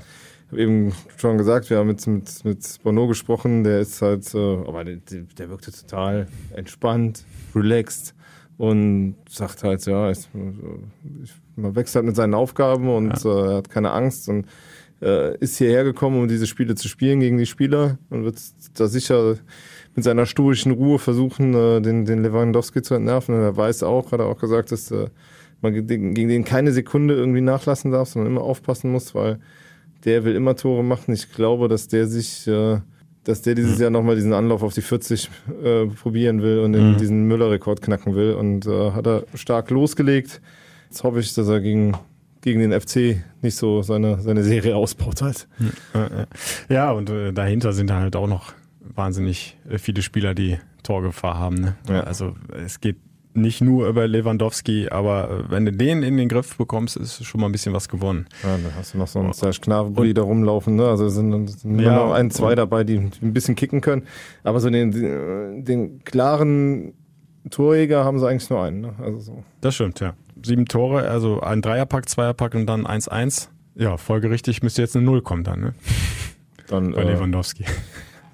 Ich 0.47 0.53
habe 0.53 0.63
eben 0.63 0.93
schon 1.17 1.39
gesagt, 1.39 1.71
wir 1.71 1.79
haben 1.79 1.91
jetzt 1.91 2.07
mit, 2.07 2.45
mit 2.45 2.79
Bono 2.83 3.09
gesprochen, 3.09 3.65
der 3.65 3.81
ist 3.81 4.01
halt, 4.01 4.33
äh, 4.35 4.39
aber 4.39 4.85
der, 4.85 4.97
der 4.97 5.49
wirkte 5.49 5.73
total 5.73 6.29
entspannt, 6.55 7.25
relaxed 7.55 8.15
und 8.59 9.17
sagt 9.29 9.65
halt, 9.65 9.85
ja, 9.87 10.11
ich, 10.11 10.29
ich, 11.23 11.35
man 11.57 11.75
wächst 11.75 11.95
halt 11.95 12.05
mit 12.05 12.17
seinen 12.17 12.35
Aufgaben 12.35 12.89
und 12.89 13.25
äh, 13.25 13.29
er 13.29 13.57
hat 13.57 13.71
keine 13.71 13.91
Angst 13.91 14.29
und 14.29 14.47
äh, 15.03 15.37
ist 15.39 15.59
hierher 15.59 15.85
gekommen, 15.85 16.21
um 16.21 16.29
diese 16.29 16.47
Spiele 16.47 16.75
zu 16.75 16.89
spielen 16.89 17.21
gegen 17.21 17.39
die 17.39 17.47
Spieler 17.47 17.99
und 18.11 18.25
wird 18.25 18.37
da 18.75 18.87
sicher 18.89 19.37
mit 19.95 20.05
seiner 20.05 20.27
stoischen 20.27 20.73
Ruhe 20.73 20.99
versuchen, 20.99 21.55
äh, 21.55 21.81
den, 21.81 22.05
den 22.05 22.23
Lewandowski 22.23 22.83
zu 22.83 22.95
entnerven. 22.95 23.35
Und 23.35 23.41
er 23.43 23.57
weiß 23.57 23.83
auch, 23.83 24.13
hat 24.13 24.21
er 24.21 24.27
auch 24.27 24.39
gesagt, 24.39 24.73
dass 24.73 24.91
äh, 24.91 25.09
man 25.63 25.73
gegen 25.87 26.15
den 26.15 26.45
keine 26.45 26.73
Sekunde 26.73 27.15
irgendwie 27.15 27.41
nachlassen 27.41 27.91
darf, 27.93 28.11
sondern 28.11 28.33
immer 28.33 28.43
aufpassen 28.43 28.93
muss, 28.93 29.15
weil 29.15 29.39
der 30.05 30.25
will 30.25 30.35
immer 30.37 30.55
Tore 30.55 30.85
machen. 30.85 31.15
Ich 31.15 31.33
glaube, 31.33 31.69
dass 31.69 31.89
der 31.89 32.07
sich, 32.07 32.47
äh, 32.47 32.79
dass 33.25 33.43
der 33.43 33.55
dieses 33.55 33.79
Jahr 33.81 33.91
nochmal 33.91 34.15
diesen 34.17 34.33
Anlauf 34.35 34.63
auf 34.63 34.75
die 34.75 34.83
40 34.83 35.31
äh, 35.65 35.87
probieren 35.87 36.43
will 36.43 36.61
und 36.61 36.73
Mhm. 36.73 36.97
diesen 36.99 37.27
Müller-Rekord 37.27 37.81
knacken 37.83 38.15
will. 38.15 38.35
Und 38.35 38.67
äh, 38.67 38.91
hat 38.93 39.07
er 39.07 39.25
stark 39.35 39.71
losgelegt. 39.71 40.41
Jetzt 40.91 41.03
hoffe 41.05 41.21
ich, 41.21 41.35
dass 41.35 41.49
er 41.49 41.61
gegen, 41.61 41.95
gegen 42.47 42.61
den 42.61 42.81
FC 42.81 43.25
nicht 43.43 43.57
so 43.57 43.83
seine, 43.83 44.21
seine 44.21 44.45
Serie 44.45 44.77
ausbaut 44.77 45.21
halt. 45.21 45.49
Äh, 45.93 45.99
äh. 45.99 46.27
Ja, 46.69 46.93
und 46.93 47.11
äh, 47.11 47.33
dahinter 47.33 47.73
sind 47.73 47.91
halt 47.91 48.15
auch 48.15 48.29
noch 48.29 48.53
wahnsinnig 48.81 49.59
äh, 49.69 49.79
viele 49.79 50.01
Spieler, 50.01 50.33
die 50.33 50.57
Torgefahr 50.85 51.41
haben. 51.41 51.57
Ne? 51.57 51.77
Ja. 51.89 52.05
Also 52.05 52.37
es 52.65 52.81
geht 52.81 52.99
nicht 53.35 53.63
nur 53.63 53.89
über 53.89 54.07
Lewandowski, 54.07 54.91
aber 54.91 55.29
äh, 55.29 55.51
wenn 55.51 55.65
du 55.65 55.73
den 55.73 56.05
in 56.05 56.17
den 56.17 56.29
Griff 56.29 56.57
bekommst, 56.57 56.97
ist 56.97 57.25
schon 57.25 57.41
mal 57.41 57.49
ein 57.49 57.53
bisschen 57.53 57.73
was 57.73 57.89
gewonnen. 57.89 58.27
Ja, 58.45 58.51
dann 58.51 58.73
hast 58.77 58.95
du 58.95 58.99
noch 58.99 59.09
so 59.09 59.19
einen 59.19 59.33
Serge 59.33 59.59
da 60.15 60.23
rumlaufen, 60.23 60.77
ne? 60.77 60.87
Also 60.87 61.09
sind, 61.09 61.49
sind 61.49 61.81
Ja, 61.81 61.97
noch 61.97 62.13
ein, 62.13 62.31
zwei 62.31 62.55
dabei, 62.55 62.85
die 62.85 62.99
ein 62.99 63.33
bisschen 63.33 63.57
kicken 63.57 63.81
können. 63.81 64.05
Aber 64.45 64.61
so 64.61 64.71
den, 64.71 64.93
den, 64.93 65.65
den 65.65 66.05
klaren 66.05 66.93
Torjäger 67.51 68.05
haben 68.05 68.21
sie 68.21 68.29
eigentlich 68.29 68.49
nur 68.51 68.63
einen, 68.63 68.83
ne? 68.83 68.95
Also 69.03 69.19
so. 69.19 69.45
Das 69.61 69.75
stimmt, 69.75 69.99
ja. 69.99 70.15
Sieben 70.47 70.67
Tore, 70.67 71.09
also 71.09 71.41
ein 71.41 71.61
Dreierpack, 71.63 72.09
Zweierpack 72.09 72.55
und 72.55 72.67
dann 72.67 72.87
1-1. 72.87 73.49
Ja, 73.75 73.97
folgerichtig 73.97 74.63
müsste 74.63 74.81
jetzt 74.83 74.97
eine 74.97 75.05
Null 75.05 75.23
kommen 75.23 75.45
dann, 75.45 75.61
ne? 75.61 75.75
Dann, 76.69 76.93
Bei 76.93 77.03
äh, 77.03 77.13
Lewandowski. 77.13 77.65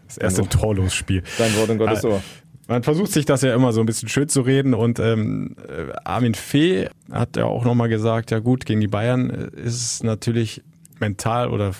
Das 0.06 0.18
erste 0.18 0.46
torlos 0.46 0.94
Spiel. 0.94 1.22
Dein 1.38 1.56
Wort 1.56 1.70
in 1.70 1.78
Gottes 1.78 2.04
Ah, 2.04 2.08
Ohr. 2.08 2.22
Man 2.68 2.82
versucht 2.82 3.12
sich 3.12 3.24
das 3.24 3.40
ja 3.40 3.54
immer 3.54 3.72
so 3.72 3.80
ein 3.80 3.86
bisschen 3.86 4.10
schön 4.10 4.28
zu 4.28 4.42
reden 4.42 4.74
und 4.74 4.98
ähm, 4.98 5.56
äh, 5.66 5.90
Armin 6.04 6.34
Fee 6.34 6.88
hat 7.10 7.38
ja 7.38 7.46
auch 7.46 7.64
nochmal 7.64 7.88
gesagt, 7.88 8.30
ja 8.30 8.38
gut, 8.38 8.66
gegen 8.66 8.82
die 8.82 8.88
Bayern 8.88 9.30
äh, 9.30 9.60
ist 9.60 9.74
es 9.74 10.02
natürlich 10.02 10.62
mental 11.00 11.48
oder 11.48 11.72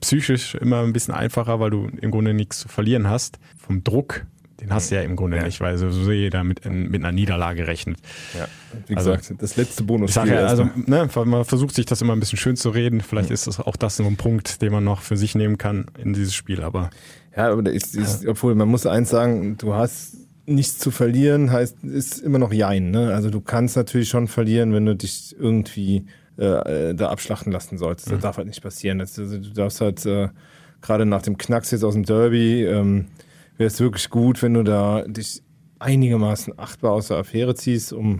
psychisch 0.00 0.54
immer 0.54 0.82
ein 0.84 0.92
bisschen 0.92 1.14
einfacher, 1.14 1.58
weil 1.58 1.70
du 1.70 1.88
im 2.00 2.12
Grunde 2.12 2.32
nichts 2.32 2.60
zu 2.60 2.68
verlieren 2.68 3.08
hast. 3.08 3.40
Vom 3.58 3.82
Druck, 3.82 4.24
den 4.60 4.72
hast 4.72 4.90
du 4.90 4.94
ja 4.96 5.02
im 5.02 5.16
Grunde 5.16 5.42
nicht, 5.42 5.60
weil 5.60 5.78
so 5.78 5.88
jeder 6.12 6.44
mit, 6.44 6.64
mit 6.64 7.02
einer 7.02 7.12
Niederlage 7.12 7.66
rechnet. 7.66 7.98
Ja, 8.38 8.46
wie 8.86 8.96
Also- 8.96 9.12
gesagt, 9.12 9.42
das 9.42 9.56
letzte 9.56 9.84
sage 10.08 10.34
ja, 10.34 10.46
also 10.46 10.68
ne, 10.86 11.08
man 11.24 11.44
versucht 11.44 11.74
sich 11.74 11.86
das 11.86 12.02
immer 12.02 12.14
ein 12.14 12.20
bisschen 12.20 12.38
schön 12.38 12.56
zu 12.56 12.70
reden. 12.70 13.00
Vielleicht 13.00 13.30
ist 13.30 13.46
das 13.46 13.58
auch 13.60 13.76
das 13.76 13.96
so 13.96 14.04
ein 14.04 14.16
Punkt, 14.16 14.62
den 14.62 14.72
man 14.72 14.84
noch 14.84 15.02
für 15.02 15.16
sich 15.16 15.34
nehmen 15.34 15.58
kann 15.58 15.86
in 15.98 16.12
dieses 16.12 16.34
Spiel. 16.34 16.62
Aber 16.62 16.90
ja, 17.36 17.50
aber 17.50 17.70
ist, 17.70 17.94
ist, 17.96 18.26
obwohl 18.26 18.54
man 18.54 18.68
muss 18.68 18.86
eins 18.86 19.10
sagen, 19.10 19.56
du 19.58 19.74
hast 19.74 20.16
nichts 20.46 20.78
zu 20.78 20.90
verlieren, 20.90 21.50
heißt, 21.52 21.84
ist 21.84 22.18
immer 22.18 22.38
noch 22.38 22.52
Jein, 22.52 22.90
ne? 22.90 23.14
Also 23.14 23.30
du 23.30 23.40
kannst 23.40 23.76
natürlich 23.76 24.08
schon 24.08 24.26
verlieren, 24.28 24.72
wenn 24.72 24.84
du 24.84 24.96
dich 24.96 25.36
irgendwie 25.38 26.06
äh, 26.36 26.94
da 26.94 27.10
abschlachten 27.10 27.52
lassen 27.52 27.78
solltest. 27.78 28.10
Das 28.10 28.20
darf 28.20 28.36
halt 28.36 28.48
nicht 28.48 28.62
passieren. 28.62 28.98
Das, 28.98 29.18
also, 29.18 29.38
du 29.38 29.50
darfst 29.50 29.80
halt 29.80 30.04
äh, 30.06 30.28
gerade 30.80 31.06
nach 31.06 31.22
dem 31.22 31.38
Knacks 31.38 31.70
jetzt 31.70 31.84
aus 31.84 31.94
dem 31.94 32.04
Derby, 32.04 32.64
ähm, 32.64 33.06
wäre 33.60 33.68
es 33.68 33.78
wirklich 33.78 34.10
gut, 34.10 34.42
wenn 34.42 34.54
du 34.54 34.64
da 34.64 35.04
dich 35.06 35.42
einigermaßen 35.78 36.58
achtbar 36.58 36.92
aus 36.92 37.08
der 37.08 37.18
Affäre 37.18 37.54
ziehst, 37.54 37.92
um 37.92 38.18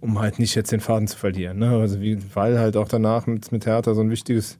um 0.00 0.18
halt 0.18 0.38
nicht 0.38 0.54
jetzt 0.54 0.72
den 0.72 0.80
Faden 0.80 1.06
zu 1.06 1.16
verlieren. 1.16 1.58
Ne? 1.58 1.68
Also 1.78 2.00
wie, 2.00 2.18
weil 2.34 2.58
halt 2.58 2.76
auch 2.76 2.88
danach 2.88 3.26
mit, 3.26 3.52
mit 3.52 3.66
Hertha 3.66 3.94
so 3.94 4.00
ein 4.00 4.10
wichtiges 4.10 4.58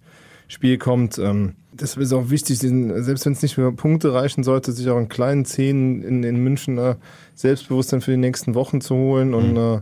Spiel 0.49 0.79
kommt. 0.79 1.19
Ähm, 1.19 1.55
das 1.73 1.97
ist 1.97 2.13
auch 2.13 2.31
wichtig, 2.31 2.59
den, 2.59 3.03
selbst 3.03 3.25
wenn 3.25 3.33
es 3.33 3.43
nicht 3.43 3.57
mehr 3.57 3.73
Punkte 3.73 4.13
reichen 4.13 4.43
sollte, 4.43 4.73
sich 4.73 4.89
auch 4.91 4.99
in 4.99 5.09
kleinen 5.09 5.45
Szenen 5.45 6.03
in, 6.03 6.25
in 6.25 6.37
München 6.43 6.77
äh, 6.79 6.97
Selbstbewusstsein 7.35 8.01
für 8.01 8.11
die 8.11 8.17
nächsten 8.17 8.55
Wochen 8.55 8.81
zu 8.81 8.95
holen. 8.97 9.33
Und 9.33 9.57
äh, 9.57 9.81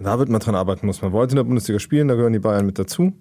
da 0.00 0.18
wird 0.18 0.28
man 0.28 0.40
dran 0.40 0.54
arbeiten 0.54 0.86
muss. 0.86 1.02
Man 1.02 1.12
wollte 1.12 1.32
in 1.32 1.36
der 1.36 1.44
Bundesliga 1.44 1.78
spielen, 1.78 2.08
da 2.08 2.14
gehören 2.14 2.32
die 2.32 2.38
Bayern 2.38 2.66
mit 2.66 2.78
dazu. 2.78 3.12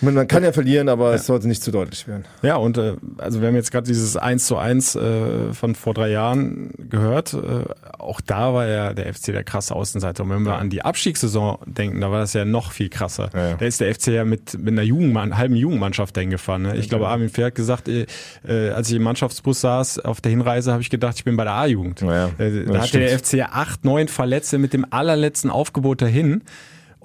Man 0.00 0.28
kann 0.28 0.44
ja 0.44 0.52
verlieren, 0.52 0.88
aber 0.88 1.14
es 1.14 1.26
sollte 1.26 1.48
nicht 1.48 1.62
zu 1.62 1.70
deutlich 1.70 2.06
werden. 2.06 2.24
Ja, 2.42 2.56
und 2.56 2.76
äh, 2.76 2.94
also 3.18 3.40
wir 3.40 3.48
haben 3.48 3.54
jetzt 3.54 3.70
gerade 3.72 3.86
dieses 3.86 4.16
1 4.16 4.46
zu 4.46 4.56
1 4.56 4.94
äh, 4.96 5.52
von 5.52 5.74
vor 5.74 5.94
drei 5.94 6.10
Jahren 6.10 6.70
gehört. 6.90 7.32
Äh, 7.34 7.64
auch 7.98 8.20
da 8.20 8.52
war 8.52 8.66
ja 8.66 8.92
der 8.92 9.12
FC 9.12 9.26
der 9.26 9.42
krasse 9.44 9.74
Außenseiter. 9.74 10.24
Und 10.24 10.30
wenn 10.30 10.42
wir 10.42 10.56
an 10.56 10.70
die 10.70 10.82
Abstiegssaison 10.82 11.58
denken, 11.66 12.00
da 12.00 12.10
war 12.10 12.20
das 12.20 12.32
ja 12.34 12.44
noch 12.44 12.72
viel 12.72 12.88
krasser. 12.88 13.30
Ja, 13.34 13.48
ja. 13.50 13.56
Da 13.56 13.64
ist 13.66 13.80
der 13.80 13.94
FC 13.94 14.08
ja 14.08 14.24
mit, 14.24 14.58
mit 14.58 14.72
einer 14.72 14.82
Jugendmann, 14.82 15.36
halben 15.38 15.56
Jugendmannschaft 15.56 16.16
dahin 16.16 16.30
gefahren. 16.30 16.62
Ne? 16.62 16.76
Ich 16.76 16.88
glaube, 16.88 17.08
Armin 17.08 17.28
Fehr 17.30 17.46
hat 17.46 17.54
gesagt, 17.54 17.88
äh, 17.88 18.06
äh, 18.46 18.70
als 18.70 18.90
ich 18.90 18.96
im 18.96 19.02
Mannschaftsbus 19.02 19.60
saß 19.62 20.00
auf 20.00 20.20
der 20.20 20.30
Hinreise, 20.30 20.72
habe 20.72 20.82
ich 20.82 20.90
gedacht, 20.90 21.14
ich 21.16 21.24
bin 21.24 21.36
bei 21.36 21.44
der 21.44 21.54
A-Jugend. 21.54 22.02
Ja, 22.02 22.12
ja. 22.12 22.30
Äh, 22.38 22.64
Ja, 22.66 22.72
da 22.72 22.78
hatte 22.82 22.98
der 22.98 23.08
stimmt. 23.08 23.26
FC 23.26 23.32
ja 23.34 23.48
acht, 23.52 23.84
neun 23.84 24.08
Verletzte 24.08 24.58
mit 24.58 24.72
dem 24.72 24.86
allerletzten 24.90 25.50
Aufgebot 25.50 26.02
dahin. 26.02 26.42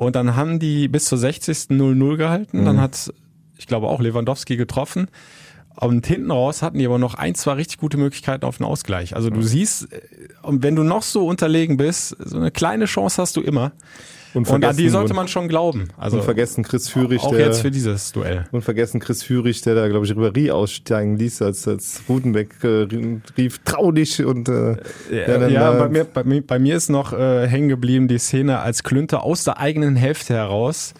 Und 0.02 0.16
dann 0.16 0.36
haben 0.36 0.58
die 0.58 0.88
bis 0.88 1.06
zur 1.06 1.20
60. 1.20 1.70
0-0 1.70 2.18
gehalten. 2.18 2.62
Mhm. 2.62 2.66
Dann 2.66 2.82
hat, 2.82 3.14
ich 3.56 3.68
glaube, 3.68 3.88
auch 3.88 4.02
Lewandowski 4.02 4.58
getroffen. 4.58 5.10
Und 5.82 6.06
hinten 6.06 6.30
raus 6.30 6.62
hatten 6.62 6.78
die 6.78 6.86
aber 6.86 7.00
noch 7.00 7.16
ein, 7.16 7.34
zwei 7.34 7.54
richtig 7.54 7.80
gute 7.80 7.98
Möglichkeiten 7.98 8.46
auf 8.46 8.58
den 8.58 8.68
Ausgleich. 8.68 9.16
Also 9.16 9.32
du 9.32 9.42
siehst, 9.42 9.92
äh, 9.92 10.00
und 10.44 10.62
wenn 10.62 10.76
du 10.76 10.84
noch 10.84 11.02
so 11.02 11.26
unterlegen 11.26 11.78
bist, 11.78 12.16
so 12.20 12.38
eine 12.38 12.52
kleine 12.52 12.86
Chance 12.86 13.22
hast 13.22 13.36
du 13.36 13.42
immer. 13.42 13.72
Und 14.34 14.50
an 14.64 14.78
die 14.78 14.90
sollte 14.90 15.14
man 15.14 15.28
schon 15.28 15.48
glauben. 15.48 15.90
Also 15.98 16.18
und 16.18 16.24
vergessen 16.24 16.64
Chris 16.64 16.88
Führig, 16.88 17.22
auch 17.22 17.32
der, 17.32 17.48
jetzt 17.48 17.62
für 17.62 17.72
dieses 17.72 18.12
Duell. 18.12 18.46
und 18.52 18.62
vergessen 18.62 19.00
Chris 19.00 19.24
Führig, 19.24 19.62
der 19.62 19.76
da, 19.76 19.88
glaube 19.88 20.06
ich, 20.06 20.14
Ribéry 20.14 20.52
aussteigen 20.52 21.18
ließ, 21.18 21.42
als, 21.42 21.68
als 21.68 22.04
Rudenbeck 22.08 22.64
äh, 22.64 22.88
rief, 23.38 23.60
trau 23.66 23.92
dich 23.92 24.24
und 24.24 24.48
äh, 24.48 24.78
Ja, 25.12 25.26
dann, 25.38 25.52
ja 25.52 25.74
äh, 25.74 25.80
bei, 25.80 25.90
mir, 25.90 26.04
bei, 26.06 26.24
mir, 26.24 26.42
bei 26.46 26.60
mir 26.60 26.78
ist 26.78 26.90
noch 26.90 27.12
äh, 27.12 27.48
hängen 27.48 27.70
geblieben 27.70 28.08
die 28.08 28.20
Szene, 28.20 28.60
als 28.60 28.84
Klünter 28.84 29.24
aus 29.24 29.44
der 29.44 29.60
eigenen 29.60 29.96
Hälfte 29.96 30.34
heraus 30.34 30.94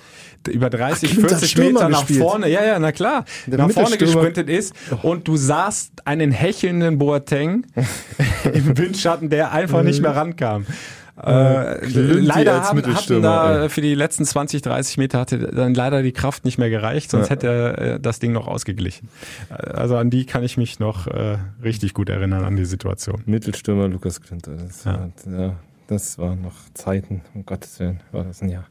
über 0.48 0.70
30, 0.70 1.10
Ach, 1.10 1.14
Klünter 1.16 1.36
hat 1.36 1.40
40 1.40 1.52
Stürmer 1.52 1.72
Meter 1.72 1.90
nach 1.90 2.00
gespielt. 2.02 2.20
vorne, 2.20 2.50
ja, 2.50 2.64
ja, 2.64 2.80
na 2.80 2.92
klar, 2.92 3.26
Der 3.48 3.58
nach 3.58 3.72
vorne 3.72 3.98
gesprintet 3.98 4.50
ist 4.50 4.74
und 5.04 5.28
du 5.28 5.36
sahst 5.38 5.92
einen 6.06 6.32
hechelnden 6.32 6.98
Boateng 6.98 7.66
im 8.54 8.78
Windschatten, 8.78 9.30
der 9.30 9.52
einfach 9.52 9.84
nicht 9.84 10.02
mehr 10.02 10.16
rankam. 10.16 10.66
Äh, 11.24 11.86
leider 11.86 12.54
als 12.54 12.70
haben, 12.70 12.78
hatten 12.80 12.88
Mittelstürmer, 12.90 13.22
da 13.22 13.64
ey. 13.64 13.70
für 13.70 13.82
die 13.82 13.94
letzten 13.94 14.26
20, 14.26 14.64
30 14.64 14.98
Meter 14.98 15.20
hatte 15.20 15.38
dann 15.38 15.76
leider 15.76 16.02
die 16.02 16.14
Kraft 16.14 16.46
nicht 16.46 16.58
mehr 16.58 16.72
gereicht, 16.72 17.12
sonst 17.12 17.26
Ja. 17.28 17.32
hätte 17.36 17.48
er 17.48 17.78
äh, 17.96 18.00
das 18.00 18.18
Ding 18.20 18.32
noch 18.32 18.48
ausgeglichen. 18.48 19.08
Also 19.50 19.98
an 19.98 20.10
die 20.10 20.26
kann 20.26 20.44
ich 20.44 20.58
mich 20.58 20.80
noch 20.80 21.06
äh, 21.08 21.38
richtig 21.64 21.94
gut 21.94 22.10
erinnern, 22.10 22.44
an 22.44 22.56
die 22.56 22.66
Situation. 22.66 23.22
Mittelstürmer 23.28 23.88
Lukas. 23.88 24.20
Das, 24.42 24.84
Ja. 24.86 25.10
Ja, 25.30 25.56
das 25.92 26.18
waren 26.18 26.42
noch 26.42 26.56
Zeiten, 26.74 27.22
um 27.34 27.46
Gottes 27.46 27.80
Willen, 27.80 28.00
war 28.14 28.24
das 28.24 28.42
ein 28.42 28.50
Jahr. 28.50 28.66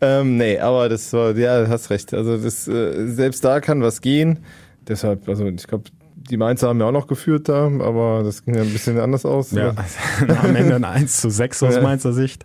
Ähm, 0.00 0.36
nee, 0.36 0.58
aber 0.58 0.88
das 0.88 1.10
war, 1.12 1.34
ja, 1.34 1.64
du 1.64 1.68
hast 1.70 1.88
recht. 1.90 2.12
Also 2.12 2.36
das, 2.36 2.68
äh, 2.68 3.08
selbst 3.08 3.44
da 3.44 3.60
kann 3.60 3.80
was 3.80 4.02
gehen. 4.02 4.40
Deshalb, 4.86 5.26
also 5.26 5.46
ich 5.46 5.66
glaube, 5.66 5.84
die 6.14 6.36
Mainzer 6.36 6.68
haben 6.68 6.78
ja 6.80 6.86
auch 6.86 6.92
noch 6.92 7.06
geführt 7.06 7.48
da, 7.48 7.66
aber 7.66 8.22
das 8.24 8.44
ging 8.44 8.54
ja 8.54 8.62
ein 8.62 8.72
bisschen 8.72 8.98
anders 9.00 9.24
aus. 9.24 9.52
Ja, 9.52 9.74
am 10.42 10.54
Ende 10.54 10.76
ein 10.76 10.84
1 10.84 11.20
zu 11.20 11.30
6 11.30 11.62
aus 11.62 11.74
Ja. 11.76 11.80
Mainzer 11.80 12.12
Sicht. 12.12 12.44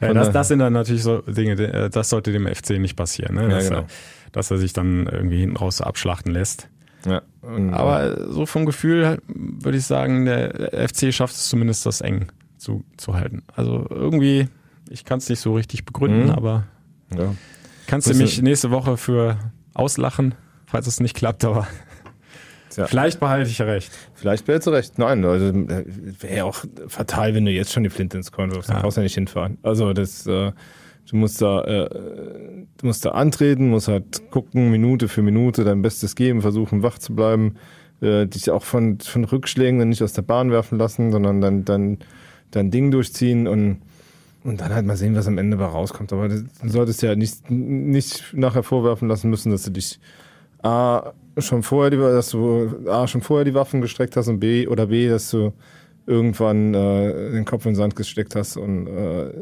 Ja, 0.00 0.08
Von 0.08 0.16
das, 0.16 0.30
das 0.30 0.48
sind 0.48 0.58
dann 0.58 0.72
natürlich 0.74 1.02
so 1.02 1.22
Dinge, 1.22 1.52
äh, 1.52 1.88
das 1.88 2.10
sollte 2.10 2.32
dem 2.32 2.46
FC 2.46 2.70
nicht 2.78 2.96
passieren, 2.96 3.36
ne? 3.36 3.42
Ja, 3.44 3.48
dass, 3.48 3.68
genau. 3.68 3.80
er, 3.80 3.86
dass 4.32 4.50
er 4.50 4.58
sich 4.58 4.74
dann 4.74 5.06
irgendwie 5.06 5.40
hinten 5.40 5.56
raus 5.56 5.78
so 5.78 5.84
abschlachten 5.84 6.32
lässt. 6.32 6.68
ja. 7.06 7.22
Aber 7.72 8.30
so 8.30 8.44
vom 8.46 8.66
Gefühl 8.66 9.18
würde 9.26 9.78
ich 9.78 9.86
sagen, 9.86 10.26
der 10.26 10.88
FC 10.88 11.14
schafft 11.14 11.34
es 11.34 11.48
zumindest, 11.48 11.86
das 11.86 12.00
eng 12.02 12.26
zu, 12.64 12.84
zu 12.96 13.14
halten. 13.14 13.42
Also 13.54 13.86
irgendwie, 13.90 14.48
ich 14.90 15.04
kann 15.04 15.18
es 15.18 15.28
nicht 15.28 15.40
so 15.40 15.54
richtig 15.54 15.84
begründen, 15.84 16.24
Mhm. 16.24 16.30
aber 16.30 16.64
ja. 17.16 17.34
Kannst 17.86 18.08
du 18.10 18.14
mich 18.14 18.40
nächste 18.40 18.70
Woche 18.70 18.96
für 18.96 19.36
auslachen, 19.74 20.34
falls 20.66 20.86
es 20.86 21.00
nicht 21.00 21.14
klappt, 21.14 21.44
aber 21.44 21.66
Tja. 22.70 22.86
vielleicht 22.86 23.20
behalte 23.20 23.50
ich 23.50 23.60
recht. 23.60 23.92
Vielleicht 24.14 24.46
behältst 24.46 24.66
du 24.66 24.70
recht. 24.72 24.98
Nein, 24.98 25.24
also 25.24 25.52
wäre 25.54 26.36
ja 26.36 26.44
auch 26.44 26.64
fatal, 26.88 27.34
wenn 27.34 27.44
du 27.44 27.50
jetzt 27.52 27.72
schon 27.72 27.84
die 27.84 27.90
Flinte 27.90 28.16
ins 28.16 28.32
Korn 28.32 28.52
wirfst. 28.52 28.70
Ja. 28.70 28.80
brauchst 28.80 28.96
du 28.96 29.02
ja 29.02 29.04
nicht 29.04 29.14
hinfahren. 29.14 29.58
Also 29.62 29.92
das, 29.92 30.26
äh, 30.26 30.52
du 31.10 31.16
musst 31.16 31.42
da, 31.42 31.62
äh, 31.64 31.88
du 32.78 32.86
musst 32.86 33.04
da 33.04 33.10
antreten, 33.10 33.68
musst 33.68 33.88
halt 33.88 34.30
gucken, 34.30 34.70
Minute 34.70 35.08
für 35.08 35.22
Minute 35.22 35.62
dein 35.64 35.82
Bestes 35.82 36.16
geben, 36.16 36.40
versuchen 36.40 36.82
wach 36.82 36.98
zu 36.98 37.14
bleiben, 37.14 37.56
äh, 38.00 38.26
dich 38.26 38.50
auch 38.50 38.64
von, 38.64 38.98
von 38.98 39.24
Rückschlägen 39.24 39.78
dann 39.78 39.90
nicht 39.90 40.02
aus 40.02 40.14
der 40.14 40.22
Bahn 40.22 40.50
werfen 40.50 40.78
lassen, 40.78 41.12
sondern 41.12 41.40
dann, 41.42 41.64
dann 41.66 41.98
dein 42.54 42.70
Ding 42.70 42.90
durchziehen 42.90 43.46
und 43.46 43.78
und 44.44 44.60
dann 44.60 44.74
halt 44.74 44.84
mal 44.84 44.96
sehen, 44.96 45.16
was 45.16 45.26
am 45.26 45.38
Ende 45.38 45.56
bei 45.56 45.64
rauskommt. 45.64 46.12
Aber 46.12 46.28
du 46.28 46.44
solltest 46.64 47.02
ja 47.02 47.16
nicht, 47.16 47.50
nicht 47.50 48.34
nachher 48.34 48.62
vorwerfen 48.62 49.08
lassen 49.08 49.30
müssen, 49.30 49.50
dass 49.50 49.62
du 49.62 49.70
dich 49.70 49.98
A, 50.62 51.12
schon 51.38 51.62
vorher 51.62 51.90
die, 51.90 51.96
dass 51.96 52.30
du 52.30 52.86
A, 52.88 53.06
schon 53.06 53.22
vorher 53.22 53.46
die 53.46 53.54
Waffen 53.54 53.80
gestreckt 53.80 54.16
hast 54.16 54.28
und 54.28 54.40
B, 54.40 54.66
oder 54.66 54.88
B, 54.88 55.08
dass 55.08 55.30
du 55.30 55.52
irgendwann 56.06 56.74
äh, 56.74 57.32
den 57.32 57.46
Kopf 57.46 57.64
in 57.64 57.70
den 57.70 57.76
Sand 57.76 57.96
gesteckt 57.96 58.36
hast 58.36 58.58
und 58.58 58.86
äh, 58.86 59.32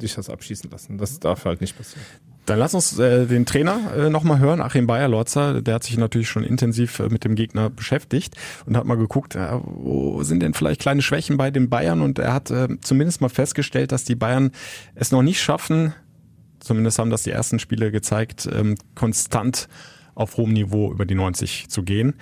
dich 0.00 0.16
hast 0.16 0.30
abschießen 0.30 0.70
lassen. 0.70 0.98
Das 0.98 1.18
darf 1.18 1.44
halt 1.44 1.60
nicht 1.60 1.76
passieren. 1.76 2.06
Dann 2.46 2.60
lass 2.60 2.74
uns 2.74 2.98
äh, 2.98 3.26
den 3.26 3.44
Trainer 3.44 3.92
äh, 3.96 4.08
nochmal 4.08 4.38
hören, 4.38 4.60
Achim 4.60 4.86
Bayer-Lorzer. 4.86 5.62
Der 5.62 5.74
hat 5.74 5.84
sich 5.84 5.98
natürlich 5.98 6.28
schon 6.28 6.44
intensiv 6.44 7.00
äh, 7.00 7.08
mit 7.08 7.24
dem 7.24 7.34
Gegner 7.34 7.70
beschäftigt 7.70 8.36
und 8.66 8.76
hat 8.76 8.84
mal 8.84 8.96
geguckt, 8.96 9.34
äh, 9.34 9.48
wo 9.62 10.22
sind 10.22 10.40
denn 10.40 10.54
vielleicht 10.54 10.80
kleine 10.80 11.02
Schwächen 11.02 11.36
bei 11.36 11.50
den 11.50 11.68
Bayern. 11.68 12.00
Und 12.00 12.20
er 12.20 12.32
hat 12.32 12.50
äh, 12.52 12.68
zumindest 12.80 13.20
mal 13.20 13.28
festgestellt, 13.28 13.90
dass 13.90 14.04
die 14.04 14.14
Bayern 14.14 14.52
es 14.94 15.10
noch 15.10 15.22
nicht 15.22 15.42
schaffen, 15.42 15.92
zumindest 16.60 16.98
haben 16.98 17.10
das 17.10 17.24
die 17.24 17.30
ersten 17.30 17.58
Spiele 17.58 17.90
gezeigt, 17.90 18.48
ähm, 18.52 18.76
konstant 18.94 19.68
auf 20.14 20.36
hohem 20.36 20.52
Niveau 20.52 20.92
über 20.92 21.04
die 21.04 21.14
90 21.14 21.68
zu 21.68 21.82
gehen. 21.82 22.14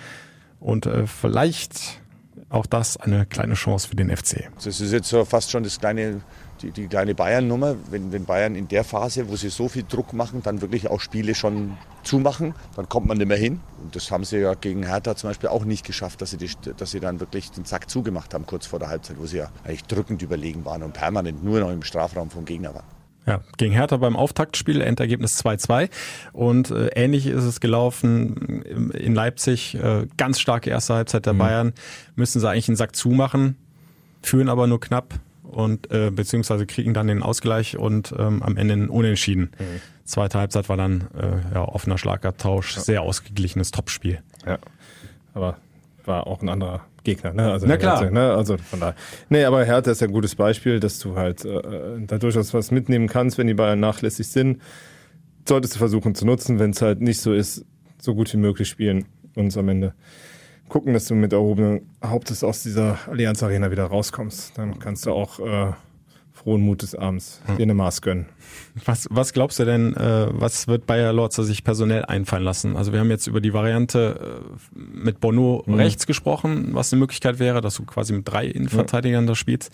Und 0.59 0.87
äh, 0.87 1.05
vielleicht 1.05 2.01
auch 2.49 2.65
das 2.65 2.97
eine 2.97 3.25
kleine 3.25 3.53
Chance 3.53 3.87
für 3.89 3.95
den 3.95 4.15
FC. 4.15 4.49
Das 4.55 4.79
ist 4.79 4.91
jetzt 4.91 5.09
so 5.09 5.25
fast 5.25 5.51
schon 5.51 5.63
das 5.63 5.79
kleine, 5.79 6.21
die, 6.65 6.71
die 6.71 6.87
kleine 6.87 7.15
Bayern-Nummer. 7.15 7.75
Wenn, 7.89 8.11
wenn 8.11 8.25
Bayern 8.25 8.55
in 8.55 8.67
der 8.67 8.83
Phase, 8.83 9.29
wo 9.29 9.35
sie 9.35 9.49
so 9.49 9.67
viel 9.67 9.83
Druck 9.87 10.13
machen, 10.13 10.41
dann 10.43 10.61
wirklich 10.61 10.89
auch 10.89 10.99
Spiele 10.99 11.35
schon 11.35 11.77
zumachen, 12.03 12.55
dann 12.75 12.89
kommt 12.89 13.07
man 13.07 13.17
nicht 13.17 13.27
mehr 13.27 13.37
hin. 13.37 13.59
Und 13.83 13.95
das 13.95 14.11
haben 14.11 14.23
sie 14.23 14.37
ja 14.37 14.53
gegen 14.55 14.85
Hertha 14.85 15.15
zum 15.15 15.29
Beispiel 15.29 15.49
auch 15.49 15.65
nicht 15.65 15.85
geschafft, 15.85 16.21
dass 16.21 16.31
sie, 16.31 16.37
die, 16.37 16.49
dass 16.77 16.91
sie 16.91 16.99
dann 16.99 17.19
wirklich 17.19 17.51
den 17.51 17.65
Sack 17.65 17.89
zugemacht 17.89 18.33
haben, 18.33 18.45
kurz 18.45 18.65
vor 18.65 18.79
der 18.79 18.89
Halbzeit, 18.89 19.17
wo 19.19 19.25
sie 19.25 19.37
ja 19.37 19.49
eigentlich 19.63 19.83
drückend 19.83 20.21
überlegen 20.21 20.65
waren 20.65 20.83
und 20.83 20.93
permanent 20.93 21.43
nur 21.43 21.59
noch 21.59 21.69
im 21.69 21.83
Strafraum 21.83 22.29
vom 22.29 22.45
Gegner 22.45 22.73
waren. 22.73 22.85
Ja, 23.27 23.41
gegen 23.57 23.73
Hertha 23.73 23.97
beim 23.97 24.15
Auftaktspiel, 24.15 24.81
Endergebnis 24.81 25.43
2-2. 25.43 25.89
Und 26.31 26.69
äh, 26.69 26.87
ähnlich 26.89 27.25
ist 27.25 27.43
es 27.43 27.59
gelaufen 27.59 28.61
in 28.91 29.15
Leipzig. 29.15 29.75
Äh, 29.75 30.07
ganz 30.17 30.39
starke 30.39 30.69
erste 30.69 30.93
Halbzeit 30.93 31.25
der 31.25 31.33
Bayern. 31.33 31.73
Müssen 32.15 32.39
sie 32.39 32.47
eigentlich 32.47 32.69
einen 32.69 32.77
Sack 32.77 32.95
zumachen, 32.95 33.57
führen 34.21 34.47
aber 34.47 34.67
nur 34.67 34.79
knapp 34.79 35.15
und 35.51 35.91
äh, 35.91 36.11
beziehungsweise 36.11 36.65
kriegen 36.65 36.93
dann 36.93 37.07
den 37.07 37.23
Ausgleich 37.23 37.77
und 37.77 38.13
ähm, 38.17 38.43
am 38.43 38.57
Ende 38.57 38.73
ein 38.75 38.89
Unentschieden. 38.89 39.51
Zweite 40.03 40.37
Halbzeit 40.39 40.69
war 40.69 40.77
dann 40.77 41.07
äh, 41.17 41.55
ja, 41.55 41.63
offener 41.63 41.97
Schlagabtausch, 41.97 42.75
sehr 42.75 43.01
ausgeglichenes 43.01 43.71
Topspiel. 43.71 44.19
Ja. 44.45 44.59
Aber 45.33 45.57
war 46.05 46.27
auch 46.27 46.41
ein 46.41 46.49
anderer 46.49 46.85
Gegner, 47.03 47.33
ne? 47.33 47.51
Also 47.51 47.67
Na 47.67 47.77
klar. 47.77 47.99
Hertha, 47.99 48.13
ne? 48.13 48.33
Also 48.33 48.57
von 48.57 48.79
daher. 48.79 48.95
Nee, 49.29 49.45
aber 49.45 49.63
Hertha 49.63 49.91
ist 49.91 50.01
ja 50.01 50.07
ein 50.07 50.13
gutes 50.13 50.35
Beispiel, 50.35 50.79
dass 50.79 50.99
du 50.99 51.15
halt 51.15 51.45
äh, 51.45 51.61
da 52.05 52.17
durchaus 52.17 52.53
was 52.53 52.71
mitnehmen 52.71 53.07
kannst, 53.07 53.37
wenn 53.37 53.47
die 53.47 53.53
Bayern 53.53 53.79
nachlässig 53.79 54.27
sind. 54.27 54.61
Solltest 55.47 55.75
du 55.75 55.79
versuchen 55.79 56.15
zu 56.15 56.25
nutzen, 56.25 56.59
wenn 56.59 56.71
es 56.71 56.81
halt 56.81 57.01
nicht 57.01 57.21
so 57.21 57.33
ist, 57.33 57.65
so 57.99 58.15
gut 58.15 58.31
wie 58.33 58.37
möglich 58.37 58.67
spielen 58.67 59.05
und 59.35 59.55
am 59.57 59.69
Ende 59.69 59.93
gucken, 60.69 60.93
dass 60.93 61.05
du 61.05 61.15
mit 61.15 61.33
erhobenem 61.33 61.81
Hauptes 62.03 62.43
aus 62.43 62.63
dieser 62.63 62.97
Allianz 63.07 63.43
Arena 63.43 63.71
wieder 63.71 63.85
rauskommst. 63.85 64.57
Dann 64.57 64.79
kannst 64.79 65.05
du 65.05 65.11
auch 65.11 65.39
äh, 65.39 65.73
frohen 66.45 66.61
Mutes 66.61 66.93
abends 66.93 67.41
dir 67.57 67.63
eine 67.63 67.73
Maß 67.73 68.01
gönnen. 68.01 68.27
Was, 68.85 69.07
was 69.09 69.33
glaubst 69.33 69.57
du 69.59 69.65
denn, 69.65 69.95
äh, 69.95 70.27
was 70.31 70.67
wird 70.67 70.85
Bayer 70.85 71.13
Lorzer 71.13 71.43
sich 71.43 71.63
personell 71.63 72.05
einfallen 72.05 72.43
lassen? 72.43 72.75
Also 72.77 72.91
wir 72.91 72.99
haben 72.99 73.09
jetzt 73.09 73.27
über 73.27 73.41
die 73.41 73.53
Variante 73.53 74.43
äh, 74.43 74.77
mit 74.77 75.19
Bono 75.19 75.63
rechts 75.67 76.05
gesprochen, 76.05 76.69
was 76.73 76.91
eine 76.91 76.99
Möglichkeit 76.99 77.39
wäre, 77.39 77.61
dass 77.61 77.75
du 77.75 77.85
quasi 77.85 78.13
mit 78.13 78.27
drei 78.27 78.45
Innenverteidigern 78.45 79.25
da 79.27 79.35
spielst. 79.35 79.71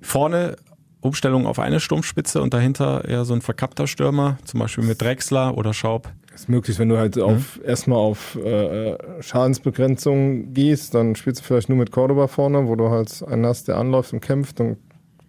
Vorne 0.00 0.56
Umstellung 1.00 1.46
auf 1.46 1.58
eine 1.58 1.80
Sturmspitze 1.80 2.42
und 2.42 2.52
dahinter 2.52 3.04
eher 3.06 3.24
so 3.24 3.34
ein 3.34 3.40
verkappter 3.40 3.86
Stürmer, 3.86 4.38
zum 4.44 4.60
Beispiel 4.60 4.84
mit 4.84 5.00
Drexler 5.00 5.56
oder 5.56 5.72
Schaub. 5.72 6.12
Ist 6.34 6.48
möglich, 6.48 6.78
wenn 6.78 6.88
du 6.88 6.96
halt 6.96 7.18
auf 7.18 7.60
erstmal 7.64 7.98
auf 7.98 8.36
äh, 8.36 8.96
Schadensbegrenzung 9.22 10.52
gehst, 10.52 10.94
dann 10.94 11.16
spielst 11.16 11.40
du 11.40 11.44
vielleicht 11.44 11.68
nur 11.68 11.78
mit 11.78 11.90
Cordoba 11.90 12.28
vorne, 12.28 12.66
wo 12.68 12.76
du 12.76 12.90
halt 12.90 13.22
einen 13.26 13.44
hast, 13.46 13.68
der 13.68 13.76
anläuft 13.76 14.12
und 14.12 14.20
kämpft 14.20 14.60
und 14.60 14.78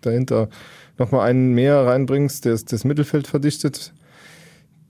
dahinter 0.01 0.49
nochmal 0.97 1.29
einen 1.29 1.53
mehr 1.53 1.85
reinbringst, 1.85 2.45
der 2.45 2.57
das- 2.57 2.83
Mittelfeld 2.83 3.27
verdichtet. 3.27 3.93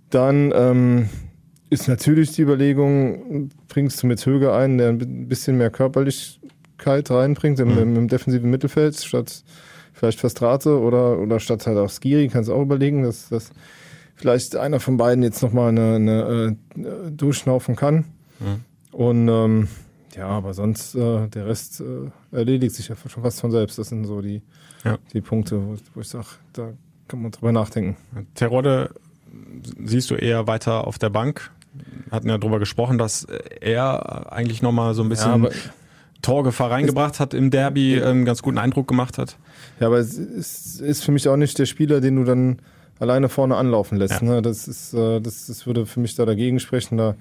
Dann 0.10 0.52
ähm, 0.54 1.10
ist 1.70 1.88
natürlich 1.88 2.34
die 2.34 2.42
Überlegung, 2.42 3.50
bringst 3.70 4.04
du 4.04 4.08
mit 4.08 4.26
Höge 4.26 4.54
einen, 4.54 4.78
der 4.78 4.90
ein 4.90 5.28
bisschen 5.28 5.58
mehr 5.58 5.70
Körperlichkeit 5.70 7.10
reinbringt 7.10 7.60
im, 7.60 7.78
im, 7.78 7.96
im 7.96 8.08
defensiven 8.10 8.50
Mittelfeld, 8.52 8.98
statt 8.98 9.44
vielleicht 9.94 10.20
Verstrate 10.20 10.80
oder, 10.80 11.18
oder 11.20 11.40
statt 11.40 11.66
halt 11.68 11.78
auch 11.78 11.90
Skiri, 11.90 12.28
kannst 12.28 12.50
du 12.50 12.54
auch 12.54 12.62
überlegen, 12.62 13.04
dass, 13.04 13.30
dass 13.30 13.52
vielleicht 14.16 14.56
einer 14.56 14.80
von 14.80 14.98
beiden 14.98 15.24
jetzt 15.24 15.42
nochmal 15.42 15.70
eine, 15.70 15.96
eine 15.96 16.58
äh, 16.78 17.12
durchschnaufen 17.12 17.76
kann. 17.76 18.06
Und 18.92 19.28
ähm, 19.30 19.68
ja, 20.18 20.28
aber 20.28 20.54
sonst 20.54 20.96
äh, 20.96 21.28
der 21.28 21.48
Rest 21.48 21.82
äh, 21.82 22.36
erledigt 22.36 22.76
sich 22.76 22.88
ja 22.90 22.96
schon 23.08 23.24
fast 23.24 23.40
von 23.40 23.52
selbst. 23.52 23.78
Das 23.78 23.90
sind 23.90 24.06
so 24.06 24.22
die, 24.22 24.42
Ja. 24.84 24.98
die 25.14 25.22
Punkte, 25.22 25.62
wo, 25.66 25.76
wo 25.94 26.02
ich 26.02 26.10
sage, 26.10 26.26
da 26.54 26.70
kann 27.08 27.22
man 27.22 27.32
drüber 27.32 27.52
nachdenken. 27.52 27.96
Terodde 28.36 28.92
siehst 29.86 30.10
du 30.12 30.16
eher 30.16 30.48
weiter 30.48 30.88
auf 30.88 30.98
der 31.00 31.10
Bank. 31.10 31.52
Hatten 32.10 32.28
ja 32.28 32.38
drüber 32.38 32.60
gesprochen, 32.60 32.98
dass 32.98 33.26
er 33.62 34.34
eigentlich 34.34 34.62
nochmal 34.62 34.94
so 34.94 35.04
ein 35.04 35.10
bisschen 35.10 35.44
Ja, 35.46 35.50
Torgefahr 36.22 36.70
reingebracht 36.70 37.20
hat 37.20 37.34
im 37.34 37.50
Derby, 37.50 38.02
einen 38.04 38.26
ganz 38.26 38.42
guten 38.42 38.58
Eindruck 38.58 38.88
gemacht 38.88 39.18
hat. 39.18 39.38
Ja, 39.80 39.88
aber 39.88 39.98
es 40.00 40.18
ist, 40.18 40.82
ist 40.82 41.04
für 41.04 41.12
mich 41.12 41.28
auch 41.30 41.38
nicht 41.38 41.58
der 41.58 41.66
Spieler, 41.66 42.02
den 42.02 42.18
du 42.18 42.24
dann 42.26 42.60
alleine 43.00 43.30
vorne 43.30 43.56
anlaufen 43.56 43.98
lässt. 43.98 44.22
Ja. 44.22 44.28
Ne? 44.28 44.42
Das 44.42 44.68
ist, 44.68 44.94
äh, 44.94 45.20
das, 45.20 45.48
das 45.48 45.66
würde 45.66 45.86
für 45.86 46.00
mich 46.00 46.16
da 46.16 46.26
dagegen 46.26 46.60
sprechen. 46.60 46.98
Da, 46.98 47.16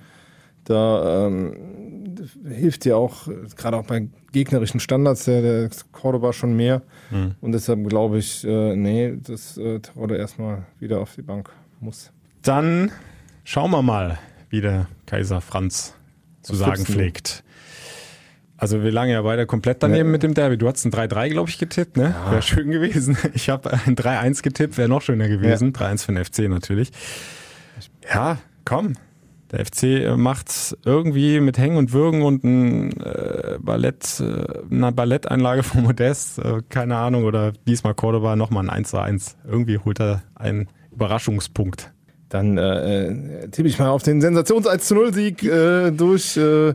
da 0.65 1.27
ähm, 1.27 2.15
hilft 2.47 2.85
dir 2.85 2.97
auch, 2.97 3.29
gerade 3.57 3.77
auch 3.77 3.87
bei 3.87 4.09
gegnerischen 4.33 4.81
Standards, 4.81 5.25
der, 5.25 5.43
der 5.43 5.71
Cordoba 5.93 6.33
schon 6.33 6.55
mehr. 6.55 6.83
Mhm. 7.11 7.35
Und 7.41 7.53
deshalb 7.53 7.89
glaube 7.89 8.19
ich, 8.19 8.45
äh, 8.45 8.77
nee, 8.77 9.17
dass 9.17 9.57
äh, 9.57 9.81
Terodde 9.81 10.17
erstmal 10.17 10.67
wieder 10.79 11.01
auf 11.01 11.15
die 11.15 11.23
Bank 11.23 11.51
muss. 11.81 12.13
Dann 12.43 12.91
schauen 13.45 13.71
wir 13.71 13.83
mal, 13.83 14.19
wie 14.51 14.61
der 14.61 14.87
Kaiser 15.07 15.41
Franz 15.41 15.95
zu 16.43 16.53
Was 16.53 16.59
sagen 16.59 16.85
pflegt. 16.85 17.43
Also 18.61 18.83
wir 18.83 18.93
lagen 18.93 19.11
ja 19.11 19.23
beide 19.23 19.47
komplett 19.47 19.83
daneben 19.83 20.09
Ja. 20.09 20.13
mit 20.13 20.23
dem 20.23 20.35
Derby. 20.35 20.59
Du 20.59 20.69
hast 20.69 20.85
ein 20.85 20.93
3-3, 20.93 21.31
glaube 21.31 21.49
ich, 21.49 21.59
getippt, 21.59 21.97
ne? 21.97 22.15
Wäre 22.29 22.43
schön 22.43 22.71
gewesen. 22.71 23.17
Ich 23.35 23.49
habe 23.49 23.73
ein 23.73 23.97
3-1 23.97 24.43
getippt, 24.43 24.77
wäre 24.77 24.89
noch 24.89 25.01
schöner 25.01 25.29
gewesen. 25.29 25.73
3-1 25.73 26.05
für 26.05 26.13
den 26.13 26.25
FC 26.25 26.39
natürlich. 26.51 26.91
Ja, 28.13 28.37
komm. 28.67 28.95
Der 29.51 29.65
FC 29.65 30.17
macht 30.17 30.77
irgendwie 30.85 31.41
mit 31.41 31.57
Hängen 31.59 31.77
und 31.79 31.93
Würgen 31.93 32.23
und 32.23 32.45
ein 32.45 33.01
äh, 33.01 33.57
Ballett, 33.59 34.21
äh, 34.21 34.59
eine 34.71 34.93
Balletteinlage 34.93 35.63
von 35.63 35.83
Modest, 35.83 36.39
äh, 36.39 36.61
keine 36.69 36.97
Ahnung, 36.99 37.25
oder 37.25 37.53
diesmal 37.67 37.95
Cordoba 37.95 38.37
nochmal 38.37 38.65
ein 38.65 38.71
1 38.71 38.95
1. 38.95 39.37
Irgendwie 39.49 39.79
holt 39.79 40.01
er 40.01 40.23
einen 40.37 40.69
Überraschungspunkt. 40.93 41.91
Dann 42.29 42.59
äh, 42.59 43.07
äh, 43.09 43.49
tippe 43.49 43.69
ich 43.69 43.79
mal 43.81 43.89
auf 43.89 44.03
den 44.05 44.21
Sensations 44.21 44.67
1 44.69 44.87
zu 44.87 44.95
0 44.95 45.15
Sieg 45.15 45.43
äh, 45.43 45.91
durch, 45.91 46.37
äh, 46.37 46.75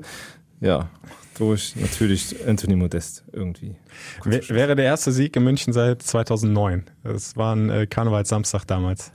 ja, 0.59 0.89
durch 1.37 1.75
natürlich 1.75 2.35
Anthony 2.47 2.75
Modest 2.75 3.23
irgendwie. 3.31 3.75
Wär- 4.23 4.47
Wäre 4.49 4.75
der 4.75 4.85
erste 4.85 5.11
Sieg 5.11 5.35
in 5.35 5.43
München 5.43 5.73
seit 5.73 6.01
2009. 6.01 6.83
Das 7.03 7.35
war 7.37 7.55
ein 7.55 7.69
äh, 7.69 7.87
Karnevalssamstag 7.87 8.65
damals. 8.67 9.11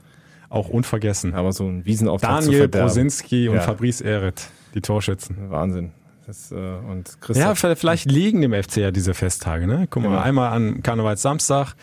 Auch 0.49 0.69
unvergessen. 0.69 1.35
Aber 1.35 1.53
so 1.53 1.67
ein 1.67 1.85
Wiesenauftrag 1.87 2.41
Daniel. 2.43 2.69
Brosinski 2.69 3.49
und 3.49 3.57
Ja. 3.57 3.61
Fabrice 3.63 4.01
Ehret, 4.03 4.49
die 4.75 4.81
Torschützen. 4.81 5.51
Wahnsinn. 5.51 5.93
Das, 6.27 6.51
äh, 6.53 6.55
und 6.55 7.09
Ja, 7.09 7.15
Christoph, 7.55 7.79
vielleicht 7.79 8.11
liegen 8.11 8.41
dem 8.41 8.53
FC 8.53 8.79
ja 8.79 8.91
diese 8.91 9.15
Festtage. 9.15 9.67
Ne? 9.67 9.87
Guck 9.89 10.03
mal, 10.05 10.13
Ja. 10.15 10.23
einmal 10.23 10.51
an 10.53 10.83
Karnevalssamstag, 10.83 11.75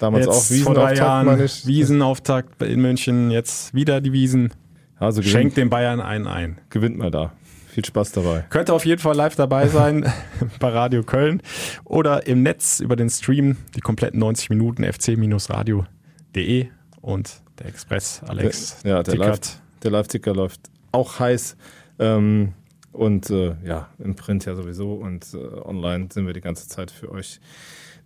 damals 0.00 0.26
jetzt 0.26 0.34
auch 0.34 0.64
vor 0.64 0.74
drei 0.74 0.90
Wiesenauftakt, 0.92 0.98
Jahren. 0.98 1.38
Wiesenauftakt 1.64 2.62
in 2.62 2.80
München, 2.80 3.30
jetzt 3.30 3.72
wieder 3.74 4.00
die 4.00 4.12
Wiesen. 4.12 4.52
Also 4.98 5.20
gewinnt, 5.20 5.32
Schenkt 5.32 5.56
den 5.56 5.70
Bayern 5.70 6.00
einen 6.00 6.26
ein. 6.26 6.58
gewinnt 6.70 6.98
mal 6.98 7.10
da. 7.10 7.32
Viel 7.78 7.84
Spaß 7.84 8.10
dabei. 8.10 8.44
Könnt 8.50 8.70
ihr 8.70 8.74
auf 8.74 8.84
jeden 8.84 9.00
Fall 9.00 9.14
live 9.14 9.36
dabei 9.36 9.68
sein 9.68 10.12
bei 10.58 10.70
Radio 10.70 11.04
Köln 11.04 11.40
oder 11.84 12.26
im 12.26 12.42
Netz 12.42 12.80
über 12.80 12.96
den 12.96 13.08
Stream, 13.08 13.56
die 13.76 13.80
kompletten 13.80 14.18
90 14.18 14.50
Minuten 14.50 14.82
fc-radio.de 14.82 16.66
und 17.00 17.40
Der 17.60 17.66
Express, 17.66 18.20
Alex. 18.26 18.82
Der, 18.82 18.96
ja, 18.96 19.02
der 19.04 19.14
Live, 19.14 19.60
der 19.84 19.92
Live-Ticker 19.92 20.34
läuft 20.34 20.62
auch 20.90 21.20
heiß. 21.20 21.56
Ähm, 22.00 22.54
und 22.90 23.30
äh, 23.30 23.54
ja, 23.64 23.90
im 24.00 24.16
Print 24.16 24.44
ja 24.44 24.56
sowieso 24.56 24.94
und 24.94 25.32
äh, 25.34 25.36
online 25.36 26.08
sind 26.12 26.26
wir 26.26 26.32
die 26.32 26.40
ganze 26.40 26.66
Zeit 26.66 26.90
für 26.90 27.12
euch 27.12 27.38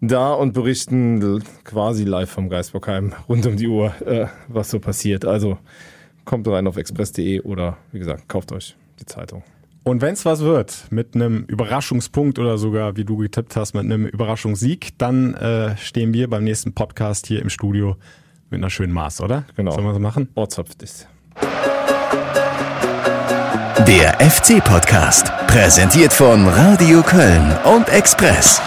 da 0.02 0.34
und 0.34 0.52
berichten 0.52 1.42
quasi 1.64 2.04
live 2.04 2.30
vom 2.30 2.50
Geisbockheim 2.50 3.14
rund 3.26 3.46
um 3.46 3.56
die 3.56 3.68
Uhr, 3.68 3.94
äh, 4.06 4.26
was 4.48 4.68
so 4.68 4.80
passiert. 4.80 5.24
Also 5.24 5.56
kommt 6.26 6.46
rein 6.46 6.66
auf 6.66 6.76
express.de 6.76 7.40
oder 7.40 7.78
wie 7.90 8.00
gesagt, 8.00 8.28
kauft 8.28 8.52
euch 8.52 8.76
die 9.00 9.06
Zeitung. 9.06 9.42
Und 9.84 10.00
wenn 10.00 10.12
es 10.12 10.24
was 10.24 10.40
wird 10.40 10.86
mit 10.90 11.14
einem 11.14 11.44
Überraschungspunkt 11.44 12.38
oder 12.38 12.56
sogar, 12.56 12.96
wie 12.96 13.04
du 13.04 13.16
getippt 13.16 13.56
hast, 13.56 13.74
mit 13.74 13.84
einem 13.84 14.06
Überraschungssieg, 14.06 14.90
dann 14.98 15.34
äh, 15.34 15.76
stehen 15.76 16.14
wir 16.14 16.30
beim 16.30 16.44
nächsten 16.44 16.72
Podcast 16.72 17.26
hier 17.26 17.42
im 17.42 17.50
Studio 17.50 17.96
mit 18.50 18.58
einer 18.58 18.70
schönen 18.70 18.92
Maß, 18.92 19.20
oder? 19.22 19.44
Genau. 19.56 19.72
Sollen 19.72 19.86
wir 19.86 19.94
so 19.94 20.00
machen? 20.00 20.28
Ortshaftig. 20.34 21.06
Der 23.88 24.20
FC-Podcast, 24.20 25.32
präsentiert 25.48 26.12
von 26.12 26.46
Radio 26.46 27.02
Köln 27.02 27.56
und 27.64 27.88
Express. 27.88 28.62